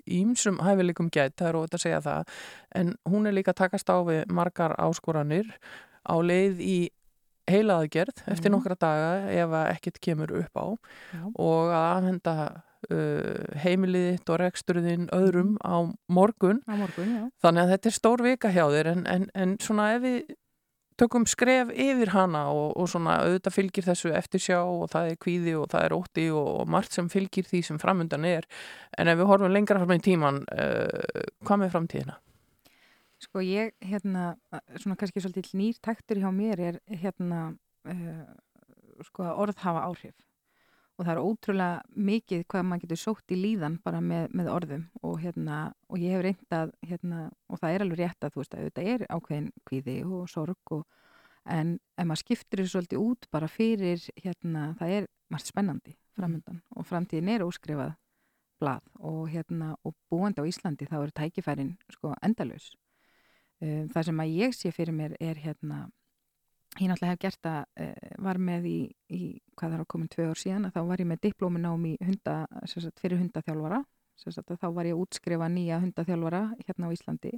ímsum 0.09 0.59
hæfileikum 0.65 1.09
gætt, 1.13 1.37
það 1.39 1.49
er 1.53 1.59
ótt 1.63 1.75
að 1.79 1.83
segja 1.87 2.01
það, 2.03 2.37
en 2.83 2.93
hún 3.09 3.27
er 3.29 3.37
líka 3.39 3.55
takast 3.55 3.89
á 3.89 3.97
við 4.03 4.25
margar 4.33 4.75
áskoranir 4.79 5.47
á 6.03 6.15
leið 6.19 6.59
í 6.63 6.77
heilaðgerð 7.49 8.25
eftir 8.29 8.51
Mhm. 8.51 8.57
nokkra 8.59 8.75
daga 8.77 9.11
ef 9.33 9.53
ekkert 9.73 9.99
kemur 10.01 10.31
upp 10.43 10.53
á 10.59 10.67
Já. 11.15 11.23
og 11.33 11.71
að 11.73 11.87
afhenda 11.97 12.35
uh, 12.87 13.57
heimilið 13.63 14.05
þitt 14.13 14.33
og 14.33 14.41
reksturðin 14.43 15.07
öðrum 15.15 15.55
á 15.63 15.91
morgun. 16.11 16.61
Á 16.69 16.73
morgun, 16.79 17.15
þannig 17.41 17.65
að 17.65 17.73
þetta 17.75 17.89
er 17.89 17.97
stór 17.97 18.23
vika 18.25 18.53
hjá 18.53 18.65
þér 18.71 18.93
en, 18.93 19.03
en, 19.09 19.27
en 19.35 19.57
svona 19.63 19.91
ef 19.95 20.05
við 20.05 20.35
tökum 20.99 21.25
skref 21.29 21.71
yfir 21.71 22.11
hana 22.11 22.45
og, 22.51 22.73
og 22.79 22.89
svona 22.91 23.19
auðvitað 23.23 23.55
fylgir 23.55 23.87
þessu 23.87 24.11
eftir 24.19 24.43
sjá 24.43 24.57
og 24.59 24.89
það 24.91 25.13
er 25.13 25.19
kvíði 25.23 25.53
og 25.59 25.69
það 25.71 25.85
er 25.85 25.95
ótti 25.95 26.25
og, 26.35 26.49
og 26.61 26.71
margt 26.75 26.95
sem 26.95 27.07
fylgir 27.11 27.47
því 27.47 27.61
sem 27.69 27.79
framundan 27.81 28.27
er. 28.27 28.47
En 28.99 29.11
ef 29.11 29.19
við 29.19 29.29
horfum 29.31 29.53
lengra 29.53 29.79
fram 29.79 29.95
í 29.95 30.03
tíman 30.03 30.41
uh, 30.51 31.23
hvað 31.47 31.63
með 31.63 31.73
framtíðina? 31.75 32.17
Sko 33.19 33.43
ég, 33.43 33.73
hérna, 33.83 34.33
svona 34.79 34.95
kannski 34.99 35.23
svolítið 35.23 35.55
nýr 35.59 35.79
taktur 35.83 36.19
hjá 36.21 36.29
mér 36.35 36.61
er 36.69 36.79
hérna, 37.01 37.49
uh, 37.87 38.23
sko 39.07 39.27
að 39.27 39.43
orð 39.45 39.63
hafa 39.63 39.87
áhrif 39.87 40.15
og 40.99 41.05
það 41.07 41.13
er 41.13 41.21
ótrúlega 41.23 41.99
mikið 42.09 42.41
hvað 42.51 42.65
maður 42.67 42.81
getur 42.83 42.99
sótt 42.99 43.31
í 43.31 43.37
líðan 43.39 43.77
bara 43.85 44.01
með, 44.03 44.25
með 44.35 44.49
orðum 44.51 44.81
og 45.07 45.21
hérna, 45.23 45.59
og 45.87 46.01
ég 46.03 46.15
hef 46.15 46.25
reyndað 46.25 46.73
hérna, 46.89 47.21
og 47.47 47.61
það 47.61 47.75
er 47.75 47.85
alveg 47.85 48.01
rétt 48.01 48.27
að 48.27 48.33
þú 48.33 48.41
veist 48.41 48.57
að 48.57 48.65
þetta 48.67 48.87
er 48.93 49.05
ákveðin 49.07 49.47
kvíði 49.69 49.95
og 50.03 50.27
sorg 50.31 50.73
og, 50.75 50.83
en 51.47 51.77
ef 51.95 52.09
maður 52.09 52.23
skiptir 52.25 52.61
þessu 52.61 52.75
svolítið 52.75 53.05
út 53.05 53.29
bara 53.31 53.47
fyrir, 53.51 54.03
hérna, 54.19 54.65
það 54.81 54.95
er 54.97 55.09
margt 55.31 55.53
spennandi 55.53 55.95
framöndan 56.19 56.59
og 56.75 56.87
framtíðin 56.89 57.31
er 57.31 57.47
óskrifað 57.47 57.95
blað 58.59 58.83
og 58.99 59.29
hérna, 59.31 59.71
og 59.87 59.95
búandi 60.11 60.43
á 60.43 60.49
Íslandi 60.49 60.89
þá 60.89 60.97
eru 60.99 61.15
tækifærin 61.15 61.77
sko 61.95 62.11
endalaus. 62.25 62.73
Um, 63.63 63.87
það 63.91 64.09
sem 64.09 64.19
að 64.23 64.35
ég 64.35 64.55
sé 64.55 64.71
fyrir 64.75 64.95
mér 64.95 65.15
er 65.23 65.39
hérna, 65.39 65.85
ég 66.77 66.89
náttúrulega 66.89 67.15
hef 67.15 67.21
gert 67.23 67.47
að 67.49 67.61
uh, 67.81 68.09
var 68.25 68.39
með 68.49 68.67
í, 68.69 68.79
í 69.09 69.21
hvað 69.57 69.75
er 69.75 69.83
að 69.83 69.89
komin 69.93 70.11
tvö 70.11 70.27
ár 70.29 70.39
síðan, 70.39 70.69
þá 70.73 70.81
var 70.91 71.01
ég 71.01 71.09
með 71.09 71.23
diplóminám 71.25 71.87
í 71.89 71.95
hunda, 72.05 72.35
sem 72.69 72.83
sagt, 72.85 73.01
fyrir 73.01 73.21
hundaþjálfara. 73.23 73.81
Sagt, 74.19 74.51
þá 74.51 74.67
var 74.75 74.87
ég 74.89 74.97
að 74.97 75.05
útskrifa 75.05 75.47
nýja 75.47 75.79
hundaþjálfara 75.79 76.41
hérna 76.59 76.91
á 76.91 76.93
Íslandi. 76.93 77.37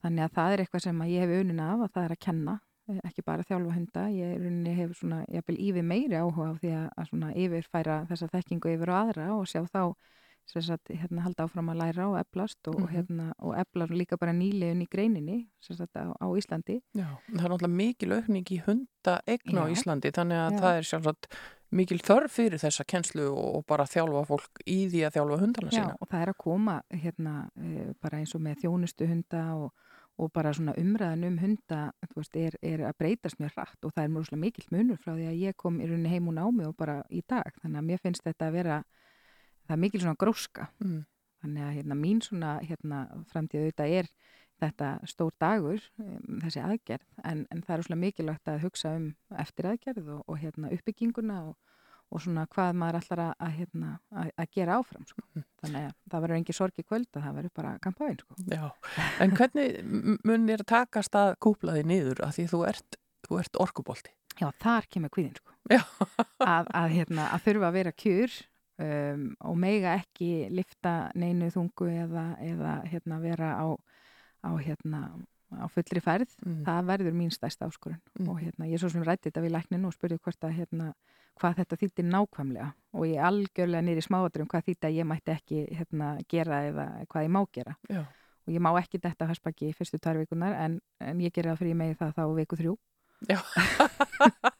Þannig 0.00 0.24
að 0.24 0.34
það 0.36 0.52
er 0.52 0.62
eitthvað 0.62 0.84
sem 0.86 1.00
ég 1.10 1.24
hef 1.24 1.42
unin 1.42 1.62
af 1.64 1.82
að 1.84 1.94
það 1.96 2.04
er 2.04 2.14
að 2.14 2.20
kenna, 2.26 2.54
eh, 2.88 3.00
ekki 3.08 3.24
bara 3.26 3.46
þjálfa 3.48 3.74
hunda, 3.76 4.04
ég 4.14 4.38
uninni 4.38 4.76
hef 4.78 4.94
svona 4.96 5.18
jafnvel 5.28 5.58
yfir 5.66 5.86
meiri 5.90 6.16
áhuga 6.20 6.46
á 6.48 6.54
því 6.62 6.72
að, 6.78 6.88
svona 7.10 7.32
yfirfæra 7.34 7.98
þessa 8.08 8.30
þekkingu 8.32 8.72
yfir 8.76 8.94
á 8.94 8.96
aðra 9.02 9.26
og 9.34 9.50
sjá 9.50 9.60
þá 9.66 9.82
sagt, 10.52 10.88
hérna, 10.90 11.22
halda 11.22 11.44
áfram 11.46 11.68
að 11.70 11.78
læra 11.80 12.08
og 12.10 12.16
eflast 12.20 12.68
og, 12.68 12.80
Mhm. 12.80 12.88
hérna, 12.94 13.32
og 13.38 13.54
efla 13.56 13.86
líka 13.86 14.16
bara 14.18 14.32
nýlegun 14.32 14.82
í 14.82 14.88
greininni 14.90 15.48
sagt, 15.60 15.94
á, 15.96 16.10
á 16.20 16.26
Íslandi. 16.36 16.80
Já, 16.94 17.06
það 17.30 17.44
er 17.44 17.48
náttúrulega 17.50 17.68
mikil 17.76 18.12
aukning 18.12 18.44
í 18.50 18.60
hundaegna 18.64 19.60
á 19.62 19.66
Já. 19.68 19.72
Íslandi 19.76 20.10
þannig 20.12 20.38
að 20.40 20.52
Já. 20.52 20.60
það 20.60 20.76
er 20.78 20.82
sjálfsagt 20.90 21.26
mikil 21.72 21.98
þörf 22.02 22.30
fyrir 22.34 22.58
þessa 22.58 22.84
kennslu 22.84 23.28
og, 23.30 23.64
bara 23.66 23.84
þjálfa 23.84 24.26
fólk 24.26 24.58
í 24.66 24.88
því 24.90 25.04
að 25.06 25.14
þjálfa 25.14 25.38
hundana 25.40 25.70
Já, 25.70 25.76
sína. 25.84 25.96
og 26.00 26.08
það 26.08 26.22
er 26.22 26.32
að 26.32 26.38
koma 26.38 26.82
hérna, 26.90 27.50
e, 27.56 27.92
bara 28.02 28.18
eins 28.18 28.34
og 28.34 28.40
með 28.42 28.56
þjónustu 28.64 29.06
hunda 29.06 29.54
og, 29.54 29.72
og 30.18 30.32
bara 30.32 30.50
svona 30.52 30.74
umræðan 30.76 31.24
um 31.24 31.38
hunda 31.38 31.92
veist, 32.16 32.34
er, 32.36 32.52
er 32.62 32.78
að 32.90 32.96
breytast 32.98 33.38
mjög 33.38 33.52
hratt 33.54 33.84
og 33.84 33.92
það 33.94 34.04
er 34.04 34.08
mjög 34.08 34.36
mikill 34.36 34.66
munur 34.70 34.98
frá 34.98 35.14
því 35.14 35.28
að 35.30 35.38
ég 35.46 35.56
kom 35.56 35.78
í 35.80 35.86
rauninni 35.86 36.08
heim 36.10 36.28
og 36.28 36.34
námi 36.34 36.66
og 36.66 36.76
bara 36.76 37.02
í 37.10 37.22
dag 37.26 37.52
þannig 37.62 37.78
að 37.78 37.86
mér 37.86 38.00
finnst 38.02 38.24
þetta 38.24 38.48
að 38.48 38.52
vera 38.52 38.84
það 39.70 39.76
er 39.78 39.82
mikil 39.86 40.02
svona 40.04 40.18
gróska 40.20 40.68
Mm. 40.82 41.00
þannig 41.44 41.64
að 41.70 41.74
hérna, 41.78 41.96
mín 41.96 42.20
svona 42.26 42.58
hérna, 42.66 42.98
framtíð 43.32 43.62
auðvitað 43.64 43.94
er 44.02 44.10
þetta 44.60 44.88
stór 45.08 45.32
dagur, 45.40 45.80
um, 46.02 46.38
þessi 46.42 46.60
aðgerð 46.60 47.06
en, 47.24 47.46
en 47.48 47.62
það 47.64 47.74
er 47.78 47.82
svolítið 47.86 48.02
mikilvægt 48.04 48.50
að 48.52 48.58
hugsa 48.66 48.90
um 48.98 49.06
eftir 49.40 49.70
aðgerð 49.70 50.10
og, 50.18 50.24
og 50.28 50.36
hérna, 50.42 50.68
uppbygginguna 50.76 51.38
og, 51.48 51.54
og 52.12 52.20
svona 52.20 52.44
hvað 52.52 52.74
maður 52.76 52.98
ætlar 53.00 53.22
að, 53.24 53.32
að, 53.46 53.54
hérna, 53.56 53.94
að, 54.12 54.30
að 54.44 54.50
gera 54.58 54.76
áfram 54.82 55.06
sko. 55.08 55.24
þannig 55.62 55.86
að 55.86 55.94
það 56.12 56.24
verður 56.26 56.36
engi 56.42 56.56
sorg 56.58 56.82
í 56.82 56.84
kvöld 56.90 57.08
að 57.16 57.24
það 57.24 57.38
verður 57.40 57.54
bara 57.62 57.72
kampáinn 57.86 58.20
sko. 58.20 58.36
En 59.24 59.34
hvernig 59.40 59.78
m- 59.80 60.18
mun 60.28 60.46
þér 60.50 60.66
takast 60.74 61.16
að 61.16 61.32
kúpla 61.40 61.78
því 61.78 61.86
niður 61.94 62.20
að 62.26 62.36
því 62.36 62.46
þú 62.52 62.62
ert, 62.68 63.00
þú 63.28 63.40
ert 63.40 63.60
orkubolti? 63.64 64.12
Já, 64.40 64.50
þar 64.60 64.90
kemur 64.92 65.10
kvíðin 65.16 65.40
sko. 65.40 65.56
Að, 66.40 66.68
að, 66.74 66.88
hérna, 66.98 67.30
að 67.32 67.42
þurfa 67.48 67.68
að 67.72 67.76
vera 67.80 67.92
kjur 67.96 68.36
um, 68.80 69.26
og 69.40 69.56
meiga 69.60 69.94
ekki 70.00 70.48
lifta 70.50 71.10
neinu 71.14 71.50
þungu 71.54 71.88
eða, 72.06 72.24
eða 72.40 72.74
hérna, 72.90 73.20
vera 73.22 73.52
á, 73.60 73.66
á, 74.44 74.50
hérna, 74.58 75.00
á 75.52 75.66
fullri 75.68 76.00
færð 76.00 76.30
Mm. 76.46 76.62
það 76.64 76.84
verður 76.92 77.14
mín 77.18 77.30
stærsta 77.34 77.66
áskorun 77.68 78.00
Mm. 78.18 78.28
og 78.28 78.40
hérna, 78.40 78.66
ég 78.70 78.74
er 78.74 78.78
svo 78.84 78.90
sem 78.92 79.02
rætti 79.04 79.30
þetta 79.30 79.42
við 79.44 79.54
lækninu 79.56 79.86
og 79.90 79.94
spurði 79.96 80.18
hvort 80.22 80.44
að 80.46 80.56
hérna, 80.60 80.92
hvað 81.40 81.56
þetta 81.58 81.76
þýtti 81.80 82.02
nákvæmlega 82.06 82.72
og 82.94 83.04
ég 83.06 83.18
algjörlega 83.24 83.82
nýri 83.86 84.02
smáaturum 84.04 84.48
hvað 84.48 84.64
þýtti 84.68 84.86
að 84.88 84.96
ég 85.00 85.06
mætti 85.08 85.32
ekki 85.34 85.60
hérna, 85.76 86.08
gera 86.28 86.62
eða 86.68 86.86
hvað 87.08 87.24
ég 87.26 87.30
má 87.34 87.40
gera 87.52 87.74
Já. 87.88 88.00
og 88.46 88.50
ég 88.54 88.60
má 88.60 88.70
ekki 88.80 89.00
þetta 89.00 89.26
haspaki 89.30 89.72
fyrstu 89.72 89.98
tvær 89.98 90.18
vikunar 90.20 90.52
en, 90.54 90.80
en 91.00 91.18
ég 91.20 91.32
gera 91.32 91.52
það 91.54 91.58
fyrir 91.64 91.76
megi 91.76 91.94
það 91.98 92.14
þá 92.14 92.22
viku 92.36 92.56
þrjú 92.60 92.76
Já. 93.28 93.38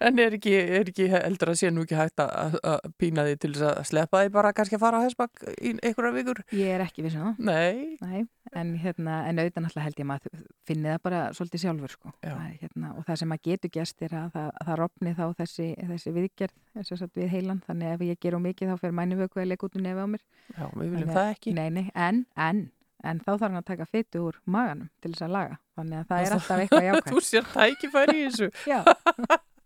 en 0.00 0.18
er 0.22 0.34
ekki, 0.38 0.52
er 0.78 0.88
ekki 0.92 1.06
heldur 1.12 1.50
að 1.52 1.58
sé 1.60 1.70
nú 1.74 1.82
ekki 1.86 1.96
hægt 1.98 2.20
að, 2.22 2.56
að 2.62 2.88
pína 3.00 3.24
því 3.26 3.36
til 3.42 3.50
þess 3.56 3.66
að 3.70 3.86
sleppa 3.90 4.22
því 4.24 4.32
bara 4.36 4.52
kannski 4.56 4.78
að 4.78 4.82
fara 4.84 5.00
á 5.00 5.04
hessbakk 5.06 5.42
í 5.58 5.72
einhverja 5.82 6.14
vikur? 6.18 6.42
ég 6.54 6.74
er 6.76 6.84
ekki 6.86 7.04
vissin 7.06 7.24
það 7.26 7.42
Nei. 7.48 7.96
Nei, 8.02 8.22
en, 8.54 8.70
hérna, 8.82 9.18
en 9.28 9.42
auðvitað 9.42 9.64
náttúrulega 9.66 9.86
held 9.88 10.00
ég 10.04 10.08
maður 10.12 10.44
finni 10.68 10.88
það 10.92 11.02
bara 11.08 11.20
svolítið 11.36 11.62
sjálfur 11.64 11.92
sko. 11.96 12.12
Það, 12.24 12.46
hérna, 12.62 12.92
og 12.96 13.04
það 13.08 13.20
sem 13.22 13.34
að 13.36 13.42
getur 13.50 13.74
gerst 13.78 14.02
er 14.08 14.14
að 14.22 14.30
það, 14.38 14.48
að 14.62 14.70
það 14.70 14.80
rofni 14.82 15.12
þá 15.18 15.24
þessi, 15.42 15.68
þessi 15.92 16.14
viðgerð 16.16 16.56
þessi 16.78 16.98
satt 17.02 17.18
við 17.20 17.30
heilan, 17.34 17.62
þannig 17.66 17.94
ef 17.96 18.06
ég 18.08 18.20
ger 18.24 18.38
á 18.38 18.40
mikið 18.48 18.72
þá 18.72 18.80
fer 18.86 18.96
mænu 19.00 19.18
vöku 19.20 19.42
að 19.42 19.50
leika 19.52 19.68
út 19.68 19.76
um 19.78 19.84
nefi 19.88 20.04
á 20.04 20.08
mér 20.14 20.24
Já, 20.56 20.64
við 20.78 20.90
viljum 20.94 21.08
að- 21.12 21.18
það 21.18 21.30
ekki. 21.34 21.54
nei, 21.58 21.68
nei, 21.78 21.86
en, 21.94 22.22
en, 22.48 22.62
en 23.04 23.20
þá 23.24 23.30
þarf 23.34 23.44
hann 23.48 23.60
að 23.60 23.66
taka 23.72 23.86
fytu 23.90 24.22
úr 24.30 24.38
maganum 24.46 24.88
til 25.02 25.12
þess 25.12 25.26
að 25.28 25.34
laga 25.36 25.58
þannig 25.78 25.98
að 26.00 26.08
það 26.12 26.24
er 26.28 26.36
alltaf 26.38 26.62
eitthvað 26.64 26.88
jákvæmt 26.88 27.10
Þú 27.14 27.24
sér 27.28 27.50
tækifæri 27.52 28.16
í 28.18 28.24
þessu. 28.28 28.50
Já, 28.68 28.80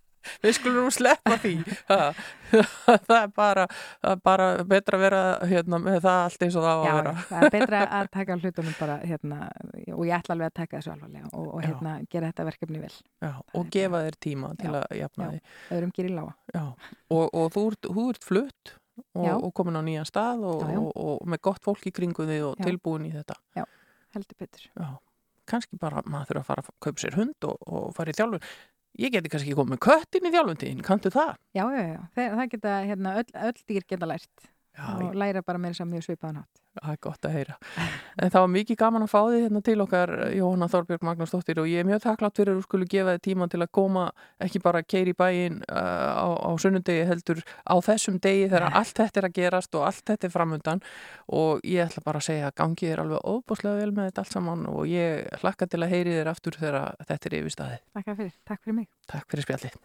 Við 0.42 0.54
skulum 0.58 0.90
sleppa 0.94 1.36
því. 1.42 1.52
Það 2.52 3.12
er 3.16 3.30
bara, 3.32 3.62
bara 4.24 4.46
betra 4.68 4.98
að 4.98 5.02
vera 5.06 5.20
hérna, 5.48 5.78
með 5.80 5.98
það 6.04 6.18
allt 6.26 6.42
eins 6.44 6.56
og 6.60 6.64
það 6.66 6.72
á 6.72 6.82
já, 6.84 6.90
að 6.92 6.98
vera. 6.98 7.12
það 7.30 7.46
er 7.46 7.54
betra 7.54 7.78
að 7.98 8.08
taka 8.12 8.36
hlutunum 8.42 8.74
bara 8.76 8.96
hérna, 9.08 9.38
og 9.96 10.02
ég 10.04 10.16
ætla 10.18 10.34
alveg 10.36 10.50
að 10.50 10.56
taka 10.58 10.76
þessu 10.80 10.92
alvarlega 10.92 11.30
og, 11.32 11.46
og 11.46 11.62
Já. 11.62 11.66
hérna, 11.70 11.94
gera 12.12 12.28
þetta 12.32 12.46
verkefni 12.50 12.82
vel 12.82 12.92
Já, 13.24 13.30
og 13.56 13.70
gefa 13.72 14.02
þér 14.04 14.18
tíma 14.26 14.50
til 14.60 14.68
Já, 14.68 14.76
að 14.82 14.98
jafna 15.00 15.24
já. 15.24 15.30
því. 15.32 15.40
öðrum 15.78 15.94
gerir 15.96 16.14
lága 16.18 16.34
Já, 16.52 16.64
og, 17.16 17.24
og 17.40 17.46
þú, 17.56 17.62
ert, 17.72 17.88
ert 18.04 18.28
flutt 18.28 18.74
og, 19.16 19.24
Já. 19.24 19.32
og 19.38 19.48
komin 19.56 19.80
á 19.80 19.82
nýjan 19.88 20.10
stað 20.10 20.44
og, 20.50 20.60
Já, 20.66 20.74
já. 20.76 20.82
og, 20.82 20.92
og 21.16 21.32
með 21.32 21.42
gott 21.48 21.64
fólk 21.64 21.88
í 21.88 21.94
kringu 21.96 22.26
þig 22.28 22.44
og 22.50 22.60
Já. 22.60 22.66
tilbúin 22.68 23.08
í 23.08 23.14
þetta. 23.16 23.38
heldur 24.12 24.36
betur 24.44 24.68
Já, 24.76 24.90
kannski 25.48 25.80
bara 25.80 26.04
maður 26.04 26.34
þurfa 26.34 26.44
að 26.44 26.50
fara 26.52 26.66
að 26.68 26.70
kaupa 26.84 27.00
sér 27.06 27.16
hund 27.16 27.48
og, 27.48 27.56
og 27.64 27.88
fara 27.96 28.12
í 28.12 28.18
þjálfun. 28.20 28.44
Ég 29.01 29.12
geti 29.14 29.30
kannski 29.32 29.55
komið 29.57 29.72
með 29.72 29.80
köttin 29.86 30.26
í 30.28 30.32
þjálfundiðin, 30.34 30.82
kanntu 30.84 31.12
það? 31.12 31.36
Já, 31.57 31.62
já, 31.72 31.82
já, 31.86 32.01
það, 32.16 32.34
það 32.38 32.51
geta, 32.55 32.72
hérna, 32.90 33.14
öll, 33.22 33.30
öll 33.49 33.62
dýr 33.70 33.86
geta 33.88 34.09
lært 34.11 34.51
Já, 34.76 34.84
og 34.99 35.16
læra 35.16 35.43
bara 35.45 35.61
þess 35.62 35.84
að 35.84 35.90
mjög 35.95 36.05
svipaðan 36.09 36.43
hátt. 36.43 36.61
Það 36.72 36.92
er 36.92 36.98
gott 37.04 37.26
að 37.28 37.34
heyra. 37.36 37.54
En 38.16 38.30
það 38.32 38.44
var 38.44 38.50
mikið 38.54 38.78
gaman 38.80 39.04
að 39.04 39.10
fá 39.12 39.18
því 39.20 39.40
hérna 39.42 39.60
til 39.66 39.74
okkar 39.84 40.12
Jóhanna 40.32 40.68
Þorbjörg 40.72 41.04
Magnúsdóttir 41.04 41.60
og 41.60 41.68
ég 41.68 41.82
er 41.82 41.88
mjög 41.88 42.00
takklátt 42.06 42.40
fyrir 42.40 42.54
að 42.54 42.62
þú 42.62 42.64
skulle 42.64 42.88
gefa 42.94 43.16
þið 43.16 43.24
tíma 43.26 43.48
til 43.52 43.60
að 43.60 43.72
koma 43.76 44.04
ekki 44.46 44.62
bara 44.64 44.80
keiri 44.82 45.12
bæinn 45.18 45.60
uh, 45.68 45.76
á, 46.16 46.28
á 46.32 46.50
sunnundegi 46.56 47.04
heldur 47.10 47.42
á 47.44 47.74
þessum 47.84 48.16
degi 48.24 48.48
þegar 48.48 48.70
allt 48.70 49.02
þetta 49.02 49.20
er 49.20 49.28
að 49.28 49.36
gerast 49.36 49.76
og 49.76 49.86
allt 49.90 50.04
þetta 50.08 50.28
er 50.30 50.32
framundan 50.32 50.84
og 51.28 51.60
ég 51.68 51.84
ætla 51.84 52.06
bara 52.06 52.22
að 52.22 52.28
segja 52.30 52.48
að 52.48 52.56
gangið 52.62 52.94
er 52.94 53.04
alveg 53.04 53.28
óbúslega 53.34 53.82
vel 53.82 53.92
með 53.92 54.08
þetta 54.08 54.24
allt 54.24 54.38
saman 54.38 54.64
og 54.72 54.88
ég 54.88 55.28
hlakka 55.44 55.68
til 55.68 55.82
að 55.84 55.92
heyri 55.92 56.16
þér 56.16 56.32
aftur 56.32 56.56
þegar 56.56 56.96
þetta 57.04 57.28
er 57.28 57.38
yfir 57.42 57.56
staði. 57.58 57.82
Takk 57.92 58.14
fyrir, 58.14 58.34
takk 58.48 58.64
fyrir 58.64 58.80
mig. 58.80 58.88
Takk 59.12 59.28
fyrir 59.28 59.50
spjallið. 59.50 59.80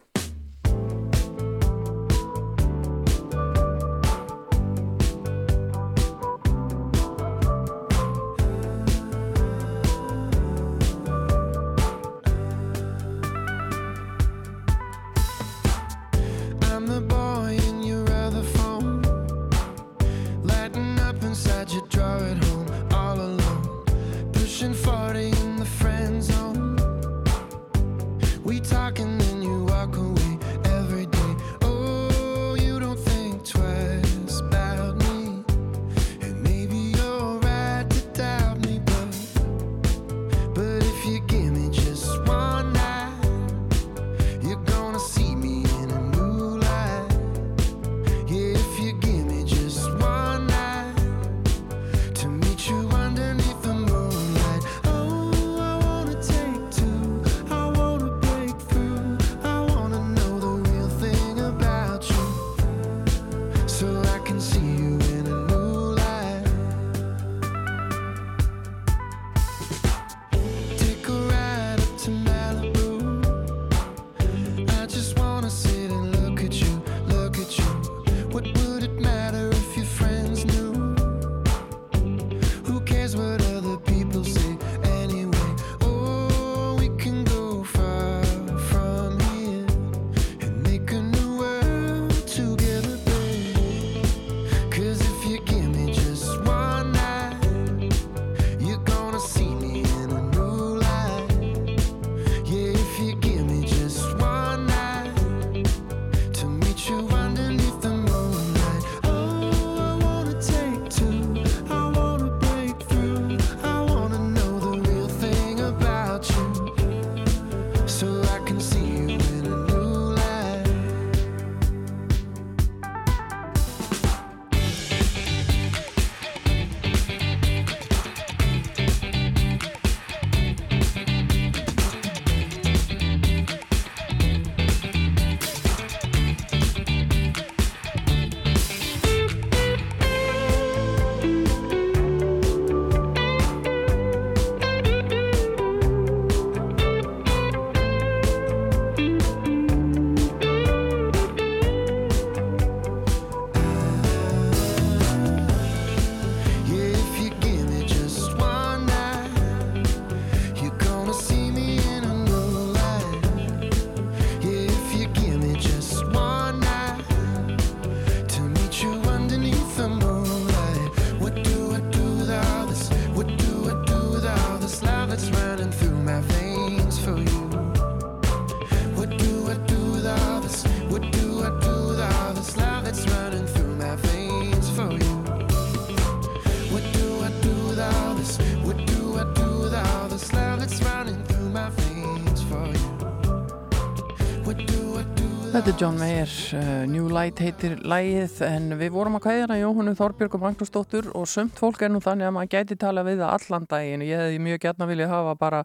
Þetta 195.58 195.72
er 195.72 195.80
John 195.80 195.96
Mayer, 195.98 196.32
uh, 196.54 196.66
New 196.86 197.08
Light 197.10 197.40
heitir 197.42 197.72
lægið 197.82 198.36
en 198.46 198.76
við 198.78 198.92
vorum 198.94 199.16
að 199.18 199.24
kæðina 199.24 199.56
Jóhannu 199.58 199.94
Þorbjörg 199.98 200.36
og 200.36 200.42
Magnúsdóttur 200.44 201.08
og 201.18 201.24
sumt 201.26 201.58
fólk 201.58 201.80
er 201.82 201.90
nú 201.90 201.98
þannig 201.98 202.28
að 202.28 202.34
maður 202.36 202.52
gæti 202.52 202.76
tala 202.78 203.02
við 203.02 203.24
það 203.24 203.32
allan 203.34 203.66
daginn. 203.72 204.04
Ég 204.06 204.22
hefði 204.22 204.38
mjög 204.44 204.60
gætna 204.62 204.86
viljað 204.86 205.10
hafa 205.16 205.32
bara, 205.40 205.64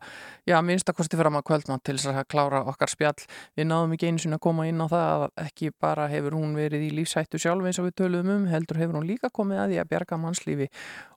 já, 0.49 0.55
minnstakosti 0.65 1.19
fyrir 1.19 1.37
að 1.37 1.45
kvöldmátt 1.51 1.85
til 1.85 1.95
þess 1.99 2.09
að 2.09 2.25
klára 2.33 2.63
okkar 2.73 2.89
spjall. 2.89 3.27
Við 3.53 3.69
náðum 3.69 3.93
ekki 3.93 4.09
sinni 4.23 4.39
að 4.39 4.43
koma 4.47 4.65
inn 4.65 4.81
á 4.81 4.87
það 4.89 5.27
að 5.27 5.45
ekki 5.45 5.71
bara 5.85 6.09
hefur 6.09 6.39
hún 6.39 6.57
verið 6.57 6.87
í 6.87 6.89
lífsættu 6.97 7.37
sjálf 7.45 7.69
eins 7.69 7.77
og 7.77 7.91
við 7.91 7.97
töluðum 8.01 8.33
um, 8.39 8.49
heldur 8.49 8.81
hefur 8.81 8.97
hún 8.97 9.07
líka 9.13 9.29
komið 9.29 9.61
að 9.61 9.75
því 9.75 9.81
að 9.83 9.93
bjarga 9.93 10.21
mannslífi 10.25 10.71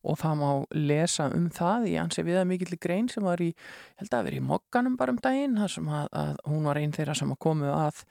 og 0.04 0.20
það 0.20 0.38
má 0.44 0.48
lesa 0.76 1.32
um 1.32 1.48
það 1.48 1.88
í 1.94 1.98
ansi 2.04 2.28
viða 2.28 2.44
mikill 2.44 2.76
grein 2.76 3.08
sem 3.08 3.24
var 3.24 3.40
í, 3.40 3.54
held 3.96 4.12
að 4.12 4.28
vera 4.28 4.36
í 4.36 4.46
mokkanum 4.52 5.00
bara 5.00 5.16
um 5.16 5.24
daginn, 5.24 5.56
þar 5.56 5.78
sem 5.78 5.88
að, 5.88 6.08
að 6.12 6.32
hún 6.52 6.68
var 6.68 6.78
einn 6.82 6.92
þeirra 6.94 7.16
sem 7.16 7.32
að 7.32 7.40
komu 7.42 7.72
að 7.72 8.04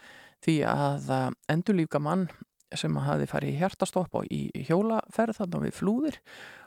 því 0.45 0.59
að 0.69 1.09
endurlífga 1.51 2.01
mann 2.01 2.27
sem 2.73 2.95
hafi 3.05 3.27
farið 3.29 3.53
í 3.53 3.57
hjartastopp 3.61 4.19
og 4.19 4.29
í 4.33 4.49
hjólaferð 4.67 5.39
þarna 5.39 5.63
við 5.63 5.75
flúðir 5.79 6.19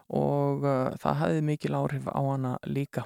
og 0.08 0.64
uh, 0.64 0.90
það 1.00 1.22
hafi 1.22 1.44
mikil 1.44 1.76
áhrif 1.76 2.08
á 2.08 2.20
hana 2.20 2.56
líka. 2.66 3.04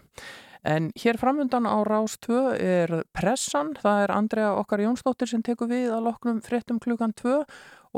En 0.63 0.93
hér 0.95 1.19
framöndan 1.19 1.67
á 1.67 1.83
Rás 1.83 2.15
2 2.23 2.55
er 2.55 2.93
pressan, 3.11 3.73
það 3.75 4.05
er 4.05 4.13
Andrea 4.15 4.53
okkar 4.55 4.85
Jónsdóttir 4.85 5.27
sem 5.27 5.43
tekur 5.43 5.67
við 5.73 5.91
að 5.91 6.07
loknum 6.07 6.39
fréttum 6.45 6.79
klukkan 6.79 7.15
2 7.19 7.41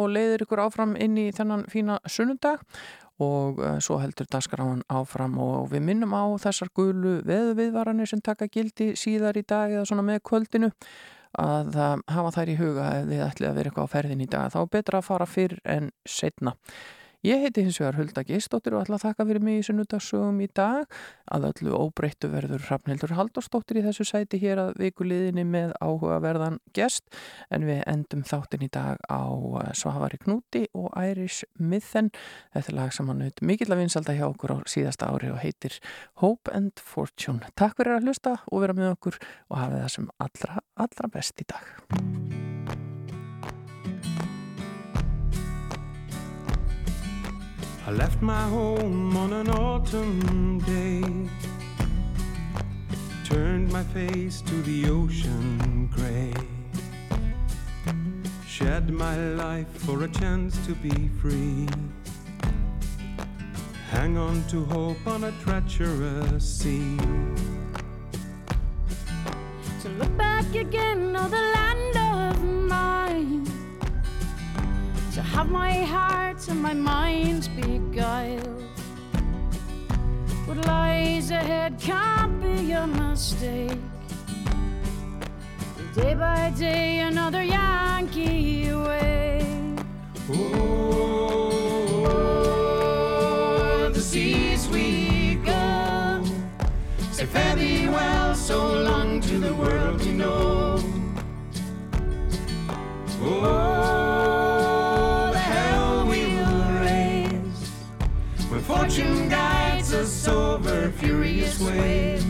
og 0.01 0.09
leiðir 0.09 0.47
ykkur 0.47 0.63
áfram 0.65 0.95
inn 0.97 1.19
í 1.21 1.29
þennan 1.37 1.67
fína 1.69 1.99
sunnundag 2.09 2.65
og 3.23 3.61
uh, 3.61 3.77
svo 3.85 4.01
heldur 4.01 4.27
dagskráan 4.33 4.81
áfram 4.89 5.37
og 5.39 5.69
við 5.75 5.85
minnum 5.91 6.17
á 6.17 6.25
þessar 6.41 6.73
gulu 6.75 7.19
veðuviðvaranir 7.29 8.09
sem 8.11 8.25
taka 8.25 8.49
gildi 8.49 8.95
síðar 8.99 9.37
í 9.39 9.45
dag 9.47 9.71
eða 9.71 9.85
svona 9.91 10.07
með 10.09 10.25
kvöldinu 10.25 10.73
að 11.41 11.79
hafa 12.11 12.35
þær 12.37 12.53
í 12.53 12.59
huga 12.59 12.91
ef 12.99 13.09
þið 13.11 13.23
ætlið 13.29 13.49
að 13.49 13.57
vera 13.59 13.71
eitthvað 13.71 13.89
á 13.89 13.95
ferðin 13.95 14.25
í 14.25 14.29
dag 14.31 14.53
þá 14.55 14.61
betra 14.77 15.01
að 15.01 15.09
fara 15.09 15.27
fyrr 15.29 15.57
en 15.65 15.91
setna 16.07 16.55
Ég 17.25 17.41
heiti 17.41 17.63
hins 17.65 17.79
vegar 17.81 17.97
Hulda 17.97 18.21
Geistóttir 18.29 18.75
og 18.77 18.83
ætla 18.85 18.99
að 18.99 19.05
þakka 19.07 19.25
fyrir 19.31 19.45
mig 19.47 19.55
í 19.57 19.63
sunnudagsögum 19.65 20.43
í 20.45 20.49
dag. 20.53 20.85
Að 21.33 21.47
öllu 21.49 21.79
óbreyttu 21.87 22.29
verður 22.29 22.67
Hrafnhildur 22.67 23.15
Halldórsdóttir 23.17 23.79
í 23.81 23.85
þessu 23.87 24.05
sæti 24.05 24.43
hér 24.43 24.61
að 24.61 24.75
vikuliðinni 24.83 25.47
með 25.49 25.73
áhugaverðan 25.81 26.61
gest 26.77 27.17
en 27.49 27.65
við 27.65 27.81
endum 27.89 28.27
þáttin 28.29 28.67
í 28.67 28.71
dag 28.77 29.01
á 29.09 29.25
eh, 29.25 29.73
Svavari 29.73 30.21
Knúti 30.21 30.67
og 30.77 30.93
Irish 31.01 31.49
Mythen. 31.57 32.13
Þetta 32.53 32.77
lag 32.77 33.01
naut 33.15 33.41
mikill 33.41 33.73
að 33.73 33.87
vinsalda 33.87 34.21
hjá 34.21 34.27
okkur 34.29 34.59
á 34.61 34.69
síðasta 34.69 35.09
ári 35.09 35.33
og 35.33 35.41
heitir 35.41 35.81
Hope 36.21 36.53
and 36.53 36.77
Fortune. 36.77 37.41
Takk 37.57 37.81
fyrir 37.81 37.97
að 37.97 38.11
hlusta 38.11 38.37
og 38.53 38.67
vera 38.67 38.77
með 38.77 38.99
okkur 38.99 39.17
og 39.49 39.63
hafa 39.63 39.87
það 39.87 39.95
sem 39.97 40.11
allra, 40.21 40.61
allra 40.77 41.17
best 41.17 41.41
í 41.41 41.49
dag. 41.49 42.54
I 47.87 47.91
left 47.91 48.23
my 48.23 48.43
home 48.49 49.15
on 49.15 49.35
an 49.35 49.51
autumn 49.51 50.59
day. 50.61 51.05
Turned 53.27 53.71
my 53.71 53.83
face 53.83 54.41
to 54.41 54.63
the 54.63 54.89
ocean 54.89 55.91
gray. 55.93 56.33
Shed 58.47 58.89
my 58.89 59.17
life 59.17 59.69
for 59.85 60.05
a 60.05 60.09
chance 60.09 60.57
to 60.67 60.75
be 60.77 61.09
free. 61.21 61.69
Hang 63.91 64.17
on 64.17 64.43
to 64.49 64.65
hope 64.65 65.07
on 65.07 65.25
a 65.25 65.33
treacherous 65.43 66.43
sea. 66.43 66.97
To 69.83 69.89
look 69.99 70.17
back 70.17 70.55
again 70.55 71.15
on 71.15 71.31
the 71.31 71.37
land 71.37 71.97
of. 71.99 72.64
To 75.15 75.23
have 75.23 75.49
my 75.49 75.73
heart 75.85 76.49
and 76.49 76.61
my 76.61 76.75
mind 76.75 77.49
beguiled. 77.55 78.65
What 80.45 80.67
lies 80.67 81.31
ahead 81.31 81.79
can't 81.79 82.43
be 82.43 82.73
a 82.73 82.85
mistake. 82.85 83.79
Day 85.95 86.15
by 86.17 86.51
day, 86.59 86.99
another 86.99 87.45
Yankee 87.45 88.73
way. 88.73 89.47
Oh, 90.33 90.41
the 93.95 94.01
seas 94.01 94.67
we 94.67 95.37
go. 95.37 96.25
Say 97.13 97.27
fare 97.27 97.55
thee 97.55 97.89
well, 97.89 98.35
so 98.35 98.73
long 98.83 99.21
to 99.21 99.39
the 99.39 99.55
world 99.55 100.01
we 100.05 100.11
know. 100.11 100.83
Oh, 103.23 103.74
us 110.25 110.35
over 110.35 110.91
furious 110.93 111.61
waves. 111.61 112.25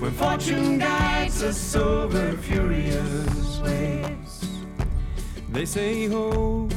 When 0.00 0.12
fortune 0.12 0.78
guides 0.78 1.42
us 1.42 1.76
over 1.76 2.32
furious 2.38 3.60
waves. 3.60 4.48
They 5.50 5.66
say 5.66 6.06
hope 6.06 6.72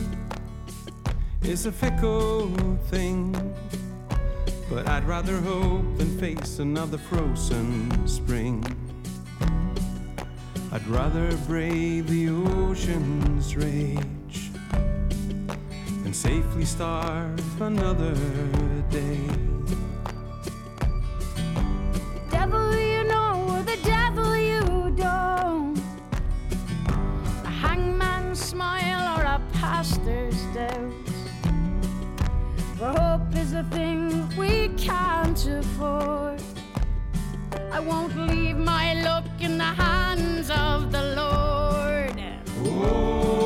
is 1.43 1.65
a 1.65 1.71
fickle 1.71 2.49
thing. 2.89 3.31
But 4.69 4.87
I'd 4.89 5.05
rather 5.05 5.39
hope 5.39 5.97
than 5.97 6.17
face 6.19 6.59
another 6.59 6.97
frozen 6.97 8.07
spring. 8.07 8.65
I'd 10.73 10.87
rather 10.87 11.37
brave 11.47 12.09
the 12.09 12.29
ocean's 12.29 13.55
rage 13.55 14.51
than 16.03 16.13
safely 16.13 16.65
starve 16.65 17.61
another 17.61 18.15
day. 18.89 19.42
Smile 28.53 29.17
or 29.17 29.23
a 29.23 29.41
pastor's 29.53 30.39
doubt. 30.53 30.93
For 32.77 32.91
hope 33.01 33.35
is 33.35 33.53
a 33.53 33.63
thing 33.77 34.29
we 34.37 34.67
can't 34.77 35.43
afford. 35.47 36.39
I 37.71 37.79
won't 37.79 38.15
leave 38.15 38.57
my 38.57 38.93
luck 39.01 39.25
in 39.39 39.57
the 39.57 39.71
hands 39.83 40.51
of 40.51 40.91
the 40.91 41.03
Lord. 41.21 42.15
Oh, 42.65 43.42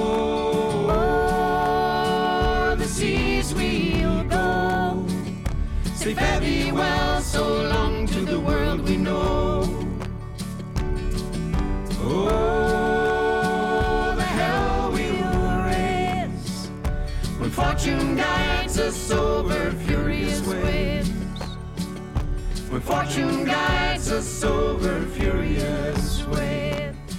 fortune 22.88 23.44
guides 23.44 24.14
us 24.14 24.44
over 24.46 25.02
furious 25.08 26.26
waves. 26.28 27.18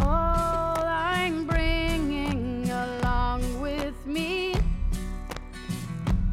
All 0.00 0.76
I'm 0.84 1.46
bringing 1.46 2.68
along 2.68 3.60
with 3.60 3.94
me, 4.04 4.56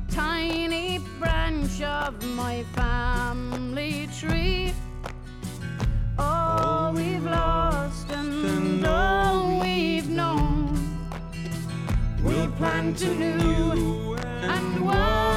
tiny 0.09 0.97
branch 1.19 1.79
of 1.83 2.25
my 2.35 2.63
family 2.75 4.09
tree. 4.19 4.73
All 6.17 6.91
we've 6.91 7.23
lost 7.23 8.09
and 8.09 8.83
all 8.83 9.59
we've 9.61 10.09
known, 10.09 10.75
We'll 12.23 12.49
plant 12.53 12.99
anew 13.03 14.15
and 14.41 14.85
one 14.85 15.32